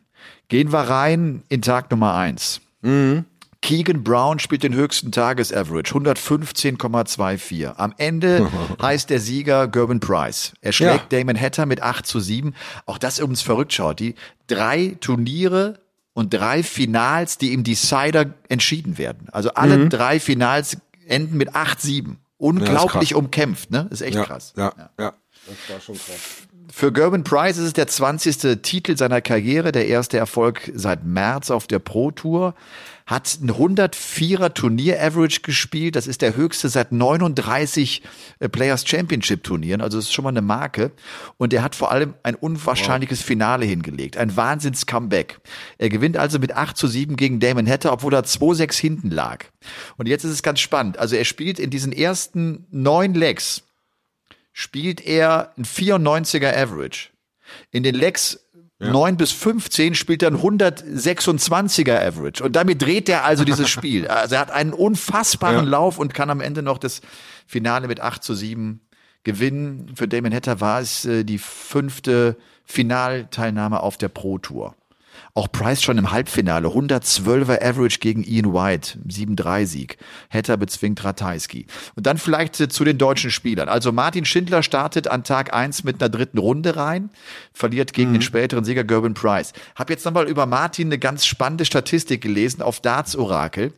Gehen 0.48 0.72
wir 0.72 0.82
rein 0.82 1.42
in 1.50 1.64
Tag 1.64 1.90
Nummer 1.90 2.14
eins. 2.14 2.62
Mhm. 2.84 3.26
Keegan 3.62 4.04
Brown 4.04 4.40
spielt 4.40 4.64
den 4.64 4.74
höchsten 4.74 5.12
Tagesaverage, 5.12 5.94
115,24. 5.94 7.76
Am 7.76 7.94
Ende 7.98 8.50
heißt 8.82 9.10
der 9.10 9.20
Sieger 9.20 9.68
Gerben 9.68 10.00
Price. 10.00 10.54
Er 10.62 10.72
schlägt 10.72 11.12
ja. 11.12 11.20
Damon 11.20 11.40
Hatter 11.40 11.66
mit 11.66 11.82
8 11.82 12.06
zu 12.06 12.20
7. 12.20 12.54
Auch 12.86 12.98
das 12.98 13.20
übrigens 13.20 13.42
verrückt 13.42 13.74
schaut. 13.74 14.00
Die 14.00 14.16
drei 14.48 14.98
Turniere 15.00 15.80
und 16.14 16.34
drei 16.34 16.64
Finals, 16.64 17.38
die 17.38 17.54
im 17.54 17.64
Decider 17.64 18.34
entschieden 18.50 18.98
werden. 18.98 19.28
Also 19.32 19.54
alle 19.54 19.78
mhm. 19.78 19.90
drei 19.90 20.20
Finals 20.20 20.78
enden 21.08 21.38
mit 21.38 21.52
8-7. 21.52 22.16
Unglaublich 22.38 23.12
ja, 23.12 23.18
umkämpft, 23.18 23.72
ne? 23.72 23.88
Ist 23.90 24.02
echt 24.02 24.16
ja, 24.16 24.24
krass. 24.24 24.54
Ja, 24.56 24.74
ja, 24.78 24.90
ja. 25.00 25.14
Das 25.48 25.74
war 25.74 25.82
schon 25.82 25.96
krass. 25.96 26.48
Für 26.72 26.92
Gerben 26.92 27.24
Price 27.24 27.58
ist 27.58 27.66
es 27.66 27.74
der 27.74 27.88
20. 27.88 28.62
Titel 28.62 28.98
seiner 28.98 29.22
Karriere, 29.22 29.72
der 29.72 29.88
erste 29.88 30.18
Erfolg 30.18 30.72
seit 30.76 31.06
März 31.06 31.50
auf 31.50 31.66
der 31.66 31.80
Pro 31.80 32.12
Tour 32.12 32.54
hat 33.08 33.40
ein 33.42 33.50
104er 33.50 34.54
Turnier-Average 34.54 35.40
gespielt. 35.42 35.96
Das 35.96 36.06
ist 36.06 36.22
der 36.22 36.36
höchste 36.36 36.68
seit 36.68 36.92
39 36.92 38.04
äh, 38.40 38.50
Players 38.50 38.88
Championship 38.88 39.44
Turnieren. 39.44 39.82
Also 39.82 39.98
das 39.98 40.06
ist 40.06 40.14
schon 40.14 40.24
mal 40.24 40.30
eine 40.30 40.42
Marke. 40.42 40.92
Und 41.38 41.54
er 41.54 41.64
hat 41.64 41.74
vor 41.74 41.92
allem 41.92 42.14
ein 42.24 42.36
unwahrscheinliches 42.36 43.22
Finale 43.22 43.66
hingelegt. 43.66 44.18
Ein 44.18 44.36
Wahnsinns-Comeback. 44.36 45.40
Er 45.78 45.90
gewinnt 45.90 46.18
also 46.18 46.38
mit 46.38 46.54
8 46.56 46.76
zu 46.76 46.88
7 46.88 47.16
gegen 47.16 47.40
Damon 47.40 47.68
Hatter, 47.68 47.94
obwohl 47.94 48.14
er 48.14 48.26
2-6 48.26 48.80
hinten 48.80 49.10
lag. 49.10 49.46
Und 49.96 50.08
jetzt 50.08 50.26
ist 50.26 50.32
es 50.32 50.44
ganz 50.44 50.60
spannend. 50.60 51.00
Also 51.00 51.16
er 51.16 51.26
spielt 51.26 51.60
in 51.60 51.70
diesen 51.70 51.94
ersten 51.94 52.68
neun 52.70 53.14
Legs 53.14 53.64
spielt 54.52 55.06
er 55.06 55.54
ein 55.56 55.66
94er 55.66 56.52
Average. 56.52 57.10
In 57.72 57.84
den 57.84 57.94
Legs 57.96 58.47
ja. 58.80 58.92
9 58.92 59.18
bis 59.18 59.32
15 59.32 59.96
spielt 59.96 60.22
er 60.22 60.30
ein 60.30 60.38
126er 60.38 62.00
Average. 62.00 62.44
Und 62.44 62.56
damit 62.56 62.82
dreht 62.82 63.10
er 63.10 63.24
also 63.24 63.44
dieses 63.44 63.70
Spiel. 63.70 64.08
Also 64.08 64.36
er 64.36 64.42
hat 64.42 64.52
einen 64.52 64.74
unfassbaren 64.74 65.66
ja. 65.66 65.72
Lauf 65.72 65.98
und 65.98 66.14
kann 66.14 66.30
am 66.30 66.42
Ende 66.42 66.62
noch 66.62 66.78
das 66.78 67.02
Finale 67.48 67.88
mit 67.88 68.02
8 68.02 68.24
zu 68.24 68.36
7 68.36 68.82
gewinnen. 69.24 69.92
Für 69.96 70.08
Damon 70.08 70.34
Hatter 70.34 70.62
war 70.62 70.80
es 70.80 71.06
äh, 71.06 71.24
die 71.24 71.40
fünfte 71.40 72.38
Finalteilnahme 72.66 73.82
auf 73.82 73.98
der 73.98 74.10
Pro 74.10 74.38
Tour. 74.38 74.76
Auch 75.38 75.52
Price 75.52 75.84
schon 75.84 76.00
im 76.00 76.10
Halbfinale, 76.10 76.68
112er 76.70 77.62
Average 77.64 78.00
gegen 78.00 78.24
Ian 78.24 78.56
White, 78.56 78.98
7-3-Sieg. 79.08 80.00
Hatter 80.32 80.58
bezwingt 80.58 81.04
Ratajski. 81.04 81.68
Und 81.96 82.08
dann 82.08 82.18
vielleicht 82.18 82.60
äh, 82.60 82.70
zu 82.70 82.84
den 82.84 82.98
deutschen 82.98 83.30
Spielern. 83.30 83.70
Also 83.70 83.92
Martin 83.92 84.26
Schindler 84.26 84.64
startet 84.64 85.08
an 85.08 85.24
Tag 85.24 85.54
1 85.54 85.84
mit 85.84 86.02
einer 86.02 86.10
dritten 86.10 86.40
Runde 86.40 86.76
rein, 86.76 87.12
verliert 87.54 87.94
gegen 87.94 88.10
mhm. 88.10 88.14
den 88.16 88.22
späteren 88.24 88.66
Sieger 88.66 88.84
Gerben 88.84 89.14
Price. 89.14 89.54
Hab 89.76 89.92
jetzt 89.92 90.06
nochmal 90.06 90.28
über 90.28 90.48
Martin 90.48 90.88
eine 90.88 90.98
ganz 90.98 91.28
spannende 91.28 91.66
Statistik 91.66 92.22
gelesen 92.22 92.64
auf 92.64 92.80
Darts 92.80 93.16
Orakel. 93.16 93.74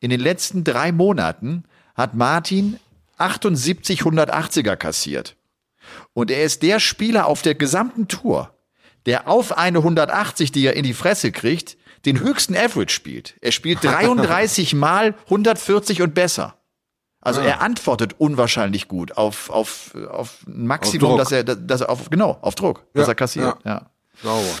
In 0.00 0.10
den 0.10 0.18
letzten 0.18 0.64
drei 0.64 0.90
Monaten 0.90 1.62
hat 1.94 2.14
Martin 2.14 2.80
78 3.18 4.00
180er 4.00 4.74
kassiert. 4.74 5.36
Und 6.12 6.32
er 6.32 6.42
ist 6.42 6.64
der 6.64 6.80
Spieler 6.80 7.26
auf 7.26 7.42
der 7.42 7.54
gesamten 7.54 8.08
Tour, 8.08 8.53
der 9.06 9.28
auf 9.28 9.56
eine 9.56 9.78
180, 9.78 10.52
die 10.52 10.66
er 10.66 10.74
in 10.74 10.82
die 10.82 10.94
Fresse 10.94 11.32
kriegt, 11.32 11.76
den 12.06 12.20
höchsten 12.20 12.56
Average 12.56 12.92
spielt. 12.94 13.34
Er 13.40 13.52
spielt 13.52 13.78
33 13.82 14.74
mal 14.74 15.14
140 15.24 16.02
und 16.02 16.14
besser. 16.14 16.56
Also 17.20 17.40
ah. 17.40 17.44
er 17.44 17.60
antwortet 17.62 18.16
unwahrscheinlich 18.18 18.86
gut 18.86 19.16
auf, 19.16 19.48
auf, 19.48 19.94
auf 20.10 20.38
Maximum, 20.46 21.12
auf 21.12 21.18
dass 21.18 21.32
er, 21.32 21.42
dass 21.44 21.80
er 21.80 21.88
auf, 21.88 22.10
genau, 22.10 22.38
auf 22.42 22.54
Druck, 22.54 22.84
ja, 22.94 23.00
dass 23.00 23.08
er 23.08 23.14
kassiert. 23.14 23.56
Ja. 23.64 23.70
ja. 23.70 23.90
Sauber. 24.22 24.58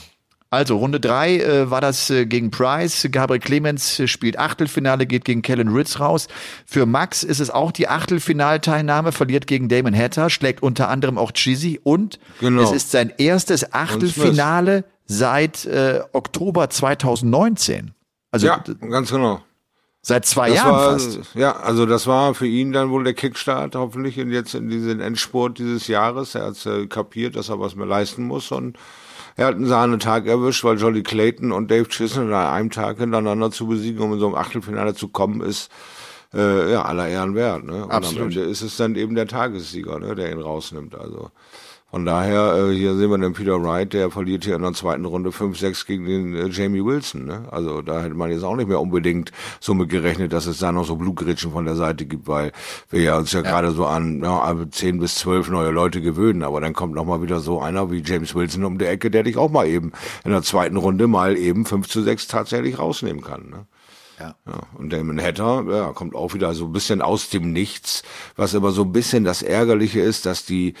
Also 0.50 0.76
Runde 0.76 1.00
drei 1.00 1.38
äh, 1.38 1.70
war 1.70 1.80
das 1.80 2.10
äh, 2.10 2.26
gegen 2.26 2.50
Price. 2.50 3.08
Gabriel 3.10 3.40
Clemens 3.40 3.98
äh, 3.98 4.06
spielt 4.06 4.38
Achtelfinale, 4.38 5.06
geht 5.06 5.24
gegen 5.24 5.42
Kellen 5.42 5.68
Ritz 5.68 5.98
raus. 5.98 6.28
Für 6.64 6.86
Max 6.86 7.24
ist 7.24 7.40
es 7.40 7.50
auch 7.50 7.72
die 7.72 7.88
Achtelfinalteilnahme, 7.88 9.10
verliert 9.10 9.48
gegen 9.48 9.68
Damon 9.68 9.96
Hatter, 9.96 10.30
schlägt 10.30 10.62
unter 10.62 10.88
anderem 10.88 11.18
auch 11.18 11.32
Chizzy 11.32 11.80
und 11.82 12.20
genau. 12.40 12.62
es 12.62 12.70
ist 12.70 12.92
sein 12.92 13.12
erstes 13.18 13.72
Achtelfinale 13.72 14.84
seit 15.06 15.64
äh, 15.64 16.02
Oktober 16.12 16.70
2019. 16.70 17.92
Also 18.30 18.46
ja, 18.46 18.62
ganz 18.80 19.10
genau. 19.10 19.42
Seit 20.06 20.26
zwei 20.26 20.50
das 20.50 20.56
Jahren 20.58 20.72
war, 20.72 20.90
fast. 20.92 21.20
Ja, 21.34 21.56
also 21.56 21.86
das 21.86 22.06
war 22.06 22.34
für 22.34 22.46
ihn 22.46 22.72
dann 22.72 22.90
wohl 22.90 23.04
der 23.04 23.14
Kickstart 23.14 23.74
hoffentlich 23.74 24.20
und 24.20 24.30
jetzt 24.30 24.54
in 24.54 24.68
diesen 24.68 25.00
Endsport 25.00 25.58
dieses 25.58 25.88
Jahres. 25.88 26.34
Er 26.34 26.46
hat 26.48 26.66
äh, 26.66 26.86
kapiert, 26.86 27.36
dass 27.36 27.48
er 27.48 27.58
was 27.58 27.74
mehr 27.74 27.86
leisten 27.86 28.24
muss 28.24 28.52
und 28.52 28.76
er 29.36 29.46
hat 29.46 29.56
einen 29.56 29.66
Sahnetag 29.66 30.26
erwischt, 30.26 30.64
weil 30.64 30.78
Jolly 30.78 31.02
Clayton 31.02 31.52
und 31.52 31.70
Dave 31.70 31.88
Chisholm 31.88 32.32
an 32.32 32.46
einem 32.46 32.70
Tag 32.70 32.98
hintereinander 32.98 33.50
zu 33.50 33.66
besiegen, 33.66 34.00
um 34.00 34.12
in 34.12 34.20
so 34.20 34.26
einem 34.26 34.36
Achtelfinale 34.36 34.94
zu 34.94 35.08
kommen, 35.08 35.40
ist 35.40 35.70
äh, 36.32 36.72
ja 36.72 36.82
aller 36.82 37.08
Ehren 37.08 37.34
wert. 37.34 37.64
Ne? 37.64 37.84
Und 37.84 37.90
Absolut. 37.90 38.20
am 38.20 38.28
Ende 38.28 38.42
ist 38.42 38.62
es 38.62 38.76
dann 38.76 38.94
eben 38.94 39.14
der 39.14 39.26
Tagessieger, 39.26 39.98
ne, 39.98 40.14
der 40.14 40.30
ihn 40.30 40.40
rausnimmt. 40.40 40.94
Also 40.94 41.30
Von 41.94 42.06
daher, 42.06 42.56
äh, 42.56 42.74
hier 42.74 42.96
sehen 42.96 43.08
wir 43.08 43.18
den 43.18 43.34
Peter 43.34 43.62
Wright, 43.62 43.92
der 43.92 44.10
verliert 44.10 44.44
hier 44.44 44.56
in 44.56 44.62
der 44.62 44.72
zweiten 44.72 45.04
Runde 45.04 45.30
5-6 45.30 45.86
gegen 45.86 46.06
den 46.06 46.34
äh, 46.34 46.48
Jamie 46.48 46.84
Wilson. 46.84 47.24
Ne? 47.24 47.46
Also 47.52 47.82
da 47.82 48.02
hätte 48.02 48.16
man 48.16 48.32
jetzt 48.32 48.42
auch 48.42 48.56
nicht 48.56 48.66
mehr 48.66 48.80
unbedingt 48.80 49.30
so 49.60 49.74
mit 49.74 49.90
gerechnet, 49.90 50.32
dass 50.32 50.46
es 50.46 50.58
da 50.58 50.72
noch 50.72 50.84
so 50.84 50.96
Blutgritschen 50.96 51.52
von 51.52 51.66
der 51.66 51.76
Seite 51.76 52.04
gibt, 52.04 52.26
weil 52.26 52.50
wir 52.90 53.00
ja 53.00 53.16
uns 53.16 53.30
ja, 53.30 53.42
ja. 53.42 53.48
gerade 53.48 53.70
so 53.70 53.86
an 53.86 54.24
ja, 54.24 54.56
10 54.68 54.98
bis 54.98 55.14
12 55.14 55.50
neue 55.50 55.70
Leute 55.70 56.00
gewöhnen. 56.00 56.42
Aber 56.42 56.60
dann 56.60 56.72
kommt 56.72 56.96
noch 56.96 57.04
mal 57.04 57.22
wieder 57.22 57.38
so 57.38 57.60
einer 57.60 57.92
wie 57.92 58.02
James 58.04 58.34
Wilson 58.34 58.64
um 58.64 58.76
die 58.76 58.86
Ecke, 58.86 59.08
der 59.08 59.22
dich 59.22 59.36
auch 59.36 59.52
mal 59.52 59.68
eben 59.68 59.92
in 60.24 60.32
der 60.32 60.42
zweiten 60.42 60.76
Runde 60.76 61.06
mal 61.06 61.36
eben 61.36 61.64
5 61.64 61.88
zu 61.88 62.02
6 62.02 62.26
tatsächlich 62.26 62.76
rausnehmen 62.76 63.22
kann. 63.22 63.50
Ne? 63.50 63.66
Ja. 64.18 64.34
ja. 64.46 64.60
Und 64.76 64.92
Damon 64.92 65.20
Hatter, 65.20 65.64
ja, 65.68 65.92
kommt 65.92 66.14
auch 66.14 66.34
wieder 66.34 66.54
so 66.54 66.66
ein 66.66 66.72
bisschen 66.72 67.02
aus 67.02 67.28
dem 67.30 67.52
Nichts, 67.52 68.02
was 68.36 68.54
aber 68.54 68.72
so 68.72 68.82
ein 68.82 68.92
bisschen 68.92 69.22
das 69.22 69.42
Ärgerliche 69.42 70.00
ist, 70.00 70.26
dass 70.26 70.44
die 70.44 70.74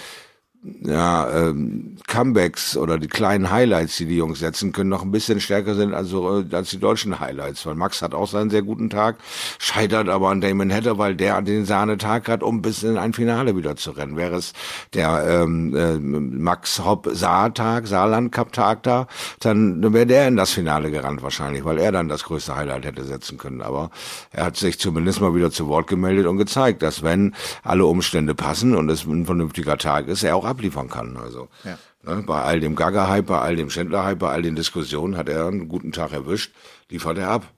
ja, 0.82 1.30
ähm, 1.30 1.96
Comebacks 2.06 2.76
oder 2.76 2.98
die 2.98 3.08
kleinen 3.08 3.50
Highlights, 3.50 3.98
die 3.98 4.06
die 4.06 4.16
Jungs 4.16 4.38
setzen 4.38 4.72
können, 4.72 4.88
noch 4.88 5.02
ein 5.02 5.10
bisschen 5.10 5.40
stärker 5.40 5.74
sind 5.74 5.92
als, 5.92 6.12
äh, 6.12 6.54
als 6.54 6.70
die 6.70 6.78
deutschen 6.78 7.20
Highlights. 7.20 7.66
Weil 7.66 7.74
Max 7.74 8.00
hat 8.00 8.14
auch 8.14 8.28
seinen 8.28 8.48
sehr 8.48 8.62
guten 8.62 8.88
Tag, 8.88 9.16
scheitert 9.58 10.08
aber 10.08 10.30
an 10.30 10.40
Damon 10.40 10.72
Hatter, 10.72 10.96
weil 10.96 11.16
der 11.16 11.42
den 11.42 11.66
Sahnetag 11.66 12.28
hat, 12.28 12.42
um 12.42 12.62
bis 12.62 12.82
in 12.82 12.96
ein 12.96 13.12
Finale 13.12 13.56
wieder 13.56 13.76
zu 13.76 13.90
rennen. 13.90 14.16
Wäre 14.16 14.36
es 14.36 14.54
der 14.94 15.42
ähm, 15.42 15.76
äh, 15.76 15.98
Max 15.98 16.82
Hopp 16.82 17.08
Saar-Tag, 17.12 17.86
Saarland-Cup-Tag 17.86 18.82
da, 18.84 19.06
dann 19.40 19.92
wäre 19.92 20.06
der 20.06 20.28
in 20.28 20.36
das 20.36 20.52
Finale 20.52 20.90
gerannt 20.90 21.22
wahrscheinlich, 21.22 21.64
weil 21.64 21.78
er 21.78 21.92
dann 21.92 22.08
das 22.08 22.24
größte 22.24 22.56
Highlight 22.56 22.86
hätte 22.86 23.04
setzen 23.04 23.36
können. 23.36 23.60
Aber 23.60 23.90
er 24.30 24.46
hat 24.46 24.56
sich 24.56 24.78
zumindest 24.78 25.20
mal 25.20 25.34
wieder 25.34 25.50
zu 25.50 25.68
Wort 25.68 25.88
gemeldet 25.88 26.26
und 26.26 26.38
gezeigt, 26.38 26.82
dass 26.82 27.02
wenn 27.02 27.34
alle 27.62 27.84
Umstände 27.84 28.34
passen 28.34 28.74
und 28.74 28.88
es 28.88 29.04
ein 29.04 29.26
vernünftiger 29.26 29.76
Tag 29.76 30.08
ist, 30.08 30.22
er 30.22 30.36
auch 30.36 30.53
abliefern 30.54 30.88
kann. 30.88 31.16
Also 31.16 31.48
ja. 31.64 31.78
ne, 32.02 32.22
bei 32.22 32.42
all 32.42 32.60
dem 32.60 32.76
Gaga-Hype, 32.76 33.26
bei 33.26 33.40
all 33.40 33.56
dem 33.56 33.70
Schindler-Hype, 33.70 34.18
bei 34.18 34.30
all 34.30 34.42
den 34.42 34.56
Diskussionen 34.56 35.16
hat 35.16 35.28
er 35.28 35.46
einen 35.46 35.68
guten 35.68 35.92
Tag 35.92 36.12
erwischt, 36.12 36.54
liefert 36.90 37.18
er 37.18 37.28
ab. 37.28 37.52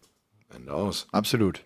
Ende 0.54 0.72
aus. 0.72 1.06
Absolut. 1.12 1.62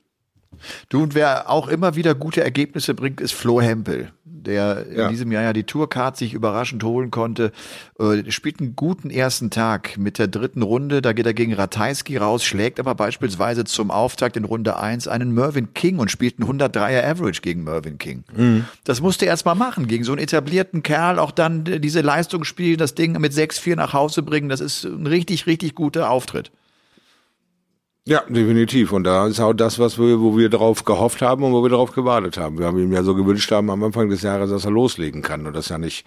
Du 0.89 1.03
und 1.03 1.15
wer 1.15 1.49
auch 1.49 1.69
immer 1.69 1.95
wieder 1.95 2.15
gute 2.15 2.43
Ergebnisse 2.43 2.95
bringt, 2.95 3.21
ist 3.21 3.33
Flo 3.33 3.61
Hempel, 3.61 4.13
der 4.43 4.87
ja. 4.95 5.05
in 5.05 5.11
diesem 5.11 5.33
Jahr 5.33 5.43
ja 5.43 5.53
die 5.53 5.65
Tourcard 5.65 6.17
sich 6.17 6.35
überraschend 6.35 6.83
holen 6.85 7.11
konnte. 7.11 7.53
Äh, 7.99 8.31
spielt 8.31 8.61
einen 8.61 8.77
guten 8.77 9.11
ersten 9.11 9.51
Tag 9.51 9.99
mit 9.99 10.19
der 10.19 10.29
dritten 10.29 10.63
Runde. 10.63 11.03
Da 11.03 11.13
geht 11.13 11.27
er 11.27 11.35
gegen 11.35 11.55
Ratajski 11.55 12.17
raus, 12.17 12.45
schlägt 12.45 12.81
aber 12.81 12.95
beispielsweise 12.95 13.65
zum 13.65 13.91
Auftakt 13.91 14.37
in 14.37 14.45
Runde 14.45 14.79
1 14.79 15.09
einen 15.09 15.33
Mervyn 15.33 15.75
King 15.75 15.99
und 15.99 16.11
spielt 16.11 16.41
einen 16.41 16.61
103er 16.61 17.05
Average 17.05 17.41
gegen 17.43 17.65
Mervyn 17.65 17.99
King. 17.99 18.25
Mhm. 18.37 18.65
Das 18.85 19.01
musste 19.01 19.27
er 19.27 19.31
erst 19.31 19.47
mal 19.47 19.55
machen, 19.55 19.87
gegen 19.87 20.05
so 20.05 20.13
einen 20.13 20.21
etablierten 20.21 20.83
Kerl 20.83 21.19
auch 21.19 21.31
dann 21.31 21.65
diese 21.65 22.01
Leistung 22.01 22.45
spielen, 22.45 22.79
das 22.79 22.95
Ding 22.95 23.19
mit 23.21 23.33
6-4 23.33 23.77
nach 23.77 23.93
Hause 23.93 24.23
bringen. 24.23 24.49
Das 24.49 24.61
ist 24.61 24.85
ein 24.85 25.07
richtig, 25.07 25.47
richtig 25.47 25.75
guter 25.75 26.11
Auftritt. 26.11 26.51
Ja, 28.09 28.23
definitiv. 28.31 28.93
Und 28.93 29.05
da 29.05 29.27
ist 29.27 29.41
auch 29.41 29.53
das, 29.53 29.79
was 29.79 29.99
wir, 29.99 30.21
wo 30.21 30.35
wir 30.35 30.49
darauf 30.49 30.87
gehofft 30.87 31.21
haben 31.21 31.45
und 31.45 31.53
wo 31.53 31.63
wir 31.63 31.69
darauf 31.69 31.93
gewartet 31.93 32.39
haben. 32.39 32.59
Wir 32.59 32.65
haben 32.65 32.79
ihm 32.79 32.91
ja 32.95 33.03
so 33.03 33.15
gewünscht 33.15 33.53
haben 33.53 33.69
am 33.69 33.85
Anfang 33.85 34.09
des 34.09 34.23
Jahres, 34.23 34.49
dass 34.49 34.65
er 34.65 34.71
loslegen 34.71 35.21
kann. 35.21 35.47
Und 35.47 35.55
das 35.55 35.69
ja 35.69 35.77
nicht, 35.77 36.07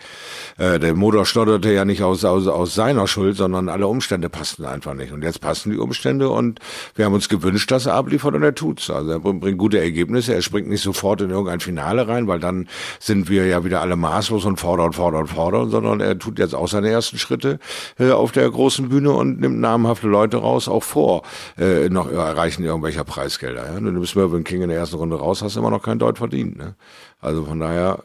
äh, 0.57 0.79
der 0.79 0.95
Motor 0.95 1.27
stotterte 1.27 1.71
ja 1.71 1.85
nicht 1.85 2.01
aus, 2.01 2.25
aus, 2.25 2.47
aus 2.47 2.73
seiner 2.73 3.05
Schuld, 3.05 3.37
sondern 3.37 3.69
alle 3.69 3.85
Umstände 3.85 4.27
passten 4.27 4.65
einfach 4.65 4.95
nicht. 4.95 5.11
Und 5.11 5.23
jetzt 5.23 5.39
passen 5.39 5.71
die 5.71 5.77
Umstände 5.77 6.29
und 6.29 6.59
wir 6.95 7.05
haben 7.05 7.13
uns 7.13 7.29
gewünscht, 7.29 7.69
dass 7.69 7.85
er 7.85 7.93
abliefert 7.93 8.33
und 8.33 8.41
er 8.41 8.55
tut's. 8.55 8.89
Also 8.89 9.11
er 9.11 9.19
bringt 9.19 9.59
gute 9.59 9.79
Ergebnisse, 9.79 10.33
er 10.33 10.41
springt 10.41 10.69
nicht 10.69 10.81
sofort 10.81 11.21
in 11.21 11.29
irgendein 11.29 11.59
Finale 11.59 12.07
rein, 12.07 12.27
weil 12.27 12.39
dann 12.39 12.67
sind 12.99 13.29
wir 13.29 13.45
ja 13.45 13.63
wieder 13.65 13.81
alle 13.81 13.97
maßlos 13.97 14.45
und 14.45 14.57
fordern, 14.59 14.93
fordern, 14.93 15.27
fordern, 15.27 15.69
sondern 15.69 15.99
er 15.99 16.17
tut 16.17 16.39
jetzt 16.39 16.55
auch 16.55 16.67
seine 16.67 16.89
ersten 16.89 17.19
Schritte 17.19 17.59
äh, 17.99 18.09
auf 18.09 18.31
der 18.31 18.49
großen 18.49 18.89
Bühne 18.89 19.11
und 19.11 19.39
nimmt 19.39 19.59
namhafte 19.59 20.07
Leute 20.07 20.37
raus, 20.37 20.67
auch 20.67 20.83
vor. 20.83 21.21
Äh, 21.55 21.92
noch 21.93 22.11
erreichen 22.11 22.63
irgendwelcher 22.63 23.03
Preisgelder. 23.03 23.65
Ja? 23.65 23.79
Du 23.79 23.91
nimmst 23.91 24.15
Mervyn 24.15 24.43
King 24.43 24.63
in 24.63 24.69
der 24.69 24.77
ersten 24.77 24.97
Runde 24.97 25.17
raus, 25.17 25.41
hast 25.41 25.55
immer 25.55 25.69
noch 25.69 25.83
kein 25.83 25.99
Deut 25.99 26.17
verdient. 26.17 26.57
Ne? 26.57 26.75
Also 27.19 27.45
von 27.45 27.59
daher 27.59 28.03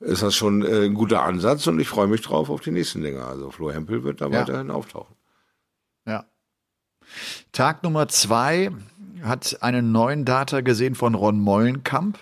ist 0.00 0.22
das 0.22 0.34
schon 0.34 0.62
äh, 0.62 0.86
ein 0.86 0.94
guter 0.94 1.22
Ansatz 1.22 1.66
und 1.66 1.80
ich 1.80 1.88
freue 1.88 2.08
mich 2.08 2.22
drauf 2.22 2.50
auf 2.50 2.60
die 2.60 2.72
nächsten 2.72 3.02
Dinge. 3.02 3.24
Also 3.24 3.50
Flo 3.50 3.70
Hempel 3.70 4.04
wird 4.04 4.20
da 4.20 4.26
ja. 4.26 4.40
weiterhin 4.40 4.70
auftauchen. 4.70 5.14
Ja. 6.06 6.24
Tag 7.52 7.82
Nummer 7.82 8.08
zwei 8.08 8.70
hat 9.22 9.58
einen 9.60 9.92
neuen 9.92 10.24
Data 10.24 10.60
gesehen 10.60 10.94
von 10.94 11.14
Ron 11.14 11.38
Mollenkamp. 11.40 12.18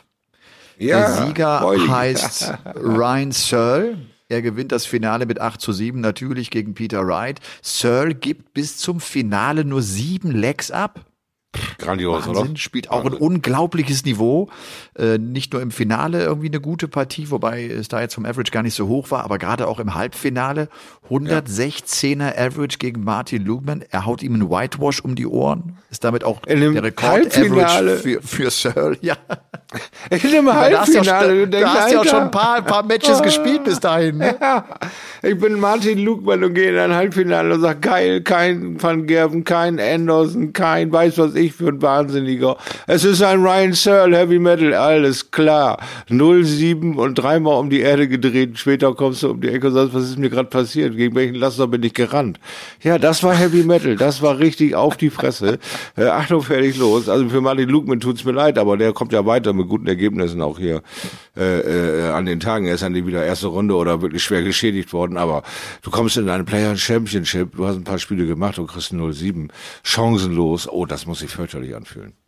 Ja, 0.79 1.01
Der 1.01 1.27
Sieger 1.27 1.89
heißt 1.89 2.55
Ryan 2.75 3.33
Searle. 3.33 3.99
Er 4.31 4.43
gewinnt 4.43 4.71
das 4.71 4.87
Finale 4.87 5.27
mit 5.27 5.41
8 5.41 5.61
zu 5.61 5.73
7, 5.73 6.01
natürlich 6.01 6.51
gegen 6.51 6.75
Peter 6.75 7.05
Wright. 7.05 7.41
Searle 7.63 8.15
gibt 8.15 8.55
bis 8.55 8.77
zum 8.77 9.01
Finale 9.01 9.65
nur 9.65 9.83
sieben 9.83 10.31
Legs 10.31 10.71
ab. 10.71 11.05
Grandios, 11.79 12.27
Wahnsinn, 12.27 12.45
oder? 12.45 12.57
Spielt 12.57 12.91
auch 12.91 13.05
ein 13.05 13.15
unglaubliches 13.15 14.05
Niveau. 14.05 14.49
Äh, 14.97 15.19
nicht 15.19 15.53
nur 15.53 15.63
im 15.63 15.71
Finale 15.71 16.23
irgendwie 16.23 16.47
eine 16.47 16.61
gute 16.61 16.87
Partie, 16.87 17.31
wobei 17.31 17.67
es 17.67 17.89
da 17.89 18.01
jetzt 18.01 18.15
vom 18.15 18.25
Average 18.25 18.53
gar 18.53 18.63
nicht 18.63 18.75
so 18.75 18.87
hoch 18.87 19.11
war, 19.11 19.25
aber 19.25 19.39
gerade 19.39 19.67
auch 19.67 19.81
im 19.81 19.95
Halbfinale 19.95 20.69
116er 21.09 22.39
Average 22.39 22.79
gegen 22.79 23.03
Martin 23.03 23.45
Lugman. 23.45 23.85
Er 23.91 24.07
haut 24.07 24.23
ihm 24.23 24.35
einen 24.35 24.49
Whitewash 24.49 25.01
um 25.01 25.17
die 25.17 25.27
Ohren. 25.27 25.77
Ist 25.91 26.05
damit 26.05 26.23
auch 26.23 26.41
der 26.41 26.83
Rekord-Average 26.83 27.97
für, 27.97 28.23
für 28.23 28.51
Searle. 28.51 28.97
Ja. 29.01 29.17
In 30.11 30.31
dem 30.31 30.53
Halbfinale. 30.53 31.49
Da 31.49 31.75
hast 31.75 31.91
du 31.91 31.95
ja 31.95 32.01
auch 32.01 32.05
schon 32.05 32.23
ein 32.23 32.31
paar, 32.31 32.57
ein 32.57 32.65
paar 32.65 32.85
Matches 32.85 33.23
gespielt 33.23 33.65
bis 33.65 33.81
dahin. 33.81 34.19
Ne? 34.19 34.37
Ja. 34.41 34.65
Ich 35.23 35.39
bin 35.39 35.59
Martin 35.61 35.99
Lugman 35.99 36.43
und 36.45 36.55
gehe 36.55 36.71
in 36.71 36.79
ein 36.79 36.95
Halbfinale 36.95 37.55
und 37.55 37.61
sage, 37.61 37.81
geil, 37.81 38.21
kein 38.23 38.83
Van 38.83 39.07
Gerven, 39.07 39.45
kein 39.45 39.79
Anderson, 39.79 40.53
kein 40.53 40.93
weiß 40.93 41.19
was 41.19 41.35
ich 41.35 41.40
für 41.49 41.69
ein 41.69 41.81
Wahnsinniger. 41.83 42.57
Es 42.87 43.05
ist 43.05 43.23
ein 43.23 43.43
Ryan 43.43 43.73
Searle 43.73 44.17
Heavy 44.17 44.39
Metal, 44.39 44.75
alles 44.75 45.31
klar. 45.31 45.79
07 46.09 46.97
und 46.97 47.15
dreimal 47.15 47.59
um 47.59 47.71
die 47.71 47.81
Erde 47.81 48.09
gedreht. 48.09 48.59
Später 48.59 48.95
kommst 48.95 49.23
du 49.23 49.31
um 49.31 49.41
die 49.41 49.49
Ecke 49.49 49.69
und 49.69 49.75
sagst, 49.75 49.95
was 49.95 50.05
ist 50.05 50.19
mir 50.19 50.31
gerade 50.31 50.49
passiert? 50.49 50.97
Gegen 50.97 51.15
welchen 51.15 51.37
Laster 51.37 51.67
bin 51.67 51.83
ich 51.83 51.95
gerannt? 51.95 52.39
Ja, 52.83 52.99
das 52.99 53.23
war 53.23 53.35
Heavy 53.35 53.63
Metal. 53.63 53.97
Das 53.97 54.23
war 54.23 54.39
richtig 54.39 54.75
auf 54.75 54.97
die 54.97 55.11
Fresse. 55.11 55.59
Äh, 55.97 56.07
Achtung, 56.07 56.43
fertig, 56.43 56.77
los. 56.77 57.09
Also 57.09 57.29
für 57.29 57.41
Martin 57.41 57.69
Lugman 57.69 58.01
tut's 58.01 58.25
mir 58.25 58.33
leid, 58.33 58.59
aber 58.59 58.77
der 58.77 58.93
kommt 58.93 59.13
ja 59.13 59.25
weiter 59.25 59.53
mit 59.53 59.69
guten 59.69 59.87
Ergebnissen 59.87 60.43
auch 60.43 60.59
hier 60.59 60.83
äh, 61.37 61.61
äh, 61.61 62.11
an 62.11 62.27
den 62.27 62.41
Tagen. 62.41 62.67
Er 62.67 62.75
ist 62.75 62.83
dann 62.83 62.95
wieder 62.95 63.25
erste 63.25 63.47
Runde 63.47 63.75
oder 63.75 64.03
wirklich 64.03 64.23
schwer 64.23 64.43
geschädigt 64.43 64.93
worden, 64.93 65.17
aber 65.17 65.43
du 65.83 65.91
kommst 65.91 66.17
in 66.17 66.29
eine 66.29 66.45
Player 66.45 66.77
Championship, 66.77 67.57
du 67.57 67.67
hast 67.67 67.77
ein 67.77 67.85
paar 67.85 67.99
Spiele 67.99 68.27
gemacht 68.27 68.59
und 68.59 68.67
kriegst 68.67 68.91
07. 68.91 69.49
Chancenlos. 69.83 70.69
Oh, 70.69 70.87
das 70.87 71.07
muss 71.07 71.23
fürchterlich 71.33 71.75
anfühlen 71.75 72.20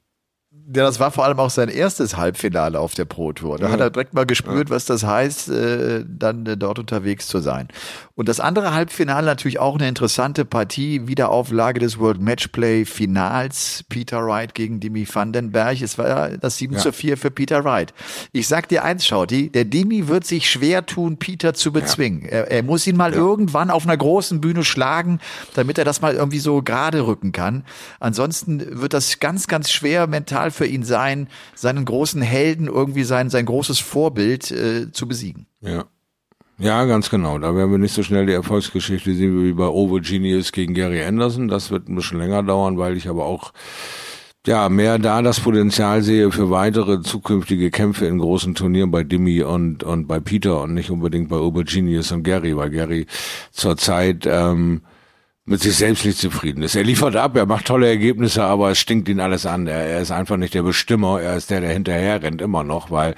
ja, 0.66 0.85
das 0.85 1.01
war 1.01 1.11
vor 1.11 1.25
allem 1.25 1.38
auch 1.40 1.51
sein 1.51 1.68
erstes 1.68 2.16
Halbfinale 2.16 2.79
auf 2.79 2.94
der 2.94 3.05
Pro 3.05 3.33
Tour. 3.33 3.59
Da 3.59 3.66
ja. 3.66 3.72
hat 3.72 3.81
er 3.81 3.90
direkt 3.90 4.14
mal 4.14 4.27
gespürt, 4.27 4.68
ja. 4.68 4.75
was 4.75 4.85
das 4.85 5.05
heißt, 5.05 5.48
äh, 5.48 6.05
dann 6.07 6.46
äh, 6.46 6.57
dort 6.57 6.79
unterwegs 6.79 7.27
zu 7.27 7.40
sein. 7.40 7.68
Und 8.14 8.29
das 8.29 8.40
andere 8.40 8.72
Halbfinale 8.72 9.27
natürlich 9.27 9.59
auch 9.59 9.75
eine 9.77 9.88
interessante 9.88 10.44
Partie, 10.44 11.09
Wiederauflage 11.09 11.81
des 11.81 11.98
World 11.98 12.20
Matchplay 12.20 12.85
Finals. 12.85 13.85
Peter 13.88 14.25
Wright 14.25 14.55
gegen 14.55 14.79
Dimi 14.79 15.07
Vandenberg. 15.11 15.81
Es 15.81 15.98
war 15.98 16.31
das 16.31 16.59
7 16.59 16.75
ja. 16.75 16.81
zu 16.81 16.92
4 16.92 17.16
für 17.16 17.31
Peter 17.31 17.64
Wright. 17.64 17.92
Ich 18.33 18.46
sag 18.46 18.68
dir 18.68 18.85
eins, 18.85 19.07
Schauti, 19.07 19.51
der 19.51 19.64
Dimi 19.64 20.09
wird 20.09 20.25
sich 20.25 20.51
schwer 20.51 20.87
tun, 20.87 21.16
Peter 21.16 21.55
zu 21.55 21.72
bezwingen. 21.72 22.22
Er, 22.22 22.51
er, 22.51 22.62
muss 22.62 22.87
ihn 22.87 22.96
mal 22.96 23.12
irgendwann 23.12 23.70
auf 23.70 23.85
einer 23.85 23.96
großen 23.96 24.40
Bühne 24.40 24.62
schlagen, 24.62 25.18
damit 25.55 25.79
er 25.79 25.85
das 25.85 26.01
mal 26.01 26.14
irgendwie 26.14 26.38
so 26.38 26.62
gerade 26.62 27.07
rücken 27.07 27.33
kann. 27.33 27.64
Ansonsten 27.98 28.81
wird 28.81 28.92
das 28.92 29.18
ganz, 29.18 29.48
ganz 29.48 29.70
schwer 29.70 30.07
mental 30.07 30.51
für 30.52 30.66
ihn 30.66 30.84
sein, 30.84 31.28
seinen 31.54 31.84
großen 31.84 32.22
Helden 32.22 32.66
irgendwie 32.66 33.04
sein, 33.04 33.30
sein 33.30 33.46
großes 33.46 33.80
Vorbild 33.80 34.50
äh, 34.50 34.92
zu 34.92 35.08
besiegen. 35.08 35.46
Ja. 35.60 35.84
Ja, 36.58 36.84
ganz 36.84 37.10
genau. 37.10 37.38
Da 37.38 37.56
werden 37.56 37.72
wir 37.72 37.78
nicht 37.78 37.94
so 37.94 38.04
schnell 38.04 38.26
die 38.26 38.34
Erfolgsgeschichte 38.34 39.14
sehen 39.14 39.42
wie 39.42 39.52
bei 39.52 39.66
Over 39.66 40.00
Genius 40.00 40.52
gegen 40.52 40.74
Gary 40.74 41.02
Anderson. 41.02 41.48
Das 41.48 41.70
wird 41.72 41.88
ein 41.88 41.96
bisschen 41.96 42.18
länger 42.18 42.44
dauern, 42.44 42.78
weil 42.78 42.96
ich 42.96 43.08
aber 43.08 43.24
auch 43.24 43.52
ja, 44.46 44.68
mehr 44.68 44.98
da 44.98 45.22
das 45.22 45.40
Potenzial 45.40 46.02
sehe 46.02 46.32
für 46.32 46.50
weitere 46.50 47.00
zukünftige 47.00 47.70
Kämpfe 47.70 48.06
in 48.06 48.18
großen 48.18 48.54
Turnieren 48.54 48.90
bei 48.90 49.04
Dimi 49.04 49.42
und, 49.42 49.84
und 49.84 50.08
bei 50.08 50.18
Peter 50.18 50.62
und 50.62 50.74
nicht 50.74 50.90
unbedingt 50.90 51.28
bei 51.28 51.36
Over 51.36 51.64
Genius 51.64 52.10
und 52.10 52.24
Gary, 52.24 52.56
weil 52.56 52.70
Gary 52.70 53.06
zurzeit 53.52 54.26
ähm, 54.26 54.82
mit 55.44 55.61
sich 55.61 55.74
selbst 55.74 56.05
nicht 56.05 56.18
zufrieden 56.18 56.62
ist. 56.62 56.76
Er 56.76 56.85
liefert 56.85 57.16
ab, 57.16 57.37
er 57.37 57.46
macht 57.46 57.66
tolle 57.66 57.88
Ergebnisse, 57.88 58.44
aber 58.44 58.70
es 58.70 58.78
stinkt 58.78 59.09
ihn 59.09 59.18
alles 59.18 59.44
an. 59.44 59.66
Er, 59.66 59.88
er 59.88 60.00
ist 60.00 60.12
einfach 60.12 60.37
nicht 60.37 60.55
der 60.55 60.62
Bestimmer, 60.62 61.20
er 61.20 61.37
ist 61.37 61.50
der, 61.50 61.61
der 61.61 61.72
hinterher 61.72 62.22
rennt 62.22 62.40
immer 62.40 62.62
noch, 62.62 62.92
weil 62.92 63.16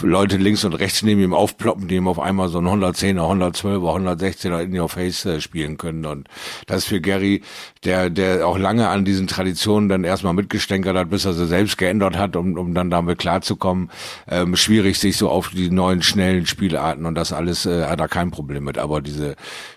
Leute 0.00 0.38
links 0.38 0.64
und 0.64 0.72
rechts 0.72 1.02
neben 1.02 1.20
ihm 1.20 1.34
aufploppen, 1.34 1.86
die 1.86 1.96
ihm 1.96 2.08
auf 2.08 2.18
einmal 2.18 2.48
so 2.48 2.60
ein 2.60 2.66
110er, 2.66 3.20
112er, 3.20 3.94
116er 3.94 4.60
in 4.60 4.78
your 4.78 4.88
face 4.88 5.26
äh, 5.26 5.38
spielen 5.42 5.76
können. 5.76 6.06
Und 6.06 6.28
das 6.66 6.78
ist 6.78 6.84
für 6.86 7.02
Gary, 7.02 7.42
der, 7.84 8.08
der 8.08 8.46
auch 8.46 8.56
lange 8.56 8.88
an 8.88 9.04
diesen 9.04 9.26
Traditionen 9.26 9.90
dann 9.90 10.02
erstmal 10.02 10.32
mitgestänkert 10.32 10.96
hat, 10.96 11.10
bis 11.10 11.26
er 11.26 11.34
sie 11.34 11.46
selbst 11.46 11.76
geändert 11.76 12.16
hat, 12.16 12.36
um, 12.36 12.56
um 12.56 12.72
dann 12.72 12.88
damit 12.88 13.18
klarzukommen, 13.18 13.90
ähm, 14.28 14.56
schwierig 14.56 14.98
sich 14.98 15.18
so 15.18 15.28
auf 15.28 15.50
die 15.50 15.70
neuen 15.70 16.00
schnellen 16.00 16.46
Spielarten 16.46 17.04
und 17.04 17.16
das 17.16 17.34
alles 17.34 17.66
äh, 17.66 17.84
hat 17.84 18.00
er 18.00 18.08
kein 18.08 18.30
Problem 18.30 18.64
mit. 18.64 18.78
Aber 18.78 19.02
diese, 19.02 19.36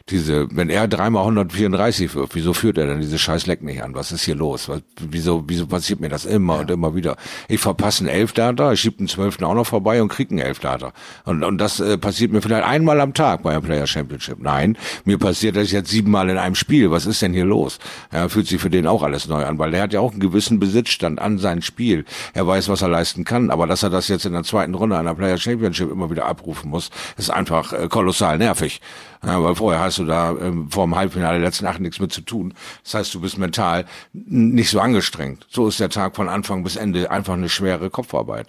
diese, 0.09 0.47
wenn 0.51 0.69
er 0.69 0.87
dreimal 0.87 1.21
134 1.23 2.15
wirft, 2.15 2.35
wieso 2.35 2.53
führt 2.53 2.77
er 2.77 2.87
dann 2.87 2.99
diese 2.99 3.19
scheiß 3.19 3.47
Leck 3.47 3.61
nicht 3.61 3.83
an? 3.83 3.93
Was 3.95 4.11
ist 4.11 4.23
hier 4.23 4.35
los? 4.35 4.69
Was, 4.69 4.81
wieso, 4.99 5.43
wieso 5.47 5.67
passiert 5.67 5.99
mir 5.99 6.09
das 6.09 6.25
immer 6.25 6.55
ja. 6.55 6.61
und 6.61 6.71
immer 6.71 6.95
wieder? 6.95 7.15
Ich 7.47 7.59
verpasse 7.59 8.03
einen 8.03 8.13
Elfdata, 8.13 8.71
ich 8.73 8.81
schiebe 8.81 8.99
einen 8.99 9.07
Zwölften 9.07 9.43
auch 9.43 9.53
noch 9.53 9.67
vorbei 9.67 10.01
und 10.01 10.09
krieg 10.09 10.31
einen 10.31 10.39
Elfdata. 10.39 10.93
Und, 11.25 11.43
und 11.43 11.57
das 11.59 11.79
äh, 11.79 11.97
passiert 11.97 12.31
mir 12.31 12.41
vielleicht 12.41 12.65
einmal 12.65 12.99
am 13.01 13.13
Tag 13.13 13.43
bei 13.43 13.51
einem 13.51 13.63
Player 13.63 13.87
Championship. 13.87 14.39
Nein, 14.39 14.77
mir 15.05 15.17
passiert 15.17 15.55
das 15.55 15.71
jetzt 15.71 15.89
siebenmal 15.89 16.29
in 16.29 16.37
einem 16.37 16.55
Spiel. 16.55 16.91
Was 16.91 17.05
ist 17.05 17.21
denn 17.21 17.33
hier 17.33 17.45
los? 17.45 17.79
Ja, 18.11 18.29
fühlt 18.29 18.47
sich 18.47 18.59
für 18.59 18.69
den 18.69 18.87
auch 18.87 19.03
alles 19.03 19.27
neu 19.27 19.45
an, 19.45 19.59
weil 19.59 19.71
der 19.71 19.83
hat 19.83 19.93
ja 19.93 19.99
auch 19.99 20.11
einen 20.11 20.19
gewissen 20.19 20.59
Besitzstand 20.59 21.19
an 21.19 21.37
sein 21.37 21.61
Spiel. 21.61 22.05
Er 22.33 22.47
weiß, 22.47 22.69
was 22.69 22.81
er 22.81 22.89
leisten 22.89 23.25
kann, 23.25 23.51
aber 23.51 23.67
dass 23.67 23.83
er 23.83 23.89
das 23.89 24.07
jetzt 24.07 24.25
in 24.25 24.33
der 24.33 24.43
zweiten 24.43 24.73
Runde 24.73 24.97
einer 24.97 25.15
Player 25.15 25.37
Championship 25.37 25.91
immer 25.91 26.09
wieder 26.09 26.25
abrufen 26.25 26.69
muss, 26.69 26.89
ist 27.17 27.29
einfach 27.29 27.73
äh, 27.73 27.87
kolossal 27.87 28.37
nervig. 28.37 28.81
Ja, 29.25 29.43
weil 29.43 29.55
vorher 29.55 29.81
hast 29.81 29.98
du 29.99 30.05
da 30.05 30.31
ähm, 30.31 30.69
vor 30.69 30.85
dem 30.85 30.95
Halbfinale 30.95 31.39
letzten 31.39 31.65
Nacht 31.65 31.79
nichts 31.79 31.99
mit 31.99 32.12
zu 32.12 32.21
tun. 32.21 32.53
Das 32.83 32.93
heißt, 32.95 33.13
du 33.13 33.21
bist 33.21 33.38
mental 33.38 33.85
nicht 34.13 34.69
so 34.69 34.79
angestrengt. 34.79 35.45
So 35.49 35.67
ist 35.67 35.79
der 35.79 35.89
Tag 35.89 36.15
von 36.15 36.29
Anfang 36.29 36.63
bis 36.63 36.75
Ende 36.75 37.12
einfach 37.12 37.33
eine 37.33 37.49
schwere 37.49 37.89
Kopfarbeit. 37.89 38.47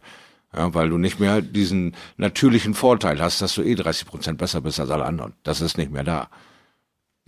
Ja, 0.56 0.74
weil 0.74 0.88
du 0.88 0.98
nicht 0.98 1.20
mehr 1.20 1.42
diesen 1.42 1.94
natürlichen 2.16 2.74
Vorteil 2.74 3.20
hast, 3.20 3.40
dass 3.40 3.54
du 3.54 3.62
eh 3.62 3.76
30 3.76 4.06
Prozent 4.06 4.38
besser 4.38 4.60
bist 4.60 4.80
als 4.80 4.90
alle 4.90 5.04
anderen. 5.04 5.34
Das 5.44 5.60
ist 5.60 5.78
nicht 5.78 5.92
mehr 5.92 6.02
da. 6.02 6.28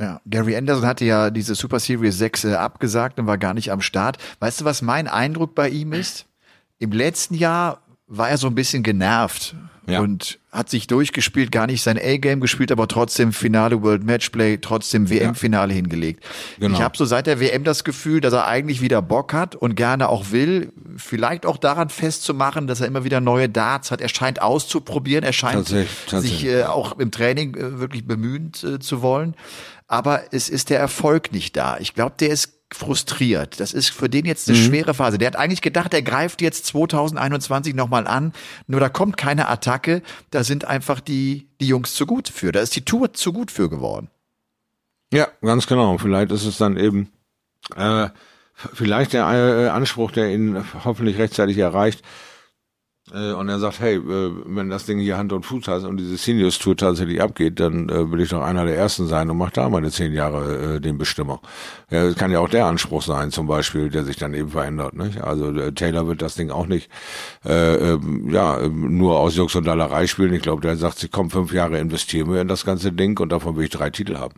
Ja, 0.01 0.21
Gary 0.27 0.57
Anderson 0.57 0.87
hatte 0.87 1.05
ja 1.05 1.31
diese 1.31 1.55
Super 1.55 1.79
Series 1.79 2.19
6 2.19 2.45
äh, 2.45 2.55
abgesagt 2.55 3.21
und 3.21 3.27
war 3.27 3.39
gar 3.39 3.55
nicht 3.55 3.71
am 3.71 3.81
Start. 3.81 4.19
Weißt 4.41 4.61
du, 4.61 4.65
was 4.65 4.83
mein 4.83 5.07
Eindruck 5.07 5.55
bei 5.55 5.69
ihm 5.69 5.93
ist? 5.93 6.27
Im 6.81 6.91
letzten 6.91 7.35
Jahr 7.35 7.83
war 8.09 8.29
er 8.29 8.39
so 8.39 8.49
ein 8.49 8.57
bisschen 8.57 8.83
genervt 8.83 9.55
ja. 9.87 10.01
und 10.01 10.41
hat 10.53 10.69
sich 10.69 10.87
durchgespielt, 10.87 11.51
gar 11.51 11.67
nicht 11.67 11.83
sein 11.83 11.99
A-Game 11.99 12.41
gespielt, 12.41 12.71
aber 12.71 12.87
trotzdem 12.87 13.33
Finale 13.33 13.83
World 13.83 14.05
Matchplay, 14.05 14.59
trotzdem 14.59 15.09
WM-Finale 15.09 15.73
ja. 15.73 15.77
hingelegt. 15.77 16.25
Genau. 16.61 16.77
Ich 16.77 16.83
habe 16.83 16.95
so 16.95 17.07
seit 17.07 17.27
der 17.27 17.41
WM 17.41 17.65
das 17.65 17.85
Gefühl, 17.85 18.21
dass 18.21 18.35
er 18.35 18.47
eigentlich 18.47 18.83
wieder 18.83 19.01
Bock 19.01 19.33
hat 19.33 19.57
und 19.57 19.77
gerne 19.77 20.11
auch 20.11 20.31
will, 20.31 20.71
vielleicht 20.99 21.47
auch 21.47 21.57
daran 21.57 21.89
festzumachen, 21.89 22.67
dass 22.67 22.83
er 22.83 22.87
immer 22.87 23.03
wieder 23.03 23.23
neue 23.23 23.49
Darts 23.49 23.91
hat. 23.91 24.03
Er 24.03 24.11
scheint 24.11 24.43
auszuprobieren, 24.43 25.25
er 25.25 25.33
scheint 25.33 25.55
tatsächlich, 25.55 25.91
tatsächlich. 26.07 26.41
sich 26.41 26.51
äh, 26.51 26.65
auch 26.65 26.99
im 26.99 27.11
Training 27.11 27.55
äh, 27.55 27.81
wirklich 27.81 28.07
bemühen 28.07 28.53
äh, 28.63 28.79
zu 28.79 29.01
wollen. 29.01 29.35
Aber 29.89 30.23
es 30.33 30.51
ist 30.51 30.69
der 30.69 30.79
Erfolg 30.81 31.33
nicht 31.33 31.57
da. 31.57 31.79
Ich 31.79 31.95
glaube, 31.95 32.15
der 32.21 32.29
ist 32.29 32.62
frustriert. 32.75 33.61
Das 33.61 33.73
ist 33.73 33.91
für 33.91 34.09
den 34.09 34.25
jetzt 34.25 34.49
eine 34.49 34.59
mhm. 34.59 34.63
schwere 34.65 34.95
Phase. 34.95 35.19
Der 35.19 35.29
hat 35.29 35.37
eigentlich 35.37 35.63
gedacht, 35.63 35.93
er 35.95 36.03
greift 36.03 36.41
jetzt 36.41 36.67
2021 36.67 37.75
nochmal 37.75 38.07
an, 38.07 38.33
nur 38.67 38.81
da 38.81 38.89
kommt 38.89 39.17
keine 39.17 39.49
Attacke, 39.49 40.03
da 40.31 40.45
sind 40.45 40.65
einfach 40.65 41.01
die, 41.01 41.49
die 41.61 41.69
Jungs 41.69 41.95
zu 41.95 42.07
gut 42.07 42.29
für. 42.29 42.53
Da 42.53 42.61
ist 42.61 42.75
die 42.77 42.85
Tour 42.85 43.13
zu 43.13 43.33
gut 43.33 43.51
für 43.51 43.69
geworden. 43.69 44.09
Ja, 45.13 45.29
ganz 45.43 45.67
genau. 45.67 45.99
Vielleicht 45.99 46.33
ist 46.33 46.47
es 46.47 46.57
dann 46.57 46.77
eben 46.77 47.13
äh, 47.77 48.09
vielleicht 48.55 49.13
der 49.13 49.27
äh, 49.27 49.69
Anspruch, 49.69 50.11
der 50.11 50.33
ihn 50.33 50.65
hoffentlich 50.85 51.19
rechtzeitig 51.19 51.59
erreicht, 51.59 52.03
und 53.33 53.49
er 53.49 53.59
sagt, 53.59 53.81
hey, 53.81 53.97
äh, 53.97 54.33
wenn 54.47 54.71
das 54.71 54.87
Ding 54.87 54.99
hier 54.99 55.19
Hand 55.19 55.33
und 55.33 55.45
Fuß 55.45 55.69
hat 55.69 55.85
und 55.85 55.99
diese 55.99 56.17
Seniors 56.17 56.59
Tour 56.59 56.77
tatsächlich 56.77 57.21
abgeht, 57.21 57.61
dann 57.61 57.89
äh, 57.89 58.11
will 58.11 58.21
ich 58.21 58.31
doch 58.31 58.43
einer 58.43 58.65
der 58.65 58.77
Ersten 58.77 59.07
sein 59.07 59.29
und 59.31 59.37
mach 59.37 59.51
da 59.51 59.69
meine 59.69 59.91
zehn 59.91 60.13
Jahre 60.13 60.81
den 60.81 60.99
Bestimmer. 60.99 61.41
Ja, 61.91 62.05
das 62.05 62.17
kann 62.17 62.31
ja 62.31 62.41
auch 62.41 62.49
der 62.49 62.67
Anspruch 62.67 63.03
sein, 63.03 63.31
zum 63.31 63.47
Beispiel, 63.47 63.91
der 63.91 64.05
sich 64.05 64.17
dann 64.17 64.33
eben 64.35 64.51
verändert. 64.51 64.95
Nicht? 64.95 65.21
Also 65.21 65.71
Taylor 65.73 66.07
wird 66.07 66.23
das 66.23 66.35
Ding 66.35 66.51
auch 66.51 66.67
nicht 66.67 66.89
äh, 67.45 67.97
ja 68.31 68.69
nur 68.69 69.19
aus 69.19 69.37
Jux 69.37 69.55
und 69.55 69.67
Dallerei 69.67 70.07
spielen. 70.07 70.33
Ich 70.33 70.43
glaube, 70.43 70.63
der 70.63 70.77
sagt 70.77 70.99
sich, 70.99 71.11
komm, 71.11 71.31
fünf 71.31 71.53
Jahre 71.53 71.79
investieren 71.79 72.33
wir 72.33 72.41
in 72.41 72.49
das 72.49 72.65
ganze 72.65 72.93
Ding 72.93 73.19
und 73.21 73.31
davon 73.31 73.57
will 73.57 73.65
ich 73.65 73.71
drei 73.71 73.91
Titel 73.91 74.17
haben. 74.17 74.35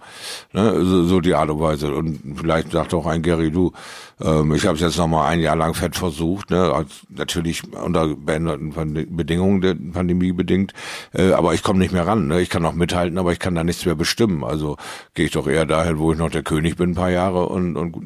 Ne? 0.53 0.85
So, 0.85 1.05
so 1.05 1.21
die 1.21 1.35
Art 1.35 1.51
und 1.51 1.61
Weise. 1.61 1.95
Und 1.95 2.21
vielleicht 2.37 2.73
sagt 2.73 2.95
auch 2.95 3.07
ein 3.07 3.23
Gary, 3.23 3.51
du, 3.51 3.73
ähm, 4.21 4.55
ich 4.55 4.67
habe 4.67 4.77
es 4.77 4.81
jetzt 4.81 4.99
nochmal 4.99 5.31
ein 5.31 5.41
Jahr 5.41 5.57
lang 5.57 5.75
fett 5.75 5.97
versucht, 5.97 6.51
ne? 6.51 6.87
natürlich 7.09 7.63
unter 7.73 8.15
beänderten 8.15 8.64
Bedingungen 8.71 9.61
der 9.61 9.75
Pandemie 9.75 10.33
bedingt, 10.33 10.73
äh, 11.13 11.33
aber 11.33 11.55
ich 11.55 11.63
komme 11.63 11.79
nicht 11.79 11.93
mehr 11.93 12.07
ran. 12.07 12.27
Ne? 12.27 12.41
Ich 12.41 12.51
kann 12.51 12.63
noch 12.63 12.75
mithalten, 12.75 13.19
aber 13.19 13.33
ich 13.33 13.39
kann 13.39 13.55
da 13.55 13.65
nichts 13.65 13.85
mehr 13.85 13.95
bestimmen. 13.95 14.45
Also 14.45 14.77
gehe 15.15 15.27
ich 15.27 15.33
doch 15.33 15.47
eher 15.47 15.67
dahin, 15.67 15.99
wo 15.99 16.13
ich 16.13 16.19
noch 16.19 16.31
der 16.31 16.43
König 16.43 16.77
bin, 16.77 16.91
ein 16.91 16.95
paar 16.95 17.11
Jahre 17.11 17.47
und, 17.47 17.77
und 17.77 17.97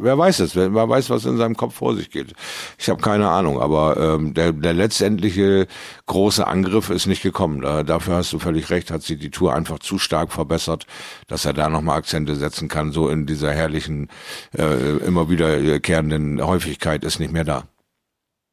wer 0.00 0.18
weiß 0.18 0.40
es, 0.40 0.56
wer, 0.56 0.74
wer 0.74 0.88
weiß, 0.88 1.10
was 1.10 1.24
in 1.24 1.36
seinem 1.36 1.56
Kopf 1.56 1.74
vor 1.74 1.94
sich 1.94 2.10
geht. 2.10 2.32
Ich 2.78 2.88
habe 2.88 3.00
keine 3.00 3.28
Ahnung, 3.28 3.60
aber 3.60 3.96
ähm, 3.96 4.34
der, 4.34 4.52
der 4.52 4.74
letztendliche 4.74 5.66
große 6.06 6.46
Angriff 6.46 6.90
ist 6.90 7.06
nicht 7.06 7.22
gekommen. 7.22 7.60
Da, 7.60 7.82
dafür 7.82 8.16
hast 8.16 8.32
du 8.32 8.38
völlig 8.38 8.70
recht, 8.70 8.90
hat 8.90 9.02
sie 9.02 9.16
die 9.16 9.30
Tour 9.30 9.54
einfach 9.54 9.78
zu 9.78 9.98
stark 9.98 10.32
verbessert, 10.32 10.86
dass 11.26 11.44
er 11.44 11.52
da 11.52 11.68
nochmal 11.68 11.98
Akzente 11.98 12.36
setzen 12.36 12.68
kann, 12.68 12.92
so 12.92 13.08
in 13.08 13.26
dieser 13.26 13.52
herrlichen, 13.52 14.08
äh, 14.56 14.96
immer 14.98 15.30
wieder 15.30 15.60
wiederkehrenden 15.62 16.44
Häufigkeit 16.44 17.04
ist 17.04 17.20
nicht 17.20 17.32
mehr 17.32 17.44
da. 17.44 17.64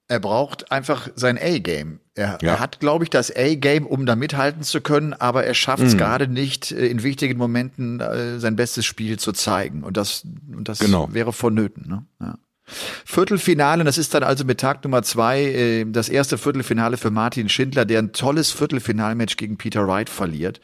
Er 0.07 0.19
braucht 0.19 0.71
einfach 0.71 1.09
sein 1.15 1.37
A-Game. 1.41 1.99
Er, 2.13 2.37
ja. 2.41 2.51
er, 2.51 2.59
hat, 2.59 2.79
glaube 2.79 3.03
ich, 3.03 3.09
das 3.09 3.35
A-Game, 3.35 3.87
um 3.87 4.05
da 4.05 4.15
mithalten 4.15 4.61
zu 4.61 4.79
können, 4.81 5.13
aber 5.13 5.45
er 5.45 5.55
schafft 5.55 5.83
es 5.83 5.93
mhm. 5.93 5.97
gerade 5.97 6.27
nicht, 6.27 6.71
äh, 6.71 6.85
in 6.87 7.01
wichtigen 7.03 7.37
Momenten 7.37 7.99
äh, 7.99 8.39
sein 8.39 8.55
bestes 8.55 8.85
Spiel 8.85 9.17
zu 9.17 9.31
zeigen. 9.31 9.83
Und 9.83 9.97
das, 9.97 10.23
und 10.55 10.69
das 10.69 10.79
genau. 10.79 11.11
wäre 11.11 11.33
vonnöten. 11.33 11.87
Ne? 11.87 12.05
Ja. 12.21 12.37
Viertelfinale, 12.67 13.83
das 13.83 13.97
ist 13.97 14.13
dann 14.13 14.23
also 14.23 14.43
mit 14.43 14.59
Tag 14.59 14.83
Nummer 14.83 15.03
zwei 15.03 15.41
äh, 15.43 15.85
das 15.85 16.09
erste 16.09 16.37
Viertelfinale 16.37 16.97
für 16.97 17.11
Martin 17.11 17.47
Schindler, 17.47 17.85
der 17.85 17.99
ein 17.99 18.11
tolles 18.11 18.51
Viertelfinalmatch 18.51 19.37
gegen 19.37 19.57
Peter 19.57 19.87
Wright 19.87 20.09
verliert. 20.09 20.61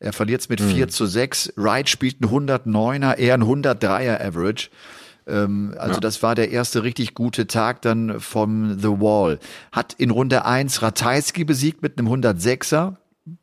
Er 0.00 0.12
verliert 0.12 0.40
es 0.40 0.48
mit 0.48 0.60
mhm. 0.60 0.70
4 0.70 0.88
zu 0.88 1.06
6. 1.06 1.52
Wright 1.56 1.88
spielt 1.88 2.20
ein 2.20 2.28
109er, 2.28 3.16
er 3.16 3.34
ein 3.34 3.44
103er 3.44 4.20
Average. 4.20 4.68
Ähm, 5.26 5.74
also 5.78 5.94
ja. 5.94 6.00
das 6.00 6.22
war 6.22 6.34
der 6.34 6.50
erste 6.50 6.82
richtig 6.82 7.14
gute 7.14 7.46
Tag 7.46 7.82
dann 7.82 8.20
vom 8.20 8.78
The 8.78 9.00
Wall. 9.00 9.38
Hat 9.72 9.94
in 9.94 10.10
Runde 10.10 10.44
1 10.44 10.82
Ratajski 10.82 11.44
besiegt 11.44 11.82
mit 11.82 11.98
einem 11.98 12.08
106er 12.08 12.94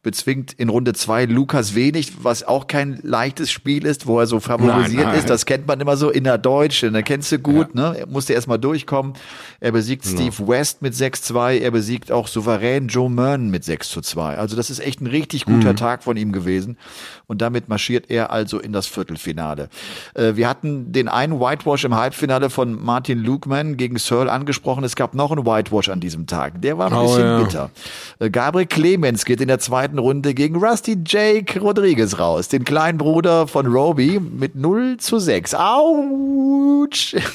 bezwingt 0.03 0.53
in 0.53 0.69
Runde 0.69 0.93
zwei 0.93 1.25
Lukas 1.25 1.73
Wenig, 1.73 2.23
was 2.23 2.43
auch 2.43 2.67
kein 2.67 2.99
leichtes 3.01 3.49
Spiel 3.49 3.84
ist, 3.88 4.05
wo 4.05 4.19
er 4.19 4.27
so 4.27 4.39
favorisiert 4.39 5.05
nein, 5.05 5.05
nein. 5.05 5.17
ist. 5.17 5.29
Das 5.29 5.47
kennt 5.47 5.65
man 5.67 5.79
immer 5.79 5.97
so 5.97 6.11
in 6.11 6.23
der 6.23 6.38
Deutschen, 6.38 6.93
da 6.93 7.01
kennst 7.01 7.32
du 7.32 7.39
gut, 7.39 7.69
ja. 7.73 7.91
ne? 7.91 7.99
Er 8.01 8.07
musste 8.07 8.34
erstmal 8.34 8.59
durchkommen. 8.59 9.13
Er 9.59 9.71
besiegt 9.71 10.05
ja. 10.05 10.11
Steve 10.11 10.47
West 10.47 10.84
mit 10.84 10.93
6-2, 10.93 11.59
er 11.59 11.71
besiegt 11.71 12.11
auch 12.11 12.27
souverän 12.27 12.89
Joe 12.89 13.09
Murn 13.09 13.49
mit 13.49 13.63
6 13.63 13.89
2. 13.89 14.38
Also 14.38 14.55
das 14.55 14.69
ist 14.69 14.79
echt 14.79 15.01
ein 15.01 15.07
richtig 15.07 15.45
guter 15.45 15.71
mhm. 15.71 15.77
Tag 15.77 16.03
von 16.03 16.15
ihm 16.15 16.32
gewesen. 16.32 16.77
Und 17.25 17.41
damit 17.41 17.67
marschiert 17.67 18.09
er 18.09 18.29
also 18.29 18.59
in 18.59 18.73
das 18.73 18.86
Viertelfinale. 18.86 19.69
Äh, 20.13 20.36
wir 20.36 20.47
hatten 20.47 20.91
den 20.91 21.07
einen 21.07 21.39
Whitewash 21.39 21.86
im 21.86 21.95
Halbfinale 21.95 22.51
von 22.51 22.79
Martin 22.84 23.17
Lukeman 23.19 23.77
gegen 23.77 23.97
Searle 23.97 24.32
angesprochen. 24.32 24.84
Es 24.84 24.95
gab 24.95 25.15
noch 25.15 25.32
einen 25.32 25.45
Whitewash 25.45 25.89
an 25.89 26.01
diesem 26.01 26.27
Tag. 26.27 26.61
Der 26.61 26.77
war 26.77 26.91
ein 26.91 26.93
oh, 26.93 27.07
bisschen 27.07 27.23
ja. 27.23 27.41
bitter. 27.41 27.71
Äh, 28.19 28.29
Gabriel 28.29 28.67
Clemens 28.67 29.25
geht 29.25 29.41
in 29.41 29.47
der 29.47 29.59
zweiten 29.72 29.99
Runde 29.99 30.34
gegen 30.34 30.57
Rusty 30.57 30.97
Jake 31.05 31.57
Rodriguez 31.61 32.19
raus, 32.19 32.49
den 32.49 32.65
kleinen 32.65 32.97
Bruder 32.97 33.47
von 33.47 33.67
Roby 33.67 34.19
mit 34.19 34.53
0 34.53 34.97
zu 34.97 35.17
6. 35.17 35.55
Autsch! 35.55 37.15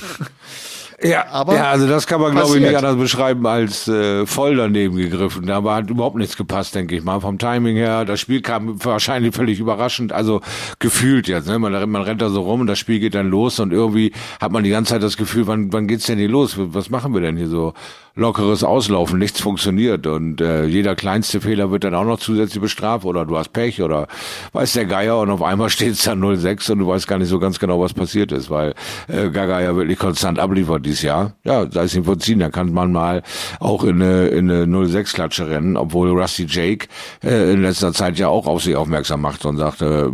Ja, 1.03 1.27
aber 1.31 1.57
ja, 1.57 1.71
also 1.71 1.87
das 1.87 2.07
kann 2.07 2.23
man 2.23 2.33
glaube 2.33 2.57
ich 2.57 2.63
nicht 2.63 2.75
anders 2.75 2.97
beschreiben 2.97 3.47
als 3.47 3.87
äh, 3.87 4.25
voll 4.25 4.57
daneben 4.57 4.97
gegriffen. 4.97 5.45
Da 5.45 5.63
war 5.63 5.77
hat 5.77 5.91
überhaupt 5.91 6.17
nichts 6.17 6.39
gepasst, 6.39 6.75
denke 6.75 6.97
ich 6.97 7.05
mal, 7.05 7.21
vom 7.21 7.37
Timing 7.37 7.77
her. 7.77 8.07
Das 8.07 8.19
Spiel 8.19 8.41
kam 8.41 8.83
wahrscheinlich 8.83 9.35
völlig 9.35 9.61
überraschend, 9.61 10.15
also 10.15 10.41
gefühlt 10.79 11.29
jetzt. 11.29 11.49
Ne? 11.49 11.59
Man, 11.59 11.91
man 11.91 12.01
rennt 12.01 12.23
da 12.23 12.31
so 12.31 12.41
rum 12.41 12.63
und 12.63 12.67
das 12.67 12.79
Spiel 12.79 12.99
geht 12.99 13.15
dann 13.15 13.29
los 13.29 13.61
und 13.61 13.75
irgendwie 13.75 14.15
hat 14.41 14.53
man 14.53 14.65
die 14.65 14.71
ganze 14.71 14.95
Zeit 14.95 15.03
das 15.03 15.19
Gefühl, 15.19 15.47
wann, 15.47 15.71
wann 15.71 15.87
geht's 15.87 16.07
denn 16.07 16.19
hier 16.19 16.31
los? 16.31 16.55
Was 16.57 16.89
machen 16.89 17.13
wir 17.13 17.21
denn 17.21 17.37
hier 17.37 17.49
so? 17.49 17.75
Lockeres 18.17 18.65
Auslaufen, 18.65 19.19
nichts 19.19 19.41
funktioniert. 19.41 20.07
Und 20.07 20.41
äh, 20.41 20.65
jeder 20.65 20.97
kleinste 20.97 21.41
Fehler 21.41 21.71
wird 21.71 21.85
dann 21.85 21.95
auch 21.95 22.05
noch 22.05 22.19
zusätzlich 22.19 22.61
bestraft. 22.61 23.05
Oder 23.05 23.27
du 23.27 23.37
hast 23.37 23.53
Pech 23.53 23.83
oder 23.83 24.09
weiß 24.53 24.73
der 24.73 24.87
Geier. 24.87 25.19
Und 25.19 25.31
auf 25.31 25.43
einmal 25.43 25.69
steht 25.69 25.93
es 25.93 26.05
dann 26.05 26.23
0-6 26.23 26.73
und 26.73 26.79
du 26.81 26.89
weißt 26.89 27.07
gar 27.07 27.19
nicht 27.19 27.29
so 27.29 27.39
ganz 27.39 27.59
genau, 27.59 27.79
was 27.79 27.93
passiert 27.93 28.33
ist, 28.33 28.51
weil 28.51 28.75
äh, 29.09 29.29
Gaga 29.31 29.61
ja 29.61 29.77
wirklich 29.77 29.99
konstant 29.99 30.39
abliefert 30.39 30.85
dieses 30.87 31.03
Jahr. 31.03 31.35
Ja, 31.45 31.67
da 31.67 31.83
ist 31.83 31.95
ihm 31.95 32.05
verziehen, 32.05 32.39
da 32.39 32.49
kann 32.49 32.73
man 32.73 32.91
mal 32.91 33.23
auch 33.61 33.85
in 33.85 34.03
eine, 34.03 34.29
in 34.29 34.51
eine 34.51 34.65
0-6-Klatsche 34.65 35.49
rennen, 35.49 35.77
obwohl 35.77 36.09
Rusty 36.11 36.47
Jake 36.49 36.89
äh, 37.23 37.53
in 37.53 37.63
letzter 37.63 37.93
Zeit 37.93 38.19
ja 38.19 38.29
auch 38.29 38.47
auf 38.47 38.63
sich 38.63 38.77
aufmerksam 38.77 39.21
macht 39.21 39.45
und 39.45 39.59
sagt, 39.59 39.83
äh, 39.83 40.09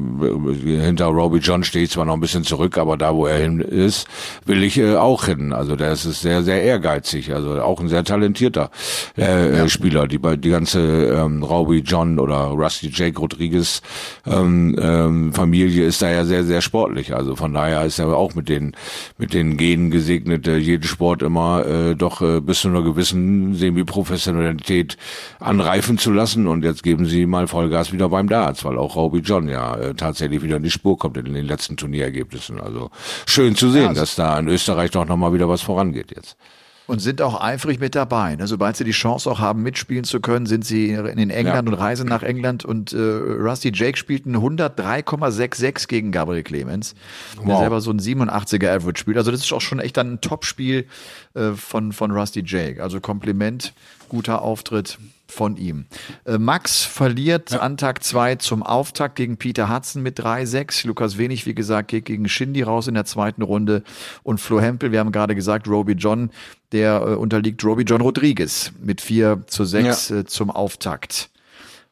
hinter 0.65 1.07
Robbie 1.07 1.39
John 1.39 1.63
stehe 1.63 1.85
ich 1.85 1.91
zwar 1.93 2.05
noch 2.05 2.15
ein 2.15 2.21
bisschen 2.21 2.43
zurück, 2.43 2.79
aber 2.79 2.97
da, 2.97 3.15
wo 3.15 3.27
er 3.27 3.39
hin 3.39 3.61
ist, 3.61 4.09
will 4.45 4.65
ich 4.65 4.77
äh, 4.79 4.97
auch 4.97 5.27
hin. 5.27 5.53
Also 5.53 5.77
der 5.77 5.93
ist 5.93 6.03
sehr, 6.03 6.43
sehr 6.43 6.63
ehrgeizig, 6.65 7.33
also 7.33 7.63
auch 7.63 7.79
ein 7.81 7.92
sehr 7.93 8.05
talentierter 8.05 8.71
äh, 9.19 9.57
ja. 9.57 9.69
Spieler. 9.69 10.09
Die, 10.09 10.19
die 10.19 10.51
ganze 10.51 10.81
ähm, 10.81 11.43
Robbie 11.43 11.81
John 11.81 12.19
oder 12.19 12.37
Rusty 12.47 12.91
Jake 12.93 13.19
Rodriguez 13.19 13.83
ähm, 14.27 14.75
ähm, 14.81 15.33
Familie 15.35 15.85
ist 15.87 16.01
da 16.01 16.11
ja 16.11 16.25
sehr, 16.25 16.45
sehr 16.45 16.63
sportlich. 16.63 17.15
Also 17.15 17.37
von 17.37 17.53
daher 17.53 17.85
ist 17.85 17.99
er 17.99 18.09
auch 18.17 18.35
mit 18.35 18.49
den 18.49 18.73
mit 19.19 19.35
den 19.35 19.59
Genen 19.59 19.91
gesegnet, 19.91 20.49
äh, 20.49 20.57
jeden 20.57 20.85
Sport 20.85 21.23
immer 21.23 21.67
äh, 21.67 21.95
doch 21.95 22.23
äh, 22.23 22.41
bis 22.41 22.63
zu 22.63 22.69
einer 22.69 22.83
gewissen 22.83 23.55
Semi-Professionalität 23.55 24.97
anreifen 25.39 25.99
zu 25.99 26.13
lassen. 26.13 26.47
Und 26.47 26.65
jetzt 26.65 26.83
geben 26.83 27.05
sie 27.05 27.27
mal 27.27 27.47
Vollgas 27.47 27.93
wieder 27.93 28.09
beim 28.09 28.29
Darts, 28.29 28.65
weil 28.65 28.79
auch 28.79 28.97
Robbie 28.97 29.21
John 29.21 29.49
ja 29.49 29.77
äh, 29.77 29.95
tatsächlich 29.95 30.43
wieder 30.43 30.57
in 30.57 30.63
die 30.63 30.71
Spur 30.71 30.97
kommt 30.97 31.19
in 31.19 31.35
den 31.35 31.47
letzten 31.47 31.77
Turnierergebnissen. 31.77 32.59
Also 32.59 32.91
schön 33.27 33.55
zu 33.55 33.71
sehen, 33.71 33.89
ja, 33.89 33.93
dass 33.93 34.15
da 34.15 34.39
in 34.39 34.49
Österreich 34.49 34.91
doch 34.93 35.07
nochmal 35.07 35.35
wieder 35.35 35.49
was 35.49 35.61
vorangeht 35.61 36.11
jetzt. 36.17 36.39
Und 36.87 37.01
sind 37.01 37.23
auch 37.23 37.41
eifrig 37.41 37.79
mit 37.79 37.95
dabei. 37.95 38.37
Ne? 38.37 38.47
Sobald 38.47 38.77
sie 38.77 38.85
die 38.85 38.91
Chance 38.91 39.31
auch 39.31 39.39
haben, 39.39 39.63
mitspielen 39.63 40.05
zu 40.05 40.21
können, 40.21 40.47
sind 40.47 40.65
sie 40.65 40.91
in 40.91 41.31
England 41.31 41.69
ja. 41.69 41.73
und 41.73 41.75
reisen 41.75 42.09
nach 42.09 42.23
England. 42.23 42.65
Und 42.65 42.93
äh, 42.93 42.99
Rusty 42.99 43.71
Jake 43.73 43.97
spielt 43.97 44.27
ein 44.27 44.37
103,66 44.37 45.87
gegen 45.87 46.13
Gabriel 46.13 46.43
Clemens, 46.43 46.95
wow. 47.37 47.47
der 47.47 47.59
selber 47.59 47.81
so 47.81 47.93
ein 47.93 48.01
87er 48.01 48.69
Average 48.69 48.99
spielt. 48.99 49.17
Also 49.17 49.31
das 49.31 49.41
ist 49.41 49.53
auch 49.53 49.61
schon 49.61 49.79
echt 49.79 49.97
dann 49.97 50.15
ein 50.15 50.21
Topspiel 50.21 50.87
äh, 51.35 51.53
von, 51.53 51.93
von 51.93 52.11
Rusty 52.11 52.43
Jake. 52.45 52.83
Also 52.83 53.01
Kompliment, 53.01 53.75
guter 54.09 54.43
Auftritt 54.43 54.99
von 55.33 55.57
ihm. 55.57 55.87
Äh, 56.25 56.39
Max 56.39 56.85
verliert 56.85 57.51
ja. 57.51 57.61
an 57.61 57.77
Tag 57.77 58.05
2 58.05 58.37
zum 58.37 58.63
Auftakt 58.63 59.17
gegen 59.17 59.37
Peter 59.37 59.75
Hudson 59.75 60.03
mit 60.03 60.21
3-6. 60.21 60.87
Lukas 60.87 61.19
Wenig, 61.19 61.47
wie 61.47 61.55
gesagt, 61.55 61.89
geht 61.89 62.05
gegen 62.05 62.29
Shindy 62.29 62.63
raus 62.63 62.87
in 62.87 62.95
der 62.95 63.05
zweiten 63.05 63.43
Runde. 63.43 63.83
Und 64.23 64.41
Flo 64.41 64.61
Hempel, 64.61 64.93
wir 64.93 65.01
haben 65.01 65.13
gerade 65.13 65.35
gesagt, 65.35 65.67
Roby 65.67 65.95
John, 65.95 66.31
der 66.73 67.01
äh, 67.01 67.15
unterliegt 67.15 67.65
Roby 67.65 67.83
John 67.83 68.01
Rodriguez 68.01 68.73
mit 68.81 69.01
4 69.01 69.45
zu 69.47 69.65
6 69.65 70.09
ja. 70.09 70.17
äh, 70.19 70.25
zum 70.25 70.51
Auftakt. 70.51 71.31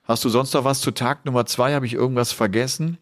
Hast 0.04 0.24
du 0.24 0.28
sonst 0.28 0.54
noch 0.54 0.64
was 0.64 0.80
zu 0.80 0.90
Tag 0.90 1.24
Nummer 1.24 1.46
2? 1.46 1.74
Habe 1.74 1.86
ich 1.86 1.94
irgendwas 1.94 2.32
vergessen? 2.32 2.98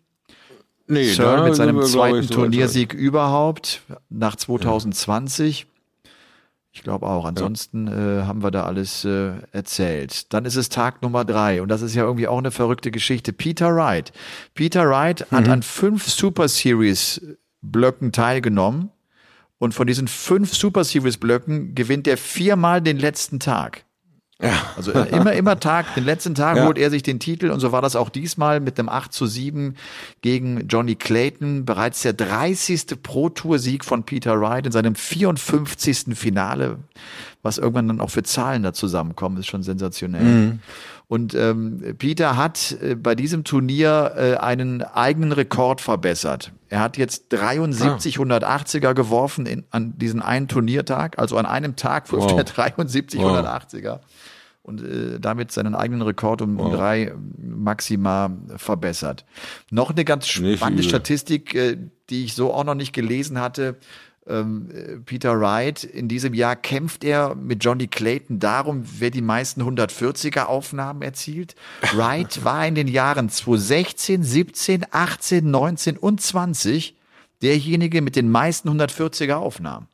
Nee, 0.87 1.13
Sir 1.13 1.43
mit 1.43 1.55
seinem 1.55 1.83
zweiten 1.83 2.27
Turniersieg 2.29 2.95
überhaupt 2.95 3.83
nach 4.09 4.37
2020. 4.37 5.61
Ja. 5.61 5.78
Ich 6.79 6.85
glaube 6.85 7.09
auch. 7.09 7.25
Ansonsten 7.25 7.89
ja. 7.89 8.21
äh, 8.21 8.23
haben 8.23 8.45
wir 8.45 8.53
da 8.53 8.63
alles 8.65 9.05
äh, 9.05 9.33
erzählt. 9.51 10.33
Dann 10.33 10.45
ist 10.45 10.55
es 10.55 10.69
Tag 10.69 11.03
Nummer 11.03 11.25
drei 11.25 11.61
und 11.61 11.69
das 11.69 11.83
ist 11.83 11.97
ja 11.97 12.05
irgendwie 12.05 12.29
auch 12.29 12.39
eine 12.39 12.53
verrückte 12.53 12.93
Geschichte. 12.93 13.33
Peter 13.33 13.75
Wright. 13.75 14.13
Peter 14.55 14.89
Wright 14.89 15.27
mhm. 15.29 15.37
hat 15.37 15.49
an 15.49 15.63
fünf 15.65 16.09
Super 16.09 16.47
Series 16.47 17.21
Blöcken 17.63 18.13
teilgenommen 18.13 18.91
und 19.59 19.75
von 19.75 19.89
diesen 19.89 20.07
fünf 20.07 20.55
Super 20.55 20.85
Series 20.85 21.17
Blöcken 21.17 21.75
gewinnt 21.75 22.07
er 22.07 22.17
viermal 22.17 22.81
den 22.81 22.97
letzten 22.97 23.41
Tag. 23.41 23.85
Ja. 24.41 24.53
Also 24.77 24.93
äh, 24.93 25.09
immer, 25.09 25.33
immer 25.33 25.59
Tag, 25.59 25.95
den 25.97 26.05
letzten 26.05 26.37
Tag 26.37 26.59
ja. 26.59 26.67
holt 26.67 26.79
er 26.79 26.91
sich 26.91 27.03
den 27.03 27.19
Titel 27.19 27.51
und 27.51 27.59
so 27.59 27.73
war 27.73 27.83
das 27.83 27.97
auch 27.97 28.09
diesmal 28.09 28.61
mit 28.61 28.79
dem 28.79 28.89
8 28.89 29.13
zu 29.13 29.27
7 29.27 29.75
gegen 30.23 30.69
Johnny 30.69 30.95
Clayton. 30.95 31.65
Bereits 31.65 32.03
der 32.03 32.13
30. 32.13 33.03
Pro-Tour-Sieg 33.03 33.85
von 33.85 34.05
Peter 34.05 34.41
Wright 34.41 34.65
in 34.65 34.73
seinem 34.73 34.95
54. 34.95 36.17
Finale, 36.17 36.79
was 37.43 37.59
irgendwann 37.59 37.89
dann 37.89 38.01
auch 38.01 38.11
für 38.11 38.23
Zahlen 38.23 38.63
da 38.63 38.73
zusammenkommen, 38.73 39.39
ist 39.39 39.49
schon 39.49 39.65
sensationell. 39.65 40.23
Mhm. 40.23 40.61
Und 41.09 41.35
ähm, 41.35 41.97
Peter 41.99 42.37
hat 42.37 42.77
äh, 42.83 42.95
bei 42.95 43.15
diesem 43.15 43.43
Turnier 43.43 44.13
äh, 44.15 44.35
einen 44.37 44.83
eigenen 44.83 45.33
Rekord 45.33 45.81
verbessert. 45.81 46.53
Er 46.69 46.81
hat 46.81 46.99
jetzt 46.99 47.27
73 47.31 48.19
ah. 48.19 48.23
180er 48.23 48.93
geworfen 48.93 49.47
in, 49.47 49.65
an 49.71 49.97
diesen 49.97 50.21
einen 50.21 50.49
Turniertag. 50.49 51.19
Also 51.19 51.39
an 51.39 51.47
einem 51.47 51.77
Tag 51.77 52.13
wirft 52.13 52.31
wow. 52.31 52.39
er 52.39 52.45
73 52.45 53.21
wow. 53.21 53.39
180er 53.39 54.01
und 54.63 54.83
äh, 54.83 55.19
damit 55.19 55.51
seinen 55.51 55.75
eigenen 55.75 56.03
Rekord 56.03 56.43
um, 56.43 56.61
um 56.61 56.71
drei 56.73 57.15
Maxima 57.39 58.31
verbessert. 58.57 59.25
Noch 59.71 59.91
eine 59.91 60.05
ganz 60.05 60.29
spannende 60.29 60.83
Statistik, 60.83 61.55
äh, 61.55 61.79
die 62.11 62.25
ich 62.25 62.35
so 62.35 62.53
auch 62.53 62.65
noch 62.65 62.75
nicht 62.75 62.93
gelesen 62.93 63.41
hatte 63.41 63.77
ähm, 64.29 65.03
Peter 65.07 65.41
Wright. 65.41 65.85
In 65.85 66.09
diesem 66.09 66.35
Jahr 66.35 66.57
kämpft 66.57 67.05
er 67.05 67.35
mit 67.35 67.65
Johnny 67.65 67.87
Clayton 67.87 68.39
darum, 68.39 68.85
wer 68.99 69.11
die 69.11 69.23
meisten 69.23 69.63
140er 69.63 70.45
Aufnahmen 70.45 71.03
erzielt. 71.03 71.55
Wright 71.95 72.45
war 72.45 72.67
in 72.67 72.75
den 72.75 72.89
Jahren 72.89 73.29
2016, 73.29 74.23
17, 74.23 74.87
18, 74.91 75.51
19 75.51 75.97
und 75.97 76.21
20 76.21 76.97
derjenige 77.43 78.03
mit 78.03 78.17
den 78.17 78.31
meisten 78.31 78.69
140er 78.69 79.35
Aufnahmen. 79.35 79.89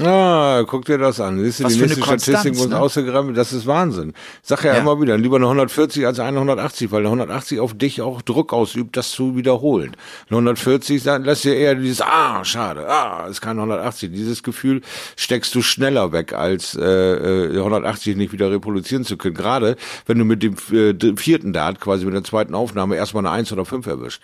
Ah, 0.00 0.64
guck 0.66 0.86
dir 0.86 0.96
das 0.96 1.20
an. 1.20 1.38
Siehst 1.38 1.60
du, 1.60 1.64
Was 1.64 1.74
die 1.74 1.80
nächste 1.82 2.02
Statistik 2.02 2.56
muss 2.56 2.68
ne? 2.68 2.80
ausgegraben 2.80 3.34
Das 3.34 3.52
ist 3.52 3.66
Wahnsinn. 3.66 4.14
Sag 4.40 4.64
ja, 4.64 4.72
ja, 4.72 4.80
immer 4.80 4.98
wieder, 5.02 5.18
lieber 5.18 5.36
eine 5.36 5.44
140 5.44 6.06
als 6.06 6.18
eine 6.18 6.38
180, 6.38 6.90
weil 6.90 7.00
eine 7.00 7.08
180 7.08 7.60
auf 7.60 7.74
dich 7.74 8.00
auch 8.00 8.22
Druck 8.22 8.54
ausübt, 8.54 8.96
das 8.96 9.10
zu 9.10 9.36
wiederholen. 9.36 9.94
Eine 10.30 10.38
140, 10.38 11.02
dann 11.02 11.24
lässt 11.24 11.44
dir 11.44 11.54
eher 11.54 11.74
dieses, 11.74 12.00
ah, 12.00 12.42
schade, 12.42 12.88
ah, 12.88 13.26
ist 13.26 13.42
keine 13.42 13.60
180. 13.60 14.10
Dieses 14.12 14.42
Gefühl 14.42 14.80
steckst 15.14 15.54
du 15.54 15.60
schneller 15.60 16.10
weg, 16.12 16.32
als 16.32 16.74
äh, 16.74 17.50
180 17.50 18.14
äh, 18.14 18.16
nicht 18.16 18.32
wieder 18.32 18.50
reproduzieren 18.50 19.04
zu 19.04 19.18
können. 19.18 19.34
Gerade 19.34 19.76
wenn 20.06 20.16
du 20.16 20.24
mit 20.24 20.42
dem 20.42 20.56
äh, 20.72 21.16
vierten 21.16 21.52
Dart, 21.52 21.80
quasi 21.80 22.06
mit 22.06 22.14
der 22.14 22.24
zweiten 22.24 22.54
Aufnahme, 22.54 22.96
erstmal 22.96 23.26
eine 23.26 23.34
1 23.34 23.52
oder 23.52 23.66
5 23.66 23.86
erwischt 23.86 24.22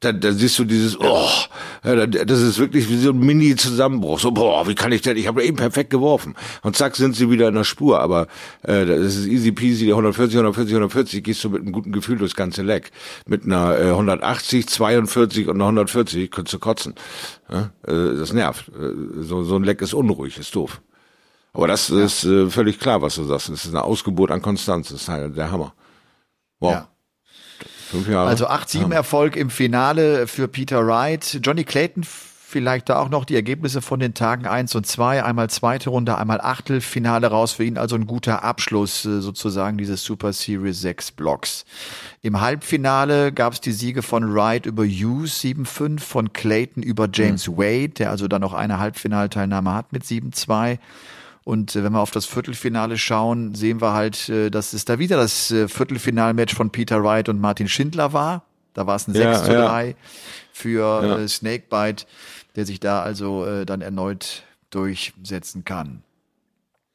da, 0.00 0.12
da 0.12 0.32
siehst 0.32 0.58
du 0.58 0.64
dieses, 0.64 0.98
oh, 0.98 1.28
das 1.82 2.40
ist 2.40 2.58
wirklich 2.58 2.88
wie 2.88 2.96
so 2.96 3.10
ein 3.10 3.18
Mini-Zusammenbruch. 3.18 4.18
So, 4.18 4.30
boah, 4.30 4.66
wie 4.66 4.74
kann 4.74 4.92
ich 4.92 5.02
denn? 5.02 5.18
Ich 5.18 5.26
habe 5.26 5.44
eben 5.44 5.58
perfekt 5.58 5.90
geworfen. 5.90 6.34
Und 6.62 6.74
zack, 6.74 6.96
sind 6.96 7.14
sie 7.14 7.30
wieder 7.30 7.48
in 7.48 7.54
der 7.54 7.64
Spur. 7.64 8.00
Aber 8.00 8.26
äh, 8.62 8.86
das 8.86 9.16
ist 9.16 9.26
easy 9.26 9.52
peasy, 9.52 9.90
140, 9.90 10.36
140, 10.38 10.74
140, 10.74 11.22
gehst 11.22 11.44
du 11.44 11.50
mit 11.50 11.60
einem 11.60 11.72
guten 11.72 11.92
Gefühl 11.92 12.16
durchs 12.16 12.34
ganze 12.34 12.62
Leck. 12.62 12.92
Mit 13.26 13.44
einer 13.44 13.78
äh, 13.78 13.90
180, 13.90 14.68
42 14.68 15.48
und 15.48 15.56
einer 15.56 15.66
140 15.66 16.30
könntest 16.30 16.54
du 16.54 16.58
kotzen. 16.58 16.94
Ja? 17.50 17.70
Äh, 17.86 18.16
das 18.16 18.32
nervt. 18.32 18.68
Äh, 18.68 19.22
so, 19.22 19.44
so 19.44 19.56
ein 19.56 19.64
Leck 19.64 19.82
ist 19.82 19.92
unruhig, 19.92 20.38
ist 20.38 20.56
doof. 20.56 20.80
Aber 21.52 21.66
das 21.66 21.88
ja. 21.88 22.02
ist 22.02 22.24
äh, 22.24 22.48
völlig 22.48 22.80
klar, 22.80 23.02
was 23.02 23.16
du 23.16 23.24
sagst. 23.24 23.50
Das 23.50 23.66
ist 23.66 23.74
eine 23.74 23.84
Ausgeburt 23.84 24.30
an 24.30 24.40
Konstanz. 24.40 24.88
Das 24.88 25.02
ist 25.02 25.08
halt 25.10 25.36
der 25.36 25.50
Hammer. 25.50 25.74
Wow. 26.58 26.72
Ja. 26.72 26.88
Fünf 27.90 28.08
Jahre. 28.08 28.28
Also 28.28 28.48
8-7 28.48 28.92
Erfolg 28.92 29.36
im 29.36 29.50
Finale 29.50 30.26
für 30.26 30.46
Peter 30.48 30.86
Wright. 30.86 31.40
Johnny 31.42 31.64
Clayton 31.64 32.04
vielleicht 32.50 32.88
da 32.88 32.98
auch 32.98 33.08
noch 33.08 33.24
die 33.24 33.36
Ergebnisse 33.36 33.80
von 33.80 34.00
den 34.00 34.12
Tagen 34.12 34.46
1 34.46 34.74
und 34.74 34.86
2. 34.86 35.24
Einmal 35.24 35.48
zweite 35.50 35.90
Runde, 35.90 36.18
einmal 36.18 36.40
Achtelfinale 36.40 37.28
raus 37.28 37.52
für 37.52 37.64
ihn. 37.64 37.78
Also 37.78 37.96
ein 37.96 38.06
guter 38.06 38.42
Abschluss 38.44 39.04
äh, 39.04 39.20
sozusagen 39.20 39.78
dieses 39.78 40.04
Super 40.04 40.32
Series 40.32 40.80
6 40.80 41.12
Blocks. 41.12 41.64
Im 42.22 42.40
Halbfinale 42.40 43.32
gab 43.32 43.54
es 43.54 43.60
die 43.60 43.72
Siege 43.72 44.02
von 44.02 44.34
Wright 44.34 44.66
über 44.66 44.84
Hughes 44.84 45.40
7-5, 45.40 46.00
von 46.00 46.32
Clayton 46.32 46.82
über 46.82 47.08
James 47.12 47.48
mhm. 47.48 47.58
Wade, 47.58 47.88
der 47.90 48.10
also 48.10 48.28
dann 48.28 48.40
noch 48.40 48.52
eine 48.52 48.78
Halbfinalteilnahme 48.78 49.72
hat 49.72 49.92
mit 49.92 50.04
7-2. 50.04 50.78
Und 51.50 51.74
äh, 51.74 51.82
wenn 51.82 51.92
wir 51.92 51.98
auf 51.98 52.12
das 52.12 52.26
Viertelfinale 52.26 52.96
schauen, 52.96 53.56
sehen 53.56 53.80
wir 53.80 53.92
halt, 53.92 54.28
äh, 54.28 54.50
dass 54.50 54.72
es 54.72 54.84
da 54.84 55.00
wieder 55.00 55.16
das 55.16 55.50
äh, 55.50 55.66
Viertelfinalmatch 55.66 56.54
von 56.54 56.70
Peter 56.70 57.02
Wright 57.02 57.28
und 57.28 57.40
Martin 57.40 57.66
Schindler 57.66 58.12
war. 58.12 58.44
Da 58.72 58.86
war 58.86 58.94
es 58.94 59.08
ein 59.08 59.16
ja, 59.16 59.34
6 59.34 59.46
zu 59.46 59.52
3 59.54 59.88
ja. 59.88 59.94
für 60.52 61.04
ja. 61.04 61.26
Snakebite, 61.26 62.06
der 62.54 62.66
sich 62.66 62.78
da 62.78 63.02
also 63.02 63.64
dann 63.64 63.80
erneut 63.80 64.44
durchsetzen 64.70 65.64
kann. 65.64 66.04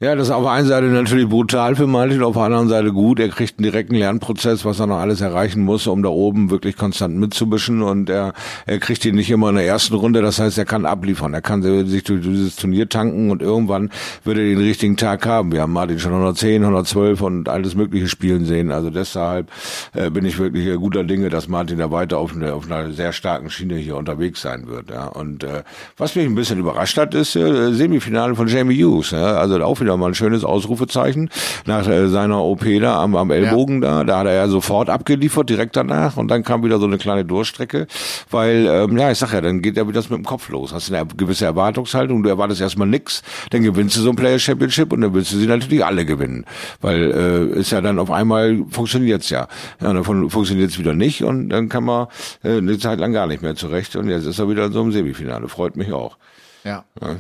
Ja, 0.02 0.14
das 0.14 0.28
ist 0.28 0.34
auf 0.34 0.44
der 0.44 0.52
einen 0.52 0.68
Seite 0.68 0.88
natürlich 0.88 1.30
brutal 1.30 1.74
für 1.78 1.88
Martin, 1.88 2.22
auf 2.22 2.34
der 2.34 2.44
anderen 2.44 2.68
Seite 2.68 2.92
gut. 2.92 3.18
Er 3.18 3.30
kriegt 3.30 3.58
einen 3.58 3.64
direkten 3.64 3.96
Lernprozess, 3.96 4.66
was 4.66 4.82
er 4.82 4.88
noch 4.88 4.98
alles 4.98 5.22
erreichen 5.22 5.64
muss, 5.64 5.88
um 5.88 6.04
da 6.04 6.10
oben 6.10 6.50
wirklich 6.50 6.76
konstant 6.76 7.16
mitzubischen. 7.16 7.82
Und 7.82 8.10
er, 8.10 8.34
er 8.66 8.80
kriegt 8.80 9.06
ihn 9.06 9.16
nicht 9.16 9.32
immer 9.32 9.48
in 9.48 9.56
der 9.56 9.66
ersten 9.66 9.96
Runde. 9.96 10.22
Das 10.22 10.38
heißt, 10.38 10.58
er 10.58 10.66
kann 10.66 10.86
abliefern. 10.86 11.34
Er 11.34 11.42
kann 11.42 11.62
sich 11.88 12.04
durch 12.04 12.24
dieses 12.24 12.58
Turnier 12.58 12.90
tanken 12.90 13.32
und 13.32 13.42
irgendwann 13.42 13.90
wird 14.26 14.38
er 14.38 14.44
den 14.44 14.58
richtigen 14.58 14.98
Tag 14.98 15.26
haben. 15.26 15.54
Wir 15.54 15.62
haben 15.62 15.72
Martin 15.72 15.98
schon 15.98 16.12
110, 16.12 16.64
112 16.64 17.22
und 17.22 17.48
alles 17.48 17.76
mögliche 17.76 18.10
spielen 18.10 18.44
sehen. 18.44 18.74
Also 18.74 18.90
deshalb 18.90 19.50
äh, 19.94 20.10
bin 20.10 20.26
ich 20.26 20.38
wirklich 20.38 20.66
äh, 20.68 20.76
guter 20.76 21.06
Dinge, 21.06 21.30
dass 21.30 21.48
Martin 21.48 21.78
da 21.78 21.90
weiter 21.90 22.18
auf, 22.18 22.36
eine, 22.36 22.54
auf 22.54 22.70
einer 22.70 22.92
sehr 22.92 23.14
starken 23.14 23.50
Schiene 23.50 23.76
hier 23.76 23.96
unterwegs 23.96 24.42
sein 24.42 24.68
wird. 24.68 24.90
Ja. 24.90 25.06
Und 25.06 25.46
äh, 25.46 25.64
was 25.96 26.18
mich 26.18 26.26
ein 26.26 26.36
bisschen 26.36 26.60
überrascht 26.60 26.98
hat, 26.98 27.16
ist 27.16 27.38
äh, 27.38 27.72
Semifinale 27.72 28.36
von 28.36 28.50
Jamie 28.50 28.84
Hughes. 28.84 29.12
Ja. 29.12 29.38
Also 29.38 29.56
auch 29.64 29.85
wieder 29.86 29.98
mal 29.98 30.08
ein 30.08 30.16
schönes 30.16 30.44
Ausrufezeichen 30.44 31.30
nach 31.66 31.88
äh, 31.88 32.08
seiner 32.08 32.44
OP 32.44 32.66
da 32.82 33.02
am, 33.02 33.16
am 33.16 33.32
Ellbogen 33.32 33.82
ja. 33.82 34.04
da. 34.04 34.16
Da 34.16 34.20
hat 34.20 34.28
er 34.28 34.34
ja 34.34 34.48
sofort 34.48 34.90
abgeliefert, 34.90 35.50
direkt 35.50 35.76
danach. 35.76 36.18
Und 36.18 36.30
dann 36.30 36.44
kam 36.44 36.64
wieder 36.64 36.80
so 36.80 36.86
eine 36.86 36.98
kleine 36.98 37.26
Durchstrecke, 37.26 37.88
weil, 38.32 38.68
ähm, 38.70 38.98
ja, 38.98 39.12
ich 39.12 39.18
sag 39.18 39.34
ja, 39.34 39.42
dann 39.42 39.62
geht 39.62 39.78
ja 39.78 39.88
wieder 39.88 39.96
das 39.96 40.10
mit 40.10 40.18
dem 40.18 40.26
Kopf 40.26 40.50
los. 40.50 40.74
Hast 40.74 40.94
eine 40.94 41.06
gewisse 41.06 41.46
Erwartungshaltung, 41.46 42.22
du 42.24 42.30
erwartest 42.30 42.62
erstmal 42.62 42.88
nix, 42.88 43.24
dann 43.50 43.64
gewinnst 43.64 43.98
du 43.98 44.02
so 44.02 44.10
ein 44.10 44.16
Player 44.16 44.38
Championship 44.40 44.94
und 44.94 45.02
dann 45.02 45.14
willst 45.14 45.32
du 45.34 45.38
sie 45.38 45.48
natürlich 45.48 45.84
alle 45.84 46.06
gewinnen. 46.06 46.46
Weil 46.82 47.12
äh, 47.12 47.60
ist 47.60 47.72
ja 47.72 47.82
dann 47.82 48.00
auf 48.00 48.12
einmal 48.12 48.64
funktioniert's 48.70 49.30
ja. 49.30 49.48
Ja, 49.82 49.94
davon 49.94 50.30
funktioniert's 50.30 50.78
wieder 50.78 50.94
nicht 50.94 51.24
und 51.24 51.50
dann 51.50 51.70
kann 51.70 51.84
man 51.84 52.08
äh, 52.44 52.58
eine 52.58 52.78
Zeit 52.78 53.00
lang 53.00 53.14
gar 53.14 53.28
nicht 53.28 53.42
mehr 53.42 53.56
zurecht. 53.56 53.96
Und 53.96 54.10
jetzt 54.10 54.26
ist 54.26 54.40
er 54.40 54.50
wieder 54.50 54.66
in 54.66 54.72
so 54.72 54.82
einem 54.82 54.92
Semifinale. 54.92 55.48
Freut 55.48 55.76
mich 55.76 55.92
auch. 55.92 56.18
Ja. 56.64 56.84
ja. 57.02 57.16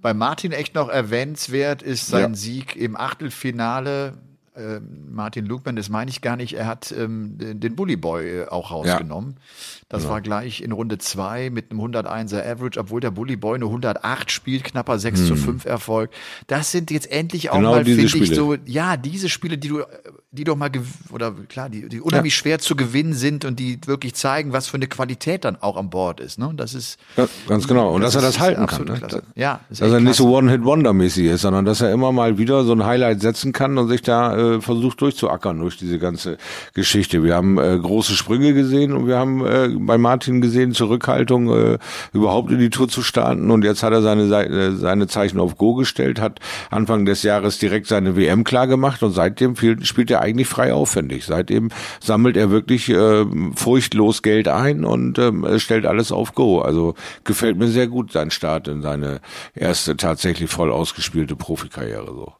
Bei 0.00 0.14
Martin 0.14 0.52
echt 0.52 0.74
noch 0.74 0.88
erwähnenswert 0.88 1.82
ist 1.82 2.06
sein 2.06 2.30
ja. 2.30 2.34
Sieg 2.34 2.76
im 2.76 2.96
Achtelfinale 2.96 4.14
äh, 4.58 4.80
Martin 4.80 5.46
Lugman, 5.46 5.76
das 5.76 5.88
meine 5.88 6.10
ich 6.10 6.20
gar 6.20 6.36
nicht, 6.36 6.54
er 6.54 6.66
hat 6.66 6.92
ähm, 6.92 7.36
den 7.38 7.76
Bully 7.76 7.96
Boy 7.96 8.40
äh, 8.40 8.48
auch 8.48 8.70
rausgenommen. 8.70 9.36
Ja. 9.36 9.77
Das 9.88 10.04
ja. 10.04 10.10
war 10.10 10.20
gleich 10.20 10.60
in 10.60 10.72
Runde 10.72 10.98
zwei 10.98 11.48
mit 11.48 11.70
einem 11.70 11.80
101er 11.80 12.44
Average, 12.44 12.78
obwohl 12.78 13.00
der 13.00 13.10
Bully 13.10 13.36
Boy 13.36 13.54
eine 13.54 13.64
108 13.64 14.30
spielt, 14.30 14.64
knapper 14.64 14.98
6 14.98 15.20
hm. 15.20 15.26
zu 15.26 15.36
5 15.36 15.64
Erfolg. 15.64 16.10
Das 16.46 16.72
sind 16.72 16.90
jetzt 16.90 17.10
endlich 17.10 17.48
auch 17.48 17.56
genau 17.56 17.72
mal, 17.72 17.84
finde 17.86 18.02
ich, 18.02 18.34
so, 18.34 18.56
ja, 18.66 18.98
diese 18.98 19.30
Spiele, 19.30 19.56
die 19.56 19.68
du, 19.68 19.84
die 20.30 20.44
doch 20.44 20.56
mal, 20.56 20.70
oder 21.10 21.32
klar, 21.48 21.70
die, 21.70 21.88
die 21.88 22.02
unheimlich 22.02 22.34
ja. 22.34 22.38
schwer 22.38 22.58
zu 22.58 22.76
gewinnen 22.76 23.14
sind 23.14 23.46
und 23.46 23.58
die 23.58 23.78
wirklich 23.86 24.14
zeigen, 24.14 24.52
was 24.52 24.66
für 24.66 24.76
eine 24.76 24.88
Qualität 24.88 25.46
dann 25.46 25.56
auch 25.56 25.78
an 25.78 25.88
Bord 25.88 26.20
ist. 26.20 26.38
Ne? 26.38 26.52
Das 26.54 26.74
ist 26.74 26.98
ja, 27.16 27.26
ganz 27.48 27.66
genau. 27.66 27.94
Und 27.94 28.02
das 28.02 28.12
dass 28.12 28.22
er 28.22 28.26
das 28.26 28.40
halten 28.40 28.66
kann. 28.66 28.84
Ne? 28.84 29.22
Ja, 29.36 29.60
dass 29.70 29.80
er 29.80 30.00
nicht 30.00 30.16
so 30.16 30.36
One-Hit-Wonder-mäßig 30.36 31.26
ist, 31.26 31.42
sondern 31.42 31.64
dass 31.64 31.80
er 31.80 31.92
immer 31.92 32.12
mal 32.12 32.36
wieder 32.36 32.64
so 32.64 32.72
ein 32.72 32.84
Highlight 32.84 33.22
setzen 33.22 33.52
kann 33.52 33.78
und 33.78 33.88
sich 33.88 34.02
da 34.02 34.36
äh, 34.36 34.60
versucht 34.60 35.00
durchzuackern 35.00 35.58
durch 35.58 35.78
diese 35.78 35.98
ganze 35.98 36.36
Geschichte. 36.74 37.22
Wir 37.22 37.34
haben 37.34 37.58
äh, 37.58 37.78
große 37.78 38.12
Sprünge 38.12 38.52
gesehen 38.52 38.92
und 38.92 39.06
wir 39.06 39.16
haben 39.16 39.46
äh, 39.46 39.77
bei 39.80 39.98
Martin 39.98 40.40
gesehen, 40.40 40.72
Zurückhaltung, 40.72 41.50
äh, 41.50 41.78
überhaupt 42.12 42.50
in 42.50 42.58
die 42.58 42.70
Tour 42.70 42.88
zu 42.88 43.02
starten. 43.02 43.50
Und 43.50 43.64
jetzt 43.64 43.82
hat 43.82 43.92
er 43.92 44.02
seine, 44.02 44.22
äh, 44.22 44.72
seine 44.72 45.06
Zeichen 45.06 45.40
auf 45.40 45.56
Go 45.56 45.74
gestellt, 45.74 46.20
hat 46.20 46.40
Anfang 46.70 47.04
des 47.04 47.22
Jahres 47.22 47.58
direkt 47.58 47.86
seine 47.86 48.16
WM 48.16 48.44
klar 48.44 48.66
gemacht 48.66 49.02
und 49.02 49.12
seitdem 49.12 49.56
spielt 49.56 50.10
er 50.10 50.20
eigentlich 50.20 50.48
frei 50.48 50.72
aufwendig. 50.72 51.24
Seitdem 51.24 51.70
sammelt 52.00 52.36
er 52.36 52.50
wirklich 52.50 52.88
äh, 52.88 53.24
furchtlos 53.54 54.22
Geld 54.22 54.48
ein 54.48 54.84
und 54.84 55.18
äh, 55.18 55.58
stellt 55.58 55.86
alles 55.86 56.12
auf 56.12 56.34
Go. 56.34 56.60
Also 56.60 56.94
gefällt 57.24 57.58
mir 57.58 57.68
sehr 57.68 57.86
gut 57.86 58.12
sein 58.12 58.30
Start 58.30 58.68
in 58.68 58.82
seine 58.82 59.20
erste 59.54 59.96
tatsächlich 59.96 60.50
voll 60.50 60.70
ausgespielte 60.70 61.36
Profikarriere 61.36 62.06
so 62.06 62.32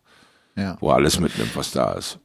ja. 0.58 0.76
wo 0.80 0.90
alles 0.90 1.20
mitnimmt, 1.20 1.56
was 1.56 1.70
da 1.70 1.92
ist. 1.92 2.18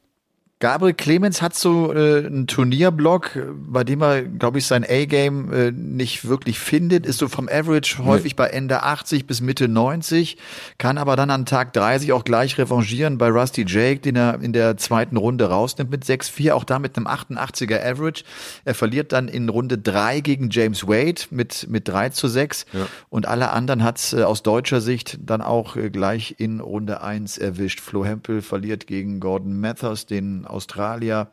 Gabriel 0.64 0.94
Clemens 0.94 1.42
hat 1.42 1.54
so 1.54 1.92
äh, 1.92 2.24
einen 2.24 2.46
Turnierblock, 2.46 3.32
bei 3.54 3.84
dem 3.84 4.00
er, 4.00 4.22
glaube 4.22 4.56
ich, 4.56 4.66
sein 4.66 4.82
A-Game 4.82 5.52
äh, 5.52 5.70
nicht 5.72 6.26
wirklich 6.26 6.58
findet, 6.58 7.04
ist 7.04 7.18
so 7.18 7.28
vom 7.28 7.50
Average 7.50 8.02
häufig 8.02 8.32
nee. 8.32 8.36
bei 8.36 8.46
Ende 8.46 8.82
80 8.82 9.26
bis 9.26 9.42
Mitte 9.42 9.68
90, 9.68 10.38
kann 10.78 10.96
aber 10.96 11.16
dann 11.16 11.28
an 11.28 11.44
Tag 11.44 11.74
30 11.74 12.12
auch 12.12 12.24
gleich 12.24 12.56
revanchieren 12.56 13.18
bei 13.18 13.28
Rusty 13.28 13.66
Jake, 13.68 14.00
den 14.00 14.16
er 14.16 14.40
in 14.40 14.54
der 14.54 14.78
zweiten 14.78 15.18
Runde 15.18 15.50
rausnimmt 15.50 15.90
mit 15.90 16.02
6-4, 16.06 16.52
auch 16.52 16.64
da 16.64 16.78
mit 16.78 16.96
einem 16.96 17.08
88er 17.08 17.84
Average. 17.84 18.24
Er 18.64 18.72
verliert 18.72 19.12
dann 19.12 19.28
in 19.28 19.50
Runde 19.50 19.76
3 19.76 20.20
gegen 20.20 20.48
James 20.48 20.88
Wade 20.88 21.20
mit, 21.28 21.66
mit 21.68 21.88
3 21.88 22.08
zu 22.08 22.26
6 22.26 22.64
ja. 22.72 22.86
und 23.10 23.28
alle 23.28 23.50
anderen 23.50 23.84
hat's 23.84 24.14
äh, 24.14 24.22
aus 24.22 24.42
deutscher 24.42 24.80
Sicht 24.80 25.18
dann 25.20 25.42
auch 25.42 25.76
äh, 25.76 25.90
gleich 25.90 26.36
in 26.38 26.60
Runde 26.60 27.02
1 27.02 27.36
erwischt. 27.36 27.82
Flo 27.82 28.06
Hempel 28.06 28.40
verliert 28.40 28.86
gegen 28.86 29.20
Gordon 29.20 29.60
Mathers, 29.60 30.06
den 30.06 30.46
Australier 30.54 31.28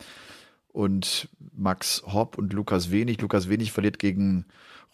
und 0.69 1.29
Max 1.55 2.03
Hopp 2.05 2.37
und 2.37 2.53
Lukas 2.53 2.91
Wenig. 2.91 3.21
Lukas 3.21 3.49
Wenig 3.49 3.71
verliert 3.71 3.99
gegen 3.99 4.45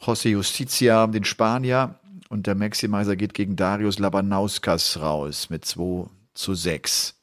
José 0.02 0.30
Justicia, 0.30 1.08
den 1.08 1.24
Spanier. 1.24 1.96
Und 2.30 2.46
der 2.46 2.56
Maximizer 2.56 3.16
geht 3.16 3.34
gegen 3.34 3.56
Darius 3.56 4.00
Labanauskas 4.00 5.00
raus 5.00 5.50
mit 5.50 5.66
2 5.66 6.08
zu 6.34 6.54
6. 6.54 7.16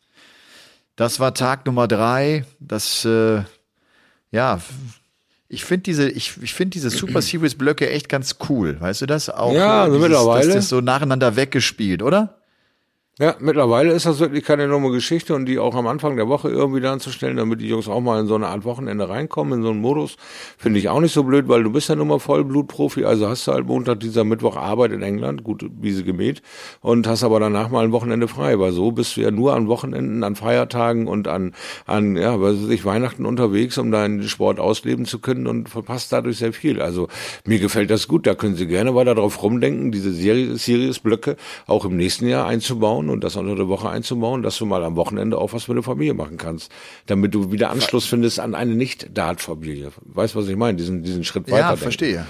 Das 0.96 1.20
war 1.20 1.34
Tag 1.34 1.66
Nummer 1.66 1.88
drei. 1.88 2.44
Das, 2.60 3.04
äh, 3.04 3.42
ja, 4.30 4.60
ich 5.48 5.64
finde 5.64 5.82
diese, 5.82 6.08
ich, 6.08 6.34
ich 6.42 6.54
finde 6.54 6.70
diese 6.70 6.90
Super 6.90 7.20
Series 7.20 7.56
Blöcke 7.56 7.90
echt 7.90 8.08
ganz 8.08 8.36
cool. 8.48 8.80
Weißt 8.80 9.02
du 9.02 9.06
das? 9.06 9.28
Auch 9.28 9.52
ja, 9.52 9.86
dieses, 9.86 10.00
mittlerweile. 10.00 10.46
Das 10.46 10.56
ist 10.64 10.68
so 10.68 10.80
nacheinander 10.80 11.36
weggespielt, 11.36 12.02
oder? 12.02 12.38
Ja, 13.20 13.36
mittlerweile 13.38 13.92
ist 13.92 14.06
das 14.06 14.18
wirklich 14.18 14.42
keine 14.42 14.64
enorme 14.64 14.90
Geschichte 14.90 15.36
und 15.36 15.46
die 15.46 15.60
auch 15.60 15.76
am 15.76 15.86
Anfang 15.86 16.16
der 16.16 16.26
Woche 16.26 16.48
irgendwie 16.48 16.80
dann 16.80 16.98
zu 16.98 17.12
stellen, 17.12 17.36
damit 17.36 17.60
die 17.60 17.68
Jungs 17.68 17.86
auch 17.86 18.00
mal 18.00 18.18
in 18.18 18.26
so 18.26 18.34
eine 18.34 18.48
Art 18.48 18.64
Wochenende 18.64 19.08
reinkommen, 19.08 19.60
in 19.60 19.62
so 19.62 19.70
einen 19.70 19.80
Modus, 19.80 20.16
finde 20.58 20.80
ich 20.80 20.88
auch 20.88 20.98
nicht 20.98 21.12
so 21.12 21.22
blöd, 21.22 21.46
weil 21.46 21.62
du 21.62 21.70
bist 21.70 21.88
ja 21.88 21.94
nun 21.94 22.08
mal 22.08 22.18
Vollblutprofi, 22.18 23.04
also 23.04 23.28
hast 23.28 23.46
du 23.46 23.52
halt 23.52 23.68
Montag, 23.68 24.00
dieser 24.00 24.24
Mittwoch 24.24 24.56
Arbeit 24.56 24.90
in 24.90 25.02
England, 25.02 25.44
gut, 25.44 25.64
wie 25.80 25.92
sie 25.92 26.02
gemäht, 26.02 26.42
und 26.80 27.06
hast 27.06 27.22
aber 27.22 27.38
danach 27.38 27.68
mal 27.68 27.84
ein 27.84 27.92
Wochenende 27.92 28.26
frei, 28.26 28.58
weil 28.58 28.72
so 28.72 28.90
bist 28.90 29.16
du 29.16 29.20
ja 29.20 29.30
nur 29.30 29.54
an 29.54 29.68
Wochenenden, 29.68 30.24
an 30.24 30.34
Feiertagen 30.34 31.06
und 31.06 31.28
an, 31.28 31.54
an, 31.86 32.16
ja, 32.16 32.40
weiß 32.40 32.68
ich, 32.68 32.84
Weihnachten 32.84 33.26
unterwegs, 33.26 33.78
um 33.78 33.92
deinen 33.92 34.24
Sport 34.24 34.58
ausleben 34.58 35.06
zu 35.06 35.20
können 35.20 35.46
und 35.46 35.68
verpasst 35.68 36.12
dadurch 36.12 36.38
sehr 36.38 36.52
viel. 36.52 36.82
Also 36.82 37.06
mir 37.44 37.60
gefällt 37.60 37.90
das 37.90 38.08
gut, 38.08 38.26
da 38.26 38.34
können 38.34 38.56
sie 38.56 38.66
gerne 38.66 38.96
weiter 38.96 39.14
drauf 39.14 39.40
rumdenken, 39.40 39.92
diese 39.92 40.12
Series-Blöcke 40.12 41.36
auch 41.68 41.84
im 41.84 41.96
nächsten 41.96 42.26
Jahr 42.26 42.48
einzubauen 42.48 43.03
einzubauen 43.04 43.08
und 43.10 43.24
das 43.24 43.36
unter 43.36 43.54
der 43.54 43.68
Woche 43.68 43.88
einzubauen, 43.88 44.42
dass 44.42 44.58
du 44.58 44.66
mal 44.66 44.82
am 44.84 44.96
Wochenende 44.96 45.38
auch 45.38 45.52
was 45.52 45.64
für 45.64 45.72
eine 45.72 45.82
Familie 45.82 46.14
machen 46.14 46.36
kannst, 46.36 46.70
damit 47.06 47.34
du 47.34 47.52
wieder 47.52 47.70
Anschluss 47.70 48.06
findest 48.06 48.40
an 48.40 48.54
eine 48.54 48.74
Nicht-Dart-Familie. 48.74 49.92
Weißt 50.02 50.34
du, 50.34 50.38
was 50.38 50.48
ich 50.48 50.56
meine? 50.56 50.76
Diesen, 50.76 51.02
diesen 51.02 51.24
Schritt 51.24 51.50
weiter. 51.50 51.70
Ja, 51.70 51.76
verstehe. 51.76 52.26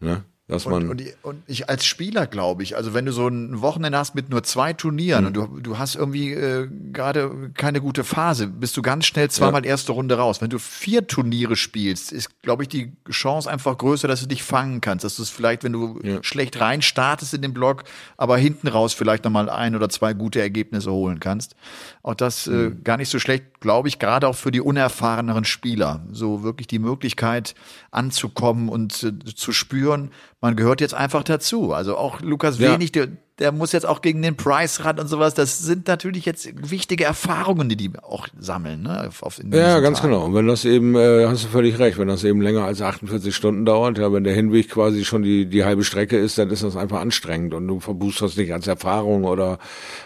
Ne? 0.00 0.24
Dass 0.48 0.64
und, 0.64 0.72
man 0.72 0.90
und, 0.90 1.02
und, 1.22 1.42
ich 1.48 1.68
als 1.68 1.84
Spieler 1.84 2.28
glaube 2.28 2.62
ich, 2.62 2.76
also 2.76 2.94
wenn 2.94 3.04
du 3.04 3.10
so 3.10 3.26
ein 3.26 3.62
Wochenende 3.62 3.98
hast 3.98 4.14
mit 4.14 4.30
nur 4.30 4.44
zwei 4.44 4.72
Turnieren 4.72 5.22
mhm. 5.22 5.26
und 5.26 5.34
du, 5.34 5.60
du 5.60 5.78
hast 5.78 5.96
irgendwie 5.96 6.34
äh, 6.34 6.68
gerade 6.92 7.50
keine 7.54 7.80
gute 7.80 8.04
Phase, 8.04 8.46
bist 8.46 8.76
du 8.76 8.82
ganz 8.82 9.06
schnell 9.06 9.28
zweimal 9.28 9.64
ja. 9.64 9.70
erste 9.70 9.90
Runde 9.90 10.16
raus. 10.16 10.40
Wenn 10.40 10.50
du 10.50 10.60
vier 10.60 11.08
Turniere 11.08 11.56
spielst, 11.56 12.12
ist, 12.12 12.42
glaube 12.42 12.62
ich, 12.62 12.68
die 12.68 12.92
Chance 13.10 13.50
einfach 13.50 13.76
größer, 13.76 14.06
dass 14.06 14.20
du 14.20 14.26
dich 14.26 14.44
fangen 14.44 14.80
kannst. 14.80 15.04
Dass 15.04 15.16
du 15.16 15.22
es 15.22 15.30
vielleicht, 15.30 15.64
wenn 15.64 15.72
du 15.72 15.98
ja. 16.04 16.22
schlecht 16.22 16.60
rein 16.60 16.80
startest 16.80 17.34
in 17.34 17.42
den 17.42 17.52
Block, 17.52 17.82
aber 18.16 18.38
hinten 18.38 18.68
raus 18.68 18.94
vielleicht 18.94 19.24
nochmal 19.24 19.50
ein 19.50 19.74
oder 19.74 19.88
zwei 19.88 20.12
gute 20.12 20.40
Ergebnisse 20.40 20.92
holen 20.92 21.18
kannst. 21.18 21.56
Auch 22.04 22.14
das 22.14 22.46
mhm. 22.46 22.66
äh, 22.66 22.70
gar 22.84 22.98
nicht 22.98 23.08
so 23.08 23.18
schlecht, 23.18 23.58
glaube 23.58 23.88
ich, 23.88 23.98
gerade 23.98 24.28
auch 24.28 24.36
für 24.36 24.52
die 24.52 24.60
unerfahreneren 24.60 25.44
Spieler. 25.44 26.06
So 26.12 26.44
wirklich 26.44 26.68
die 26.68 26.78
Möglichkeit 26.78 27.56
anzukommen 27.90 28.68
und 28.68 29.02
äh, 29.02 29.34
zu 29.34 29.52
spüren, 29.52 30.12
man 30.40 30.54
gehört 30.54 30.80
jetzt 30.80 30.94
einfach 30.94 31.22
dazu. 31.22 31.72
Also 31.72 31.96
auch 31.96 32.20
Lukas 32.20 32.58
ja. 32.58 32.72
Wenig, 32.72 32.92
der, 32.92 33.08
der 33.38 33.52
muss 33.52 33.72
jetzt 33.72 33.86
auch 33.86 34.02
gegen 34.02 34.20
den 34.20 34.36
Price 34.36 34.84
ran 34.84 34.98
und 35.00 35.08
sowas. 35.08 35.32
Das 35.32 35.58
sind 35.60 35.88
natürlich 35.88 36.26
jetzt 36.26 36.48
wichtige 36.70 37.04
Erfahrungen, 37.04 37.70
die 37.70 37.76
die 37.76 37.90
auch 38.02 38.28
sammeln. 38.38 38.82
Ne? 38.82 39.10
Auf, 39.20 39.40
ja, 39.50 39.80
ganz 39.80 39.98
Tagen. 39.98 40.12
genau. 40.12 40.26
Und 40.26 40.34
wenn 40.34 40.46
das 40.46 40.66
eben, 40.66 40.94
äh, 40.94 41.26
hast 41.26 41.44
du 41.44 41.48
völlig 41.48 41.78
recht, 41.78 41.98
wenn 41.98 42.08
das 42.08 42.22
eben 42.22 42.42
länger 42.42 42.64
als 42.64 42.82
48 42.82 43.34
Stunden 43.34 43.64
dauert, 43.64 43.96
ja, 43.96 44.12
wenn 44.12 44.24
der 44.24 44.34
Hinweg 44.34 44.70
quasi 44.70 45.06
schon 45.06 45.22
die, 45.22 45.46
die 45.46 45.64
halbe 45.64 45.84
Strecke 45.84 46.18
ist, 46.18 46.36
dann 46.36 46.50
ist 46.50 46.62
das 46.62 46.76
einfach 46.76 47.00
anstrengend 47.00 47.54
und 47.54 47.66
du 47.66 47.80
verbuchst 47.80 48.20
das 48.20 48.36
nicht 48.36 48.52
als 48.52 48.66
Erfahrung 48.66 49.24
oder 49.24 49.58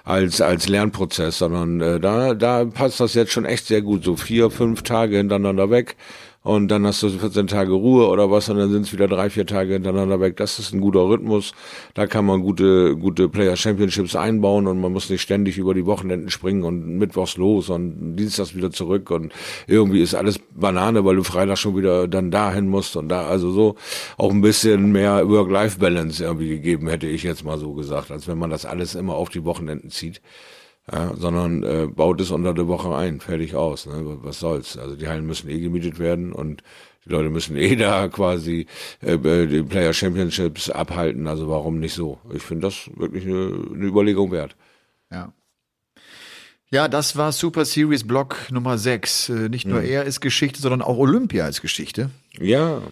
als, 0.05 0.41
als 0.41 0.68
Lernprozess, 0.68 1.39
sondern 1.39 1.81
äh, 1.81 2.01
da, 2.01 2.35
da 2.35 2.64
passt 2.64 3.01
das 3.01 3.14
jetzt 3.14 3.33
schon 3.33 3.45
echt 3.45 3.66
sehr 3.66 3.83
gut. 3.83 4.05
So 4.05 4.16
vier, 4.16 4.51
fünf 4.51 4.83
Tage 4.83 5.16
hintereinander 5.16 5.70
weg 5.70 5.97
und 6.43 6.68
dann 6.68 6.86
hast 6.86 7.03
du 7.03 7.11
14 7.11 7.49
Tage 7.49 7.72
Ruhe 7.72 8.09
oder 8.09 8.30
was 8.30 8.49
und 8.49 8.57
dann 8.57 8.70
sind 8.70 8.86
es 8.86 8.93
wieder 8.95 9.09
drei, 9.09 9.28
vier 9.28 9.47
Tage 9.47 9.74
hintereinander 9.74 10.20
weg. 10.20 10.38
Das 10.38 10.59
ist 10.59 10.72
ein 10.72 10.80
guter 10.80 11.07
Rhythmus. 11.07 11.53
Da 11.93 12.07
kann 12.07 12.24
man 12.24 12.41
gute, 12.41 12.97
gute 12.97 13.28
Player 13.28 13.57
Championships 13.57 14.16
einbauen 14.16 14.66
und 14.66 14.80
man 14.80 14.91
muss 14.93 15.11
nicht 15.11 15.20
ständig 15.20 15.59
über 15.59 15.74
die 15.74 15.84
Wochenenden 15.84 16.30
springen 16.30 16.64
und 16.64 16.97
mittwochs 16.97 17.36
los 17.36 17.68
und 17.68 18.16
dienstags 18.16 18.55
wieder 18.55 18.70
zurück 18.70 19.11
und 19.11 19.32
irgendwie 19.66 20.01
ist 20.01 20.14
alles 20.14 20.38
Banane, 20.55 21.05
weil 21.05 21.16
du 21.16 21.24
Freitag 21.24 21.59
schon 21.59 21.76
wieder 21.76 22.09
dann 22.09 22.30
dahin 22.30 22.68
musst 22.68 22.97
und 22.97 23.11
da, 23.11 23.26
also 23.26 23.51
so 23.51 23.76
auch 24.16 24.30
ein 24.30 24.41
bisschen 24.41 24.93
mehr 24.93 25.28
Work-Life-Balance 25.28 26.24
irgendwie 26.24 26.49
gegeben, 26.49 26.88
hätte 26.88 27.07
ich 27.07 27.22
jetzt 27.22 27.45
mal 27.45 27.59
so 27.59 27.74
gesagt, 27.74 28.11
als 28.11 28.26
wenn 28.28 28.38
man 28.38 28.49
das 28.49 28.64
alles 28.64 28.95
immer 28.95 29.14
auf 29.14 29.28
die 29.28 29.45
Wochenenden 29.45 29.91
zieht 29.91 30.22
ja, 30.93 31.14
sondern 31.16 31.62
äh, 31.62 31.86
baut 31.86 32.20
es 32.20 32.30
unter 32.30 32.53
der 32.53 32.66
Woche 32.66 32.95
ein, 32.95 33.20
fertig 33.20 33.55
aus. 33.55 33.86
Ne? 33.86 34.18
Was 34.22 34.41
soll's? 34.41 34.76
Also 34.76 34.97
die 34.97 35.09
Hallen 35.09 35.26
müssen 35.26 35.49
eh 35.49 35.61
gemietet 35.61 35.99
werden 35.99 36.32
und 36.32 36.62
die 37.05 37.11
Leute 37.11 37.30
müssen 37.30 37.57
eh 37.57 37.76
da 37.76 38.09
quasi 38.09 38.66
äh, 39.01 39.18
die 39.47 39.62
Player 39.62 39.93
Championships 39.93 40.68
abhalten. 40.70 41.28
Also 41.28 41.49
warum 41.49 41.78
nicht 41.78 41.95
so? 41.95 42.18
Ich 42.34 42.43
finde 42.43 42.66
das 42.66 42.91
wirklich 42.97 43.24
eine, 43.24 43.68
eine 43.74 43.84
Überlegung 43.86 44.32
wert. 44.32 44.57
Ja. 45.11 45.32
Ja, 46.72 46.86
das 46.86 47.16
war 47.16 47.32
Super 47.32 47.64
Series 47.64 48.07
Block 48.07 48.51
Nummer 48.51 48.78
6. 48.78 49.28
Äh, 49.28 49.32
nicht 49.49 49.66
nur 49.66 49.80
mhm. 49.80 49.88
er 49.88 50.05
ist 50.05 50.20
Geschichte, 50.20 50.61
sondern 50.61 50.82
auch 50.82 50.97
Olympia 50.97 51.49
ist 51.49 51.62
Geschichte. 51.62 52.11
Ja. 52.38 52.82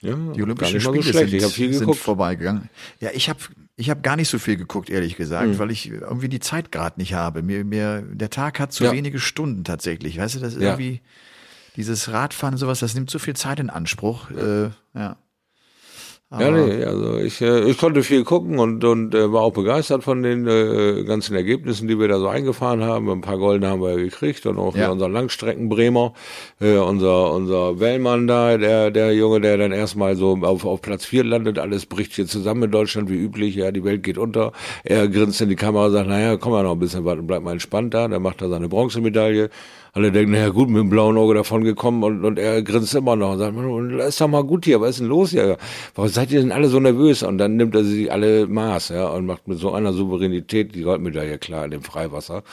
Ja, 0.00 0.14
die 0.14 0.42
Olympischen 0.42 0.80
Spiele 0.80 1.02
so 1.02 1.48
sind, 1.48 1.74
sind 1.74 1.96
vorbeigegangen. 1.96 2.70
Ja, 3.00 3.10
ich 3.12 3.28
habe 3.28 3.40
Ich 3.80 3.90
habe 3.90 4.00
gar 4.00 4.16
nicht 4.16 4.28
so 4.28 4.40
viel 4.40 4.56
geguckt, 4.56 4.90
ehrlich 4.90 5.14
gesagt, 5.16 5.48
Mhm. 5.50 5.58
weil 5.60 5.70
ich 5.70 5.88
irgendwie 5.88 6.28
die 6.28 6.40
Zeit 6.40 6.72
gerade 6.72 6.98
nicht 6.98 7.14
habe. 7.14 7.42
Mir, 7.42 7.64
mir, 7.64 8.02
der 8.02 8.28
Tag 8.28 8.58
hat 8.58 8.72
zu 8.72 8.82
Ja. 8.84 8.92
wenige 8.92 9.20
Stunden 9.20 9.62
tatsächlich. 9.62 10.18
Weißt 10.18 10.34
du, 10.34 10.40
das 10.40 10.54
ist 10.54 10.60
Ja. 10.62 10.70
irgendwie 10.70 11.00
dieses 11.76 12.10
Radfahren 12.10 12.54
und 12.54 12.58
sowas, 12.58 12.80
das 12.80 12.94
nimmt 12.94 13.08
so 13.08 13.20
viel 13.20 13.36
Zeit 13.36 13.60
in 13.60 13.70
Anspruch. 13.70 14.30
Äh, 14.32 14.70
ja. 14.94 15.16
Ja, 16.30 16.50
nee, 16.50 16.84
also 16.84 17.16
ich, 17.20 17.40
äh, 17.40 17.70
ich 17.70 17.78
konnte 17.78 18.02
viel 18.02 18.22
gucken 18.22 18.58
und, 18.58 18.84
und 18.84 19.14
äh, 19.14 19.32
war 19.32 19.40
auch 19.40 19.54
begeistert 19.54 20.04
von 20.04 20.22
den 20.22 20.46
äh, 20.46 21.02
ganzen 21.04 21.34
Ergebnissen, 21.34 21.88
die 21.88 21.98
wir 21.98 22.06
da 22.06 22.18
so 22.18 22.28
eingefahren 22.28 22.84
haben. 22.84 23.08
Ein 23.08 23.22
paar 23.22 23.38
Golden 23.38 23.66
haben 23.66 23.80
wir 23.80 23.96
gekriegt 23.96 24.44
und 24.44 24.58
auch 24.58 24.76
Ja. 24.76 24.82
ja. 24.82 24.90
unser 24.90 25.08
Langstreckenbremer, 25.08 26.12
äh, 26.60 26.76
unser 26.76 27.32
unser 27.32 27.80
Wellmann 27.80 28.26
da, 28.26 28.58
der 28.58 28.90
der 28.90 29.14
Junge, 29.14 29.40
der 29.40 29.56
dann 29.56 29.72
erstmal 29.72 30.16
so 30.16 30.36
auf, 30.42 30.66
auf 30.66 30.82
Platz 30.82 31.06
vier 31.06 31.24
landet, 31.24 31.58
alles 31.58 31.86
bricht 31.86 32.12
hier 32.12 32.26
zusammen 32.26 32.64
in 32.64 32.72
Deutschland 32.72 33.08
wie 33.08 33.16
üblich, 33.16 33.54
ja, 33.54 33.70
die 33.72 33.82
Welt 33.82 34.02
geht 34.02 34.18
unter. 34.18 34.52
Er 34.84 35.08
grinst 35.08 35.40
in 35.40 35.48
die 35.48 35.56
Kamera 35.56 35.86
und 35.86 35.92
sagt, 35.92 36.08
naja, 36.10 36.36
komm 36.36 36.52
mal 36.52 36.62
noch 36.62 36.72
ein 36.72 36.78
bisschen 36.78 37.06
warten, 37.06 37.26
bleib 37.26 37.42
mal 37.42 37.52
entspannt 37.52 37.94
da. 37.94 38.06
Dann 38.06 38.20
macht 38.20 38.42
er 38.42 38.50
seine 38.50 38.68
Bronzemedaille. 38.68 39.48
Alle 39.98 40.12
denken, 40.12 40.30
naja 40.30 40.50
gut, 40.50 40.68
mit 40.68 40.80
dem 40.80 40.90
blauen 40.90 41.18
Auge 41.18 41.34
davon 41.34 41.64
gekommen 41.64 42.04
und, 42.04 42.24
und 42.24 42.38
er 42.38 42.62
grinst 42.62 42.94
immer 42.94 43.16
noch 43.16 43.32
und 43.32 43.38
sagt, 43.38 43.52
"Man, 43.52 43.98
ist 43.98 44.20
doch 44.20 44.28
mal 44.28 44.44
gut 44.44 44.64
hier, 44.64 44.80
was 44.80 44.90
ist 44.90 45.00
denn 45.00 45.08
los 45.08 45.30
hier? 45.30 45.56
Warum 45.96 46.08
seid 46.08 46.30
ihr 46.30 46.38
denn 46.40 46.52
alle 46.52 46.68
so 46.68 46.78
nervös? 46.78 47.24
Und 47.24 47.38
dann 47.38 47.56
nimmt 47.56 47.74
er 47.74 47.82
sie 47.82 48.08
alle 48.08 48.46
Maß, 48.46 48.90
ja, 48.90 49.08
und 49.08 49.26
macht 49.26 49.48
mit 49.48 49.58
so 49.58 49.72
einer 49.72 49.92
Souveränität 49.92 50.76
die 50.76 50.82
Goldmedaille 50.82 51.38
klar 51.38 51.64
in 51.64 51.72
dem 51.72 51.82
Freiwasser. 51.82 52.44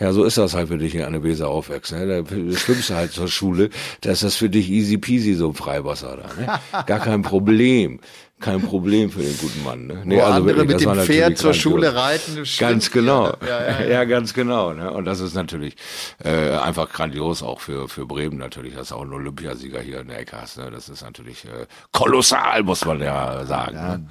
Ja, 0.00 0.12
so 0.12 0.24
ist 0.24 0.38
das 0.38 0.54
halt 0.54 0.70
für 0.70 0.78
dich, 0.78 1.00
an 1.04 1.12
der 1.12 1.22
Weser 1.22 1.46
aufwächst, 1.48 1.92
ne? 1.92 2.04
Da 2.04 2.56
schwimmst 2.56 2.90
du 2.90 2.94
halt 2.94 3.12
zur 3.12 3.28
Schule, 3.28 3.70
da 4.00 4.10
ist 4.10 4.24
das 4.24 4.34
für 4.34 4.50
dich 4.50 4.68
easy 4.68 4.98
peasy, 4.98 5.34
so 5.34 5.50
ein 5.50 5.54
Freiwasser 5.54 6.16
da, 6.16 6.42
ne? 6.42 6.84
Gar 6.86 6.98
kein 6.98 7.22
Problem. 7.22 8.00
Kein 8.40 8.62
Problem 8.62 9.10
für 9.10 9.20
den 9.22 9.36
guten 9.38 9.64
Mann. 9.64 9.86
Ne? 9.88 10.02
Wo 10.16 10.20
andere 10.22 10.56
wirklich, 10.56 10.78
mit 10.78 10.86
das 10.86 10.96
dem 11.06 11.06
Pferd 11.06 11.38
zur. 11.38 11.54
Schule 11.54 11.94
reiten. 11.94 12.44
Ganz 12.58 12.90
genau. 12.90 13.26
Ja, 13.26 13.36
Ja, 13.46 13.80
ja, 13.80 13.86
ja. 13.90 14.04
ganz 14.04 14.32
genau. 14.32 14.72
Ne? 14.72 14.90
Und 14.92 15.04
das 15.06 15.20
ist 15.20 15.34
natürlich 15.34 15.74
äh, 16.22 16.50
einfach 16.56 16.88
grandios 16.90 17.42
auch 17.42 17.60
für, 17.60 17.88
für 17.88 18.06
Bremen 18.06 18.38
natürlich, 18.38 18.74
dass 18.74 18.90
du 18.90 18.94
auch 18.94 19.02
einen 19.02 19.12
Olympiasieger 19.12 19.80
hier 19.80 20.00
in 20.00 20.08
der 20.08 20.20
Ecke 20.20 20.40
hast. 20.40 20.56
Ne? 20.58 20.70
Das 20.70 20.88
ist 20.88 21.02
natürlich 21.02 21.44
äh, 21.46 21.66
kolossal, 21.92 22.62
muss 22.62 22.84
man 22.84 23.00
ja 23.00 23.44
sagen. 23.44 23.74
Ja, 23.76 23.96
Ne? 23.98 24.06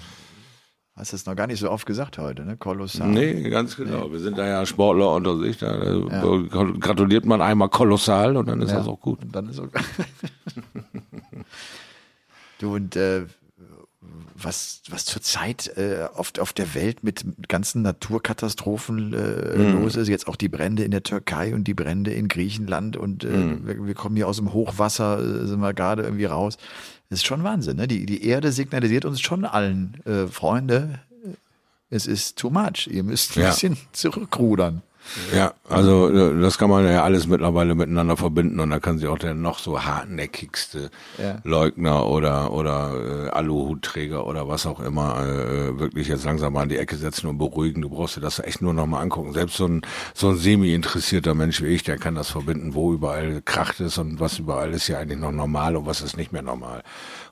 Hast 0.97 1.13
es 1.13 1.27
noch 1.27 1.35
gar 1.35 1.45
nicht 1.45 1.59
so 1.59 1.69
oft 1.69 1.85
gesagt 1.85 2.17
heute, 2.17 2.43
ne? 2.43 2.57
Kolossal. 2.57 3.07
Nee, 3.07 3.47
ganz 3.51 3.75
genau. 3.77 4.11
Wir 4.11 4.17
sind 4.19 4.35
da 4.35 4.47
ja 4.47 4.65
Sportler 4.65 5.11
unter 5.13 5.37
sich. 5.37 5.59
Da 5.59 5.75
äh, 5.79 6.01
gratuliert 6.79 7.23
man 7.23 7.39
einmal 7.39 7.69
kolossal 7.69 8.35
und 8.35 8.47
dann 8.47 8.59
ist 8.63 8.71
Ja. 8.71 8.77
das 8.79 8.87
auch 8.87 8.99
gut. 8.99 9.21
Und 9.21 9.35
dann 9.35 9.47
ist 9.47 9.59
okay. 9.59 9.79
du 12.59 12.73
und 12.73 12.95
äh, 12.95 13.25
was, 14.39 14.81
was 14.89 15.05
zurzeit 15.05 15.75
äh, 15.77 16.07
oft 16.15 16.39
auf 16.39 16.53
der 16.53 16.75
Welt 16.75 17.03
mit 17.03 17.25
ganzen 17.47 17.81
Naturkatastrophen 17.81 19.13
äh, 19.13 19.57
Mhm. 19.57 19.71
los 19.73 19.95
ist, 19.95 20.07
jetzt 20.07 20.27
auch 20.27 20.35
die 20.35 20.49
Brände 20.49 20.83
in 20.83 20.91
der 20.91 21.03
Türkei 21.03 21.53
und 21.55 21.63
die 21.65 21.73
Brände 21.73 22.11
in 22.13 22.27
Griechenland 22.27 22.97
und 22.97 23.23
äh, 23.23 23.27
Mhm. 23.27 23.67
wir, 23.67 23.85
wir 23.87 23.93
kommen 23.95 24.15
hier 24.15 24.27
aus 24.27 24.37
dem 24.37 24.53
Hochwasser, 24.53 25.19
äh, 25.19 25.47
sind 25.47 25.59
wir 25.59 25.73
gerade 25.73 26.03
irgendwie 26.03 26.25
raus. 26.25 26.57
Das 27.09 27.19
ist 27.19 27.25
schon 27.25 27.43
Wahnsinn, 27.43 27.77
ne? 27.77 27.87
Die, 27.87 28.05
die 28.05 28.25
Erde 28.25 28.51
signalisiert 28.51 29.05
uns 29.05 29.21
schon 29.21 29.45
allen, 29.45 30.01
äh, 30.05 30.27
Freunde, 30.27 30.99
es 31.89 32.05
ist 32.05 32.37
too 32.37 32.49
much. 32.49 32.87
Ihr 32.91 33.03
müsst 33.03 33.37
ein 33.37 33.43
Ja. 33.43 33.49
bisschen 33.49 33.77
zurückrudern. 33.93 34.81
Ja, 35.35 35.53
also 35.69 36.09
äh, 36.09 36.41
das 36.41 36.57
kann 36.57 36.69
man 36.69 36.85
ja 36.85 37.03
alles 37.03 37.27
mittlerweile 37.27 37.75
miteinander 37.75 38.17
verbinden 38.17 38.59
und 38.59 38.69
da 38.69 38.79
kann 38.79 38.97
sich 38.97 39.07
auch 39.07 39.17
der 39.17 39.33
noch 39.33 39.59
so 39.59 39.83
hartnäckigste 39.83 40.89
Ja. 41.17 41.37
Leugner 41.43 42.05
oder 42.07 42.51
oder 42.51 43.27
äh, 43.27 43.29
Aluhutträger 43.29 44.25
oder 44.27 44.47
was 44.47 44.65
auch 44.65 44.79
immer 44.79 45.19
äh, 45.25 45.79
wirklich 45.79 46.07
jetzt 46.07 46.25
langsam 46.25 46.53
mal 46.53 46.63
an 46.63 46.69
die 46.69 46.77
Ecke 46.77 46.95
setzen 46.95 47.27
und 47.27 47.37
beruhigen. 47.37 47.81
Du 47.81 47.89
brauchst 47.89 48.17
dir 48.17 48.21
das 48.21 48.39
echt 48.39 48.61
nur 48.61 48.73
noch 48.73 48.85
mal 48.87 49.01
angucken. 49.01 49.33
Selbst 49.33 49.57
so 49.57 49.65
ein 49.67 49.81
so 50.13 50.29
ein 50.29 50.37
semi-interessierter 50.37 51.33
Mensch 51.33 51.61
wie 51.61 51.67
ich, 51.67 51.83
der 51.83 51.97
kann 51.97 52.15
das 52.15 52.29
verbinden, 52.31 52.73
wo 52.73 52.93
überall 52.93 53.41
kracht 53.43 53.79
ist 53.79 53.97
und 53.97 54.19
was 54.19 54.39
überall 54.39 54.73
ist 54.73 54.87
ja 54.87 54.99
eigentlich 54.99 55.19
noch 55.19 55.31
normal 55.31 55.75
und 55.75 55.85
was 55.85 56.01
ist 56.01 56.17
nicht 56.17 56.31
mehr 56.31 56.41
normal. 56.41 56.83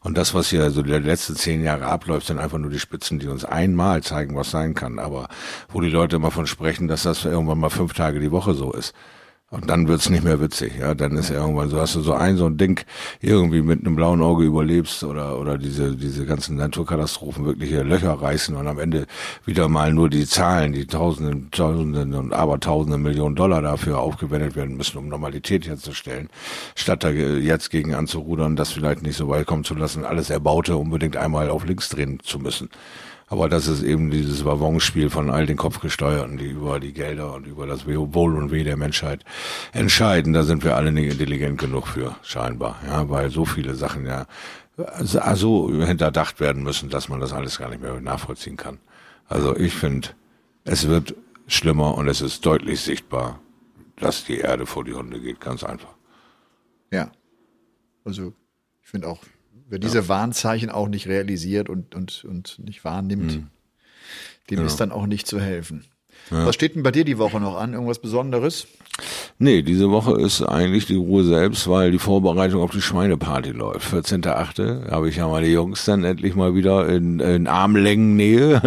Und 0.05 0.19
das, 0.19 0.35
was 0.35 0.51
hier 0.51 0.69
so 0.69 0.83
die 0.83 0.91
letzten 0.91 1.35
zehn 1.35 1.63
Jahre 1.63 1.87
abläuft, 1.87 2.27
sind 2.27 2.37
einfach 2.37 2.59
nur 2.59 2.69
die 2.69 2.77
Spitzen, 2.77 3.17
die 3.17 3.27
uns 3.27 3.43
einmal 3.43 4.03
zeigen, 4.03 4.35
was 4.35 4.51
sein 4.51 4.75
kann. 4.75 4.99
Aber 4.99 5.27
wo 5.69 5.81
die 5.81 5.89
Leute 5.89 6.17
immer 6.17 6.29
von 6.29 6.45
sprechen, 6.45 6.87
dass 6.87 7.01
das 7.01 7.25
irgendwann 7.25 7.57
mal 7.57 7.71
fünf 7.71 7.93
Tage 7.93 8.19
die 8.19 8.29
Woche 8.29 8.53
so 8.53 8.71
ist. 8.71 8.93
Und 9.55 9.69
dann 9.69 9.87
wird's 9.87 10.09
nicht 10.09 10.25
mehr 10.25 10.41
witzig, 10.41 10.73
ja. 10.77 10.93
Dann 10.93 11.15
ist 11.15 11.29
irgendwann 11.29 11.69
so, 11.69 11.79
hast 11.79 11.95
du 11.95 12.01
so 12.01 12.13
ein, 12.13 12.35
so 12.35 12.45
ein 12.45 12.57
Ding 12.57 12.83
irgendwie 13.21 13.61
mit 13.61 13.85
einem 13.85 13.95
blauen 13.95 14.21
Auge 14.21 14.43
überlebst 14.43 15.05
oder, 15.05 15.39
oder 15.39 15.57
diese, 15.57 15.95
diese 15.95 16.25
ganzen 16.25 16.57
Naturkatastrophen 16.57 17.45
wirklich 17.45 17.69
hier 17.69 17.85
Löcher 17.85 18.11
reißen 18.11 18.53
und 18.53 18.67
am 18.67 18.79
Ende 18.79 19.07
wieder 19.45 19.69
mal 19.69 19.93
nur 19.93 20.09
die 20.09 20.25
Zahlen, 20.25 20.73
die 20.73 20.85
Tausenden, 20.87 21.51
Tausenden 21.51 22.15
und 22.15 22.33
Abertausende 22.33 22.97
Millionen 22.97 23.35
Dollar 23.35 23.61
dafür 23.61 23.99
aufgewendet 23.99 24.57
werden 24.57 24.75
müssen, 24.75 24.97
um 24.97 25.07
Normalität 25.07 25.65
herzustellen, 25.65 26.27
statt 26.75 27.05
da 27.05 27.09
jetzt 27.11 27.69
gegen 27.69 27.95
anzurudern, 27.95 28.57
das 28.57 28.73
vielleicht 28.73 29.03
nicht 29.03 29.15
so 29.15 29.29
weit 29.29 29.45
kommen 29.45 29.63
zu 29.63 29.75
lassen, 29.75 30.03
alles 30.03 30.29
Erbaute 30.29 30.75
unbedingt 30.75 31.15
einmal 31.15 31.49
auf 31.49 31.65
links 31.65 31.87
drehen 31.87 32.19
zu 32.21 32.39
müssen. 32.39 32.69
Aber 33.27 33.49
das 33.49 33.67
ist 33.67 33.81
eben 33.81 34.11
dieses 34.11 34.45
Wavonspiel 34.45 35.09
von 35.09 35.31
all 35.31 35.47
den 35.47 35.57
Kopfgesteuerten, 35.57 36.37
die 36.37 36.49
über 36.49 36.79
die 36.79 36.93
Gelder 36.93 37.33
und 37.33 37.47
über 37.47 37.65
das 37.65 37.87
Wohl 37.87 38.35
und 38.35 38.51
Weh 38.51 38.63
der 38.63 38.77
Menschheit 38.77 39.25
entscheiden. 39.73 40.33
Da 40.33 40.43
sind 40.43 40.63
wir 40.63 40.75
alle 40.75 40.91
nicht 40.91 41.11
intelligent 41.11 41.59
genug 41.59 41.87
für, 41.87 42.15
scheinbar. 42.21 42.79
Ja, 42.85 43.09
weil 43.09 43.31
so 43.31 43.45
viele 43.45 43.73
Sachen 43.73 44.05
ja 44.05 44.27
so 44.99 45.21
so 45.35 45.71
hinterdacht 45.83 46.39
werden 46.39 46.61
müssen, 46.63 46.89
dass 46.89 47.09
man 47.09 47.19
das 47.19 47.33
alles 47.33 47.57
gar 47.57 47.69
nicht 47.69 47.81
mehr 47.81 47.99
nachvollziehen 48.01 48.57
kann. 48.57 48.79
Also 49.27 49.55
ich 49.55 49.73
finde, 49.73 50.09
es 50.65 50.87
wird 50.87 51.15
schlimmer 51.47 51.95
und 51.95 52.07
es 52.07 52.21
ist 52.21 52.45
deutlich 52.45 52.81
sichtbar, 52.81 53.39
dass 53.95 54.25
die 54.25 54.37
Erde 54.37 54.65
vor 54.65 54.83
die 54.83 54.93
Hunde 54.93 55.19
geht, 55.19 55.39
ganz 55.39 55.63
einfach. 55.63 55.95
Ja. 56.91 57.11
Also, 58.03 58.33
ich 58.83 58.89
finde 58.89 59.07
auch, 59.07 59.19
wer 59.67 59.79
diese 59.79 60.07
Warnzeichen 60.07 60.69
auch 60.69 60.87
nicht 60.87 61.07
realisiert 61.07 61.69
und, 61.69 61.95
und, 61.95 62.25
und 62.25 62.59
nicht 62.63 62.83
wahrnimmt, 62.83 63.41
dem 64.49 64.65
ist 64.65 64.79
dann 64.79 64.91
auch 64.91 65.07
nicht 65.07 65.27
zu 65.27 65.39
helfen. 65.39 65.85
Was 66.29 66.55
steht 66.55 66.75
denn 66.75 66.83
bei 66.83 66.91
dir 66.91 67.05
die 67.05 67.17
Woche 67.17 67.39
noch 67.39 67.55
an? 67.55 67.73
Irgendwas 67.73 67.99
Besonderes? 67.99 68.67
Nee, 69.37 69.61
diese 69.61 69.91
Woche 69.91 70.19
ist 70.19 70.41
eigentlich 70.41 70.85
die 70.85 70.95
Ruhe 70.95 71.23
selbst, 71.23 71.67
weil 71.69 71.91
die 71.91 71.99
Vorbereitung 71.99 72.61
auf 72.61 72.71
die 72.71 72.81
Schweineparty 72.81 73.51
läuft. 73.51 73.93
14.8. 73.93 74.89
habe 74.89 75.09
ich 75.09 75.17
ja 75.17 75.27
mal 75.27 75.43
die 75.43 75.51
Jungs 75.51 75.83
dann 75.85 76.05
endlich 76.05 76.35
mal 76.35 76.55
wieder 76.55 76.87
in, 76.87 77.19
in 77.19 77.47
Armlängennähe. 77.47 78.61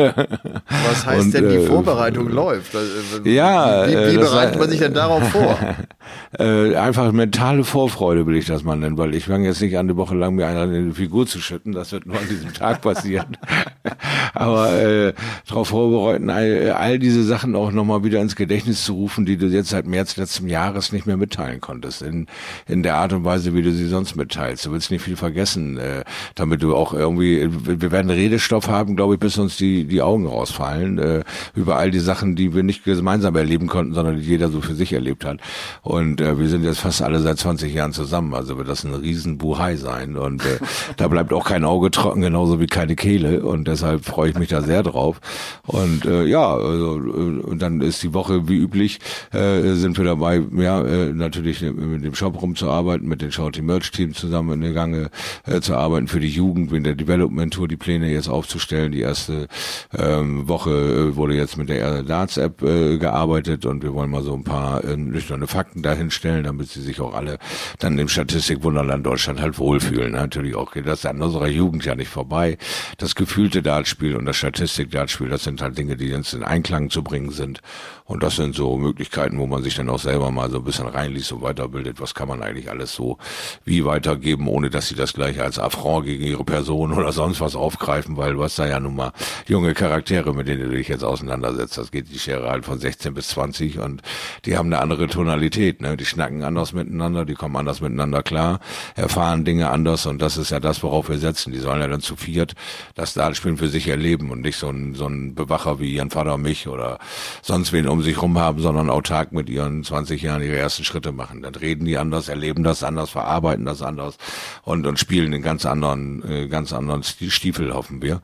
Was 0.68 1.06
heißt 1.06 1.24
Und, 1.26 1.34
denn, 1.34 1.48
die 1.48 1.56
äh, 1.56 1.66
Vorbereitung 1.66 2.28
läuft? 2.28 2.76
Also, 2.76 3.22
ja, 3.24 3.88
Wie, 3.88 3.94
äh, 3.94 4.12
wie 4.12 4.16
das 4.16 4.30
bereitet 4.30 4.60
man 4.60 4.68
sich 4.68 4.78
denn 4.78 4.94
darauf 4.94 5.26
vor? 5.30 5.58
äh, 6.38 6.74
einfach 6.76 7.10
mentale 7.12 7.64
Vorfreude 7.64 8.26
will 8.26 8.36
ich 8.36 8.46
das 8.46 8.62
mal 8.62 8.76
nennen, 8.76 8.98
weil 8.98 9.14
ich 9.14 9.24
fange 9.24 9.46
jetzt 9.46 9.60
nicht 9.60 9.76
an, 9.76 9.86
eine 9.86 9.96
Woche 9.96 10.14
lang 10.14 10.34
mir 10.34 10.46
eine 10.46 10.76
in 10.76 10.90
die 10.90 10.94
Figur 10.94 11.26
zu 11.26 11.40
schütten. 11.40 11.72
Das 11.72 11.92
wird 11.92 12.06
nur 12.06 12.18
an 12.18 12.28
diesem 12.28 12.52
Tag 12.52 12.80
passieren. 12.82 13.36
Aber 14.34 14.72
äh, 14.72 15.12
darauf 15.46 15.68
vorbereiten, 15.68 16.30
all, 16.30 16.72
all 16.72 16.98
diese 16.98 17.22
Sachen 17.24 17.54
auch 17.56 17.72
nochmal 17.72 18.04
wieder 18.04 18.20
ins 18.20 18.36
Gedächtnis 18.36 18.84
zu 18.84 18.94
rufen, 18.94 19.26
die 19.26 19.36
du 19.36 19.46
jetzt 19.46 19.70
seit 19.70 19.86
März 19.86 20.16
letzten 20.16 20.48
Jahres 20.48 20.92
nicht 20.92 21.06
mehr 21.06 21.16
mitteilen 21.16 21.60
konntest. 21.60 22.02
In, 22.02 22.26
in 22.66 22.82
der 22.82 22.96
Art 22.96 23.12
und 23.12 23.24
Weise, 23.24 23.54
wie 23.54 23.62
du 23.62 23.72
sie 23.72 23.88
sonst 23.88 24.16
mitteilst. 24.16 24.66
Du 24.66 24.72
willst 24.72 24.90
nicht 24.90 25.02
viel 25.02 25.16
vergessen, 25.16 25.78
äh, 25.78 26.04
damit 26.34 26.62
du 26.62 26.74
auch 26.74 26.92
irgendwie, 26.92 27.48
wir 27.50 27.90
werden 27.90 28.10
Redestoff 28.10 28.68
haben, 28.68 28.96
glaube 28.96 29.14
ich, 29.14 29.20
bis 29.20 29.38
uns 29.38 29.56
die, 29.56 29.84
die 29.84 30.02
Augen 30.02 30.26
rausfallen, 30.26 30.98
äh, 30.98 31.24
über 31.54 31.76
all 31.76 31.90
die 31.90 31.98
Sachen, 31.98 32.36
die 32.36 32.54
wir 32.54 32.62
nicht 32.62 32.84
gemeinsam 32.84 33.34
erleben 33.36 33.66
konnten, 33.66 33.94
sondern 33.94 34.16
die 34.16 34.26
jeder 34.26 34.48
so 34.48 34.60
für 34.60 34.74
sich 34.74 34.92
erlebt 34.92 35.24
hat. 35.24 35.40
Und 35.82 35.97
äh, 36.20 36.38
wir 36.38 36.48
sind 36.48 36.64
jetzt 36.64 36.80
fast 36.80 37.02
alle 37.02 37.20
seit 37.20 37.38
20 37.38 37.72
Jahren 37.72 37.92
zusammen, 37.92 38.34
also 38.34 38.56
wird 38.58 38.68
das 38.68 38.84
ein 38.84 38.94
riesen 38.94 39.38
Buhai 39.38 39.76
sein. 39.76 40.16
Und 40.16 40.44
äh, 40.44 40.58
da 40.96 41.08
bleibt 41.08 41.32
auch 41.32 41.44
kein 41.44 41.64
Auge 41.64 41.90
trocken, 41.90 42.20
genauso 42.20 42.60
wie 42.60 42.66
keine 42.66 42.96
Kehle. 42.96 43.44
Und 43.44 43.68
deshalb 43.68 44.04
freue 44.04 44.30
ich 44.30 44.38
mich 44.38 44.48
da 44.48 44.62
sehr 44.62 44.82
drauf. 44.82 45.20
Und 45.66 46.04
äh, 46.04 46.24
ja, 46.24 46.54
also, 46.54 46.98
äh, 46.98 47.40
und 47.40 47.62
dann 47.62 47.80
ist 47.80 48.02
die 48.02 48.14
Woche 48.14 48.48
wie 48.48 48.56
üblich, 48.56 48.98
äh, 49.32 49.72
sind 49.74 49.96
wir 49.98 50.04
dabei, 50.04 50.42
ja, 50.56 50.82
äh, 50.82 51.12
natürlich 51.12 51.62
mit 51.62 52.04
dem 52.04 52.14
Shop 52.14 52.40
rumzuarbeiten, 52.40 53.08
mit 53.08 53.22
den 53.22 53.32
Shouty 53.32 53.62
Merch 53.62 53.90
Team 53.90 54.14
zusammen 54.14 54.52
in 54.54 54.60
der 54.60 54.72
Gange 54.72 55.10
äh, 55.46 55.60
zu 55.60 55.76
arbeiten, 55.76 56.08
für 56.08 56.20
die 56.20 56.28
Jugend, 56.28 56.72
in 56.72 56.84
der 56.84 56.94
Development 56.94 57.52
Tour 57.52 57.68
die 57.68 57.76
Pläne 57.76 58.10
jetzt 58.10 58.28
aufzustellen. 58.28 58.92
Die 58.92 59.00
erste 59.00 59.48
ähm, 59.96 60.48
Woche 60.48 60.70
äh, 60.70 61.16
wurde 61.16 61.34
jetzt 61.34 61.56
mit 61.56 61.68
der 61.68 62.02
Darts 62.02 62.36
App 62.36 62.62
äh, 62.62 62.98
gearbeitet 62.98 63.66
und 63.66 63.82
wir 63.82 63.94
wollen 63.94 64.10
mal 64.10 64.22
so 64.22 64.34
ein 64.34 64.44
paar 64.44 64.84
äh, 64.84 64.96
nüchterne 64.96 65.46
Fakten 65.46 65.82
dahinstellen, 65.88 66.44
damit 66.44 66.68
sie 66.68 66.82
sich 66.82 67.00
auch 67.00 67.14
alle 67.14 67.38
dann 67.78 67.98
im 67.98 68.08
Statistikwunderland 68.08 69.04
Deutschland 69.04 69.40
halt 69.40 69.58
wohlfühlen. 69.58 70.12
Natürlich 70.12 70.54
auch 70.54 70.72
geht 70.72 70.86
das 70.86 71.06
an 71.06 71.20
unserer 71.20 71.48
Jugend 71.48 71.84
ja 71.84 71.94
nicht 71.94 72.08
vorbei. 72.08 72.58
Das 72.98 73.14
gefühlte 73.14 73.62
Dartspiel 73.62 74.16
und 74.16 74.26
das 74.26 74.36
Statistik-Dartspiel, 74.36 75.28
das 75.28 75.44
sind 75.44 75.62
halt 75.62 75.76
Dinge, 75.78 75.96
die 75.96 76.06
jetzt 76.06 76.34
in 76.34 76.44
Einklang 76.44 76.90
zu 76.90 77.02
bringen 77.02 77.30
sind. 77.30 77.60
Und 78.04 78.22
das 78.22 78.36
sind 78.36 78.54
so 78.54 78.78
Möglichkeiten, 78.78 79.38
wo 79.38 79.46
man 79.46 79.62
sich 79.62 79.74
dann 79.74 79.90
auch 79.90 79.98
selber 79.98 80.30
mal 80.30 80.50
so 80.50 80.58
ein 80.58 80.64
bisschen 80.64 80.88
reinliest 80.88 81.32
und 81.32 81.42
weiterbildet. 81.42 82.00
Was 82.00 82.14
kann 82.14 82.26
man 82.26 82.42
eigentlich 82.42 82.70
alles 82.70 82.94
so 82.94 83.18
wie 83.66 83.84
weitergeben, 83.84 84.48
ohne 84.48 84.70
dass 84.70 84.88
sie 84.88 84.94
das 84.94 85.12
gleich 85.12 85.40
als 85.42 85.58
Affront 85.58 86.06
gegen 86.06 86.24
ihre 86.24 86.44
Person 86.44 86.92
oder 86.92 87.12
sonst 87.12 87.42
was 87.42 87.54
aufgreifen, 87.54 88.16
weil 88.16 88.32
du 88.32 88.42
hast 88.42 88.58
da 88.58 88.66
ja 88.66 88.80
nun 88.80 88.96
mal 88.96 89.12
junge 89.46 89.74
Charaktere, 89.74 90.34
mit 90.34 90.48
denen 90.48 90.62
du 90.62 90.76
dich 90.76 90.88
jetzt 90.88 91.04
auseinandersetzt. 91.04 91.76
Das 91.76 91.90
geht 91.90 92.10
die 92.10 92.18
Schere 92.18 92.48
halt 92.48 92.64
von 92.64 92.78
16 92.78 93.12
bis 93.12 93.28
20 93.28 93.78
und 93.78 94.00
die 94.46 94.56
haben 94.56 94.72
eine 94.72 94.80
andere 94.80 95.08
Tonalität, 95.08 95.77
ne? 95.80 95.96
Die 95.96 96.04
schnacken 96.04 96.42
anders 96.42 96.72
miteinander, 96.72 97.24
die 97.24 97.34
kommen 97.34 97.56
anders 97.56 97.80
miteinander 97.80 98.22
klar, 98.22 98.60
erfahren 98.94 99.44
Dinge 99.44 99.70
anders 99.70 100.06
und 100.06 100.20
das 100.20 100.36
ist 100.36 100.50
ja 100.50 100.60
das, 100.60 100.82
worauf 100.82 101.08
wir 101.08 101.18
setzen. 101.18 101.52
Die 101.52 101.58
sollen 101.58 101.80
ja 101.80 101.88
dann 101.88 102.00
zu 102.00 102.16
viert 102.16 102.54
das 102.94 103.14
Dartspielen 103.14 103.56
für 103.56 103.68
sich 103.68 103.88
erleben 103.88 104.30
und 104.30 104.40
nicht 104.40 104.56
so 104.56 104.68
ein, 104.68 104.94
so 104.94 105.06
ein 105.06 105.34
Bewacher 105.34 105.80
wie 105.80 105.94
ihren 105.94 106.10
Vater 106.10 106.34
und 106.34 106.42
mich 106.42 106.68
oder 106.68 106.98
sonst 107.42 107.72
wen 107.72 107.88
um 107.88 108.02
sich 108.02 108.20
rum 108.20 108.38
haben, 108.38 108.60
sondern 108.60 108.90
autark 108.90 109.32
mit 109.32 109.48
ihren 109.48 109.84
20 109.84 110.22
Jahren 110.22 110.42
ihre 110.42 110.56
ersten 110.56 110.84
Schritte 110.84 111.12
machen. 111.12 111.42
Dann 111.42 111.54
reden 111.54 111.84
die 111.84 111.98
anders, 111.98 112.28
erleben 112.28 112.62
das 112.62 112.82
anders, 112.82 113.10
verarbeiten 113.10 113.64
das 113.64 113.82
anders 113.82 114.16
und, 114.62 114.86
und 114.86 114.98
spielen 114.98 115.32
einen 115.32 115.42
ganz 115.42 115.66
anderen, 115.66 116.22
äh, 116.28 116.48
ganz 116.48 116.72
anderen 116.72 117.02
Stiefel, 117.02 117.72
hoffen 117.72 118.02
wir. 118.02 118.20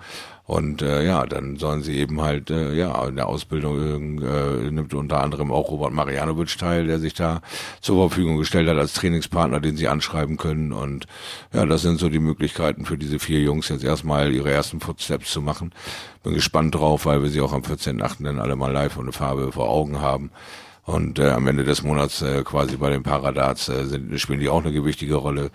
Und 0.46 0.82
äh, 0.82 1.06
ja, 1.06 1.24
dann 1.24 1.56
sollen 1.56 1.82
sie 1.82 1.96
eben 1.96 2.20
halt, 2.20 2.50
äh, 2.50 2.74
ja, 2.74 3.06
in 3.06 3.16
der 3.16 3.28
Ausbildung 3.28 4.20
äh, 4.20 4.70
nimmt 4.70 4.92
unter 4.92 5.22
anderem 5.22 5.50
auch 5.50 5.70
Robert 5.70 5.94
Marianovic 5.94 6.58
teil, 6.58 6.86
der 6.86 6.98
sich 6.98 7.14
da 7.14 7.40
zur 7.80 8.08
Verfügung 8.08 8.36
gestellt 8.36 8.68
hat 8.68 8.76
als 8.76 8.92
Trainingspartner, 8.92 9.60
den 9.60 9.76
sie 9.76 9.88
anschreiben 9.88 10.36
können. 10.36 10.72
Und 10.72 11.06
ja, 11.54 11.64
das 11.64 11.80
sind 11.80 11.98
so 11.98 12.10
die 12.10 12.18
Möglichkeiten 12.18 12.84
für 12.84 12.98
diese 12.98 13.18
vier 13.18 13.40
Jungs 13.40 13.70
jetzt 13.70 13.84
erstmal 13.84 14.32
ihre 14.32 14.50
ersten 14.50 14.80
Footsteps 14.80 15.32
zu 15.32 15.40
machen. 15.40 15.72
Bin 16.22 16.34
gespannt 16.34 16.74
drauf, 16.74 17.06
weil 17.06 17.22
wir 17.22 17.30
sie 17.30 17.40
auch 17.40 17.54
am 17.54 17.62
14.8. 17.62 18.22
dann 18.24 18.38
alle 18.38 18.56
mal 18.56 18.70
live 18.70 18.98
und 18.98 19.04
eine 19.04 19.12
Farbe 19.12 19.50
vor 19.50 19.70
Augen 19.70 20.02
haben. 20.02 20.30
Und 20.84 21.18
äh, 21.18 21.30
am 21.30 21.46
Ende 21.46 21.64
des 21.64 21.82
Monats 21.82 22.20
äh, 22.20 22.42
quasi 22.44 22.76
bei 22.76 22.90
den 22.90 23.02
Paradats 23.02 23.70
äh, 23.70 23.86
sind, 23.86 24.20
spielen 24.20 24.40
die 24.40 24.50
auch 24.50 24.62
eine 24.62 24.72
gewichtige 24.72 25.14
Rolle. 25.14 25.50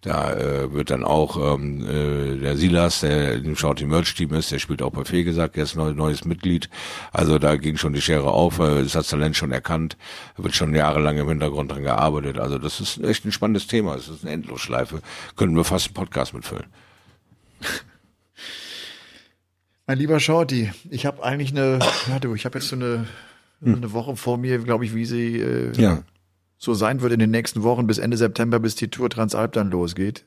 Da 0.00 0.32
äh, 0.32 0.72
wird 0.72 0.90
dann 0.90 1.04
auch 1.04 1.54
ähm, 1.54 1.86
äh, 1.86 2.36
der 2.40 2.56
Silas, 2.56 2.98
der 2.98 3.34
im 3.34 3.54
Shouty 3.54 3.86
Merch 3.86 4.12
Team 4.16 4.34
ist, 4.34 4.50
der 4.50 4.58
spielt 4.58 4.82
auch 4.82 4.90
bei 4.90 5.04
Fee 5.04 5.22
gesagt, 5.22 5.54
der 5.54 5.62
ist 5.62 5.76
neu, 5.76 5.92
neues 5.92 6.24
Mitglied. 6.24 6.68
Also 7.12 7.38
da 7.38 7.54
ging 7.54 7.76
schon 7.76 7.92
die 7.92 8.00
Schere 8.00 8.32
auf, 8.32 8.58
äh, 8.58 8.82
ist 8.82 8.96
das 8.96 9.06
Talent 9.06 9.36
schon 9.36 9.52
erkannt, 9.52 9.96
wird 10.36 10.56
schon 10.56 10.74
jahrelang 10.74 11.16
im 11.16 11.28
Hintergrund 11.28 11.70
dran 11.70 11.84
gearbeitet. 11.84 12.40
Also 12.40 12.58
das 12.58 12.80
ist 12.80 13.04
echt 13.04 13.24
ein 13.24 13.30
spannendes 13.30 13.68
Thema. 13.68 13.94
Es 13.94 14.08
ist 14.08 14.24
eine 14.24 14.32
Endlosschleife. 14.32 15.00
Können 15.36 15.54
wir 15.54 15.62
fast 15.62 15.86
einen 15.86 15.94
Podcast 15.94 16.34
mitfüllen. 16.34 16.66
Mein 19.86 19.98
lieber 19.98 20.18
Shorty, 20.18 20.72
ich 20.90 21.06
habe 21.06 21.22
eigentlich 21.22 21.52
eine, 21.52 21.78
du, 22.20 22.34
ich 22.34 22.44
habe 22.44 22.58
jetzt 22.58 22.68
so 22.68 22.76
eine 22.76 23.06
hm. 23.62 23.76
eine 23.76 23.92
Woche 23.92 24.16
vor 24.16 24.38
mir, 24.38 24.58
glaube 24.58 24.84
ich, 24.84 24.94
wie 24.94 25.04
sie 25.04 25.38
äh, 25.38 25.72
ja. 25.80 26.02
so 26.58 26.74
sein 26.74 27.00
wird 27.00 27.12
in 27.12 27.18
den 27.18 27.30
nächsten 27.30 27.62
Wochen 27.62 27.86
bis 27.86 27.98
Ende 27.98 28.16
September, 28.16 28.58
bis 28.58 28.74
die 28.74 28.88
Tour 28.88 29.10
Transalp 29.10 29.52
dann 29.52 29.70
losgeht. 29.70 30.24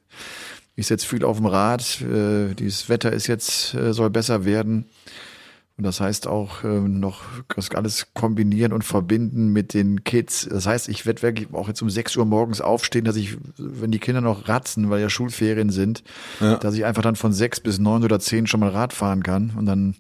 Ich 0.76 0.88
sitze 0.88 1.08
viel 1.08 1.24
auf 1.24 1.38
dem 1.38 1.46
Rad. 1.46 2.02
Äh, 2.02 2.54
dieses 2.54 2.90
Wetter 2.90 3.12
ist 3.14 3.28
jetzt 3.28 3.74
äh, 3.74 3.94
soll 3.94 4.10
besser 4.10 4.46
werden. 4.46 4.86
Und 5.78 5.84
das 5.84 6.00
heißt 6.00 6.28
auch 6.28 6.64
äh, 6.64 6.68
noch 6.68 7.22
das 7.54 7.70
alles 7.72 8.08
kombinieren 8.14 8.72
und 8.72 8.84
verbinden 8.84 9.52
mit 9.52 9.74
den 9.74 10.06
Kids. 10.06 10.48
Das 10.50 10.66
heißt, 10.66 10.88
ich 10.88 11.06
werde 11.06 11.22
wirklich 11.22 11.54
auch 11.54 11.68
jetzt 11.68 11.82
um 11.82 11.90
6 11.90 12.16
Uhr 12.16 12.26
morgens 12.26 12.62
aufstehen, 12.62 13.04
dass 13.04 13.18
ich, 13.18 13.38
wenn 13.58 13.92
die 13.92 14.00
Kinder 14.00 14.22
noch 14.22 14.48
ratzen, 14.48 14.90
weil 14.90 15.02
ja 15.02 15.10
Schulferien 15.10 15.72
sind, 15.72 16.04
ja. 16.40 16.56
dass 16.56 16.76
ich 16.76 16.86
einfach 16.86 17.02
dann 17.02 17.18
von 17.18 17.34
6 17.34 17.60
bis 17.60 17.78
9 17.78 18.06
oder 18.06 18.22
10 18.22 18.48
schon 18.48 18.62
mal 18.62 18.70
Rad 18.70 18.94
fahren 18.94 19.22
kann 19.22 19.52
und 19.58 19.66
dann 19.66 19.96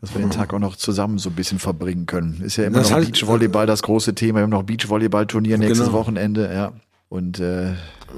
dass 0.00 0.14
wir 0.14 0.20
den 0.20 0.30
Tag 0.30 0.52
auch 0.52 0.58
noch 0.58 0.76
zusammen 0.76 1.18
so 1.18 1.30
ein 1.30 1.34
bisschen 1.34 1.58
verbringen 1.58 2.06
können. 2.06 2.40
Ist 2.42 2.56
ja 2.56 2.64
immer 2.64 2.78
das 2.78 2.90
noch 2.90 2.98
heißt, 2.98 3.12
Beachvolleyball 3.12 3.66
das 3.66 3.82
große 3.82 4.14
Thema. 4.14 4.38
Wir 4.38 4.42
haben 4.42 4.50
noch 4.50 4.64
Beachvolleyball-Turnier 4.64 5.58
nächstes 5.58 5.86
genau. 5.86 5.98
Wochenende, 5.98 6.52
ja. 6.52 6.72
Und 7.08 7.38
äh, 7.38 7.72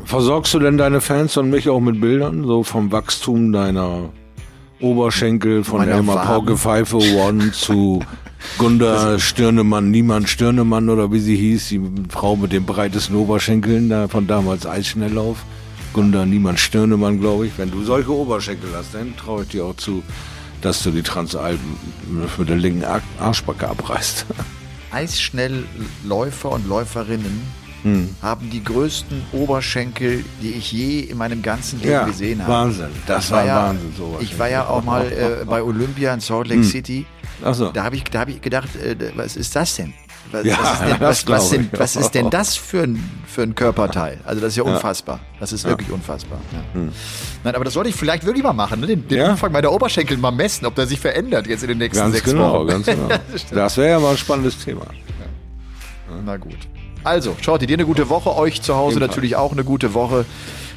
versorgst 0.05 0.55
du 0.55 0.59
denn 0.59 0.79
deine 0.79 1.01
Fans 1.01 1.37
und 1.37 1.51
mich 1.51 1.69
auch 1.69 1.81
mit 1.81 2.01
Bildern, 2.01 2.45
so 2.45 2.63
vom 2.63 2.93
Wachstum 2.93 3.53
deiner 3.53 4.11
Oberschenkel 4.81 5.65
von 5.65 5.87
Elmar 5.87 6.25
Pauke 6.27 6.57
Pfeife 6.57 6.97
One 6.97 7.53
zu 7.53 8.01
Gunda 8.59 9.19
Stirnemann, 9.19 9.91
Niemand 9.91 10.29
Stirnemann 10.29 10.89
oder 10.89 11.13
wie 11.13 11.21
sie 11.21 11.37
hieß, 11.37 11.69
die 11.69 11.81
Frau 12.11 12.37
mit 12.37 12.53
den 12.53 12.67
breitesten 12.67 13.17
Oberschenkeln 13.17 13.89
da 13.89 14.09
von 14.09 14.27
damals 14.27 14.67
Eisschnelllauf. 14.67 15.45
Gunda 15.93 16.27
Niemand 16.27 16.61
Stirnemann, 16.61 17.21
glaube 17.21 17.47
ich. 17.47 17.53
Wenn 17.57 17.71
du 17.71 17.83
solche 17.83 18.11
Oberschenkel 18.11 18.69
hast, 18.77 18.95
dann 18.95 19.17
traue 19.17 19.45
ich 19.45 19.49
dir 19.49 19.65
auch 19.65 19.77
zu, 19.77 20.03
dass 20.63 20.83
du 20.83 20.91
die 20.91 21.03
Transalpen 21.03 21.77
mit 22.39 22.49
der 22.49 22.57
linken 22.57 22.85
Arschbacke 23.19 23.69
abreißt. 23.69 24.27
Eisschnellläufer 24.91 26.51
und 26.53 26.67
Läuferinnen 26.67 27.43
hm. 27.83 28.15
haben 28.23 28.51
die 28.51 28.65
größten 28.65 29.23
Oberschenkel, 29.33 30.25
die 30.43 30.53
ich 30.53 30.73
je 30.73 31.01
in 31.01 31.19
meinem 31.19 31.43
ganzen 31.43 31.81
Leben 31.81 31.93
ja, 31.93 32.05
gesehen 32.05 32.43
habe. 32.43 32.53
Wahnsinn, 32.53 32.89
das, 33.07 33.31
war, 33.31 33.39
war 33.39 33.47
ja, 33.47 33.69
Wahnsinn. 33.69 33.95
Sowas. 33.97 34.23
Ich 34.23 34.39
war 34.39 34.49
ja 34.49 34.67
auch 34.67 34.83
mal 34.83 35.07
äh, 35.07 35.45
bei 35.45 35.63
Olympia 35.63 36.15
in 36.15 36.21
Salt 36.21 36.49
Lake 36.49 36.63
hm. 36.63 36.69
City. 36.69 37.07
Ach 37.45 37.55
so. 37.55 37.71
Da 37.71 37.85
habe 37.85 37.97
ich, 37.97 38.05
hab 38.15 38.29
ich 38.29 38.41
gedacht, 38.41 38.75
äh, 38.77 38.97
was 39.15 39.37
ist 39.37 39.55
das 39.55 39.77
denn? 39.77 39.93
Was, 40.33 40.45
ja, 40.45 40.59
was, 40.59 40.73
ist, 40.73 40.83
denn, 40.83 41.01
was, 41.01 41.27
was, 41.29 41.51
denn, 41.51 41.69
was 41.73 41.97
ist 41.97 42.11
denn 42.13 42.31
das 42.31 42.57
für 42.57 42.83
ein, 42.83 43.03
für 43.27 43.43
ein 43.43 43.55
Körperteil? 43.55 44.19
Also 44.25 44.41
das 44.41 44.51
ist 44.51 44.57
ja 44.57 44.63
unfassbar. 44.65 45.21
Das 45.41 45.53
ist 45.53 45.65
wirklich 45.65 45.91
unfassbar. 45.91 46.39
Ja. 46.53 46.81
Hm. 46.81 46.93
Nein, 47.45 47.55
aber 47.55 47.65
das 47.65 47.75
sollte 47.75 47.91
ich 47.91 47.97
vielleicht 47.97 48.25
wirklich 48.25 48.43
mal 48.43 48.53
machen, 48.53 48.81
ne? 48.81 48.87
den, 48.87 49.07
den 49.07 49.19
ja. 49.19 49.31
Umfang 49.31 49.53
meiner 49.53 49.73
Oberschenkel 49.73 50.17
mal 50.17 50.33
messen, 50.33 50.67
ob 50.67 50.75
der 50.75 50.87
sich 50.87 51.01
verändert 51.01 51.47
jetzt 51.47 51.63
in 51.63 51.69
den 51.69 51.79
nächsten 51.79 51.99
ganz 51.99 52.15
sechs 52.15 52.31
genau, 52.31 52.61
Wochen. 52.61 52.69
Ganz 52.69 52.87
genau, 52.87 53.09
Das 53.53 53.77
wäre 53.77 53.91
ja 53.91 54.01
mal 54.01 54.11
ein 54.11 54.19
spannendes 54.19 54.59
Thema. 54.59 54.87
Na 56.25 56.37
gut. 56.37 56.59
Also, 57.05 57.37
schaut 57.41 57.63
dir 57.63 57.69
eine 57.73 57.87
gute 57.87 58.09
Woche, 58.09 58.35
euch 58.35 58.63
zu 58.63 58.75
Hause 58.75 58.99
natürlich 58.99 59.37
auch 59.37 59.53
eine 59.53 59.63
gute 59.63 59.95
Woche. 59.95 60.25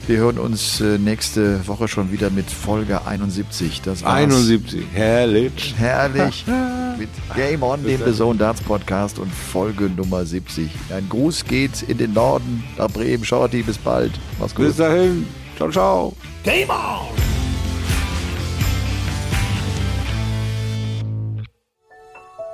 Wir 0.10 0.18
hören 0.18 0.40
uns 0.40 0.82
äh, 0.82 0.98
nächste 0.98 1.68
Woche 1.68 1.88
schon 1.88 2.12
wieder 2.12 2.32
mit 2.32 2.50
Folge 2.50 3.06
71. 3.06 3.84
Das 3.84 4.04
war's. 4.04 4.16
71, 4.16 4.84
herrlich. 4.92 5.76
Herrlich. 5.78 6.46
mit 6.98 7.10
Game 7.36 7.62
On, 7.62 7.84
dem 7.84 8.04
The 8.04 8.12
Zone 8.12 8.40
Darts 8.40 8.60
Podcast 8.60 9.20
und 9.20 9.32
Folge 9.32 9.84
Nummer 9.84 10.26
70. 10.26 10.72
Ein 10.90 11.08
Gruß 11.10 11.46
geht 11.46 11.84
in 11.84 12.00
den 12.00 12.14
Norden, 12.14 12.64
nach 12.80 12.90
Bremen. 12.90 13.24
Shorty, 13.24 13.62
bis 13.62 13.78
bald. 13.78 14.12
Mach's 14.40 14.56
gut. 14.56 14.66
Bis 14.66 14.78
dahin. 14.78 15.28
Ciao, 15.58 15.70
ciao. 15.70 16.16
Game 16.42 16.72
On! 16.72 17.06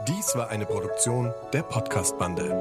Dies 0.10 0.36
war 0.36 0.50
eine 0.50 0.66
Produktion 0.66 1.34
der 1.54 1.62
Podcast-Bande. 1.62 2.54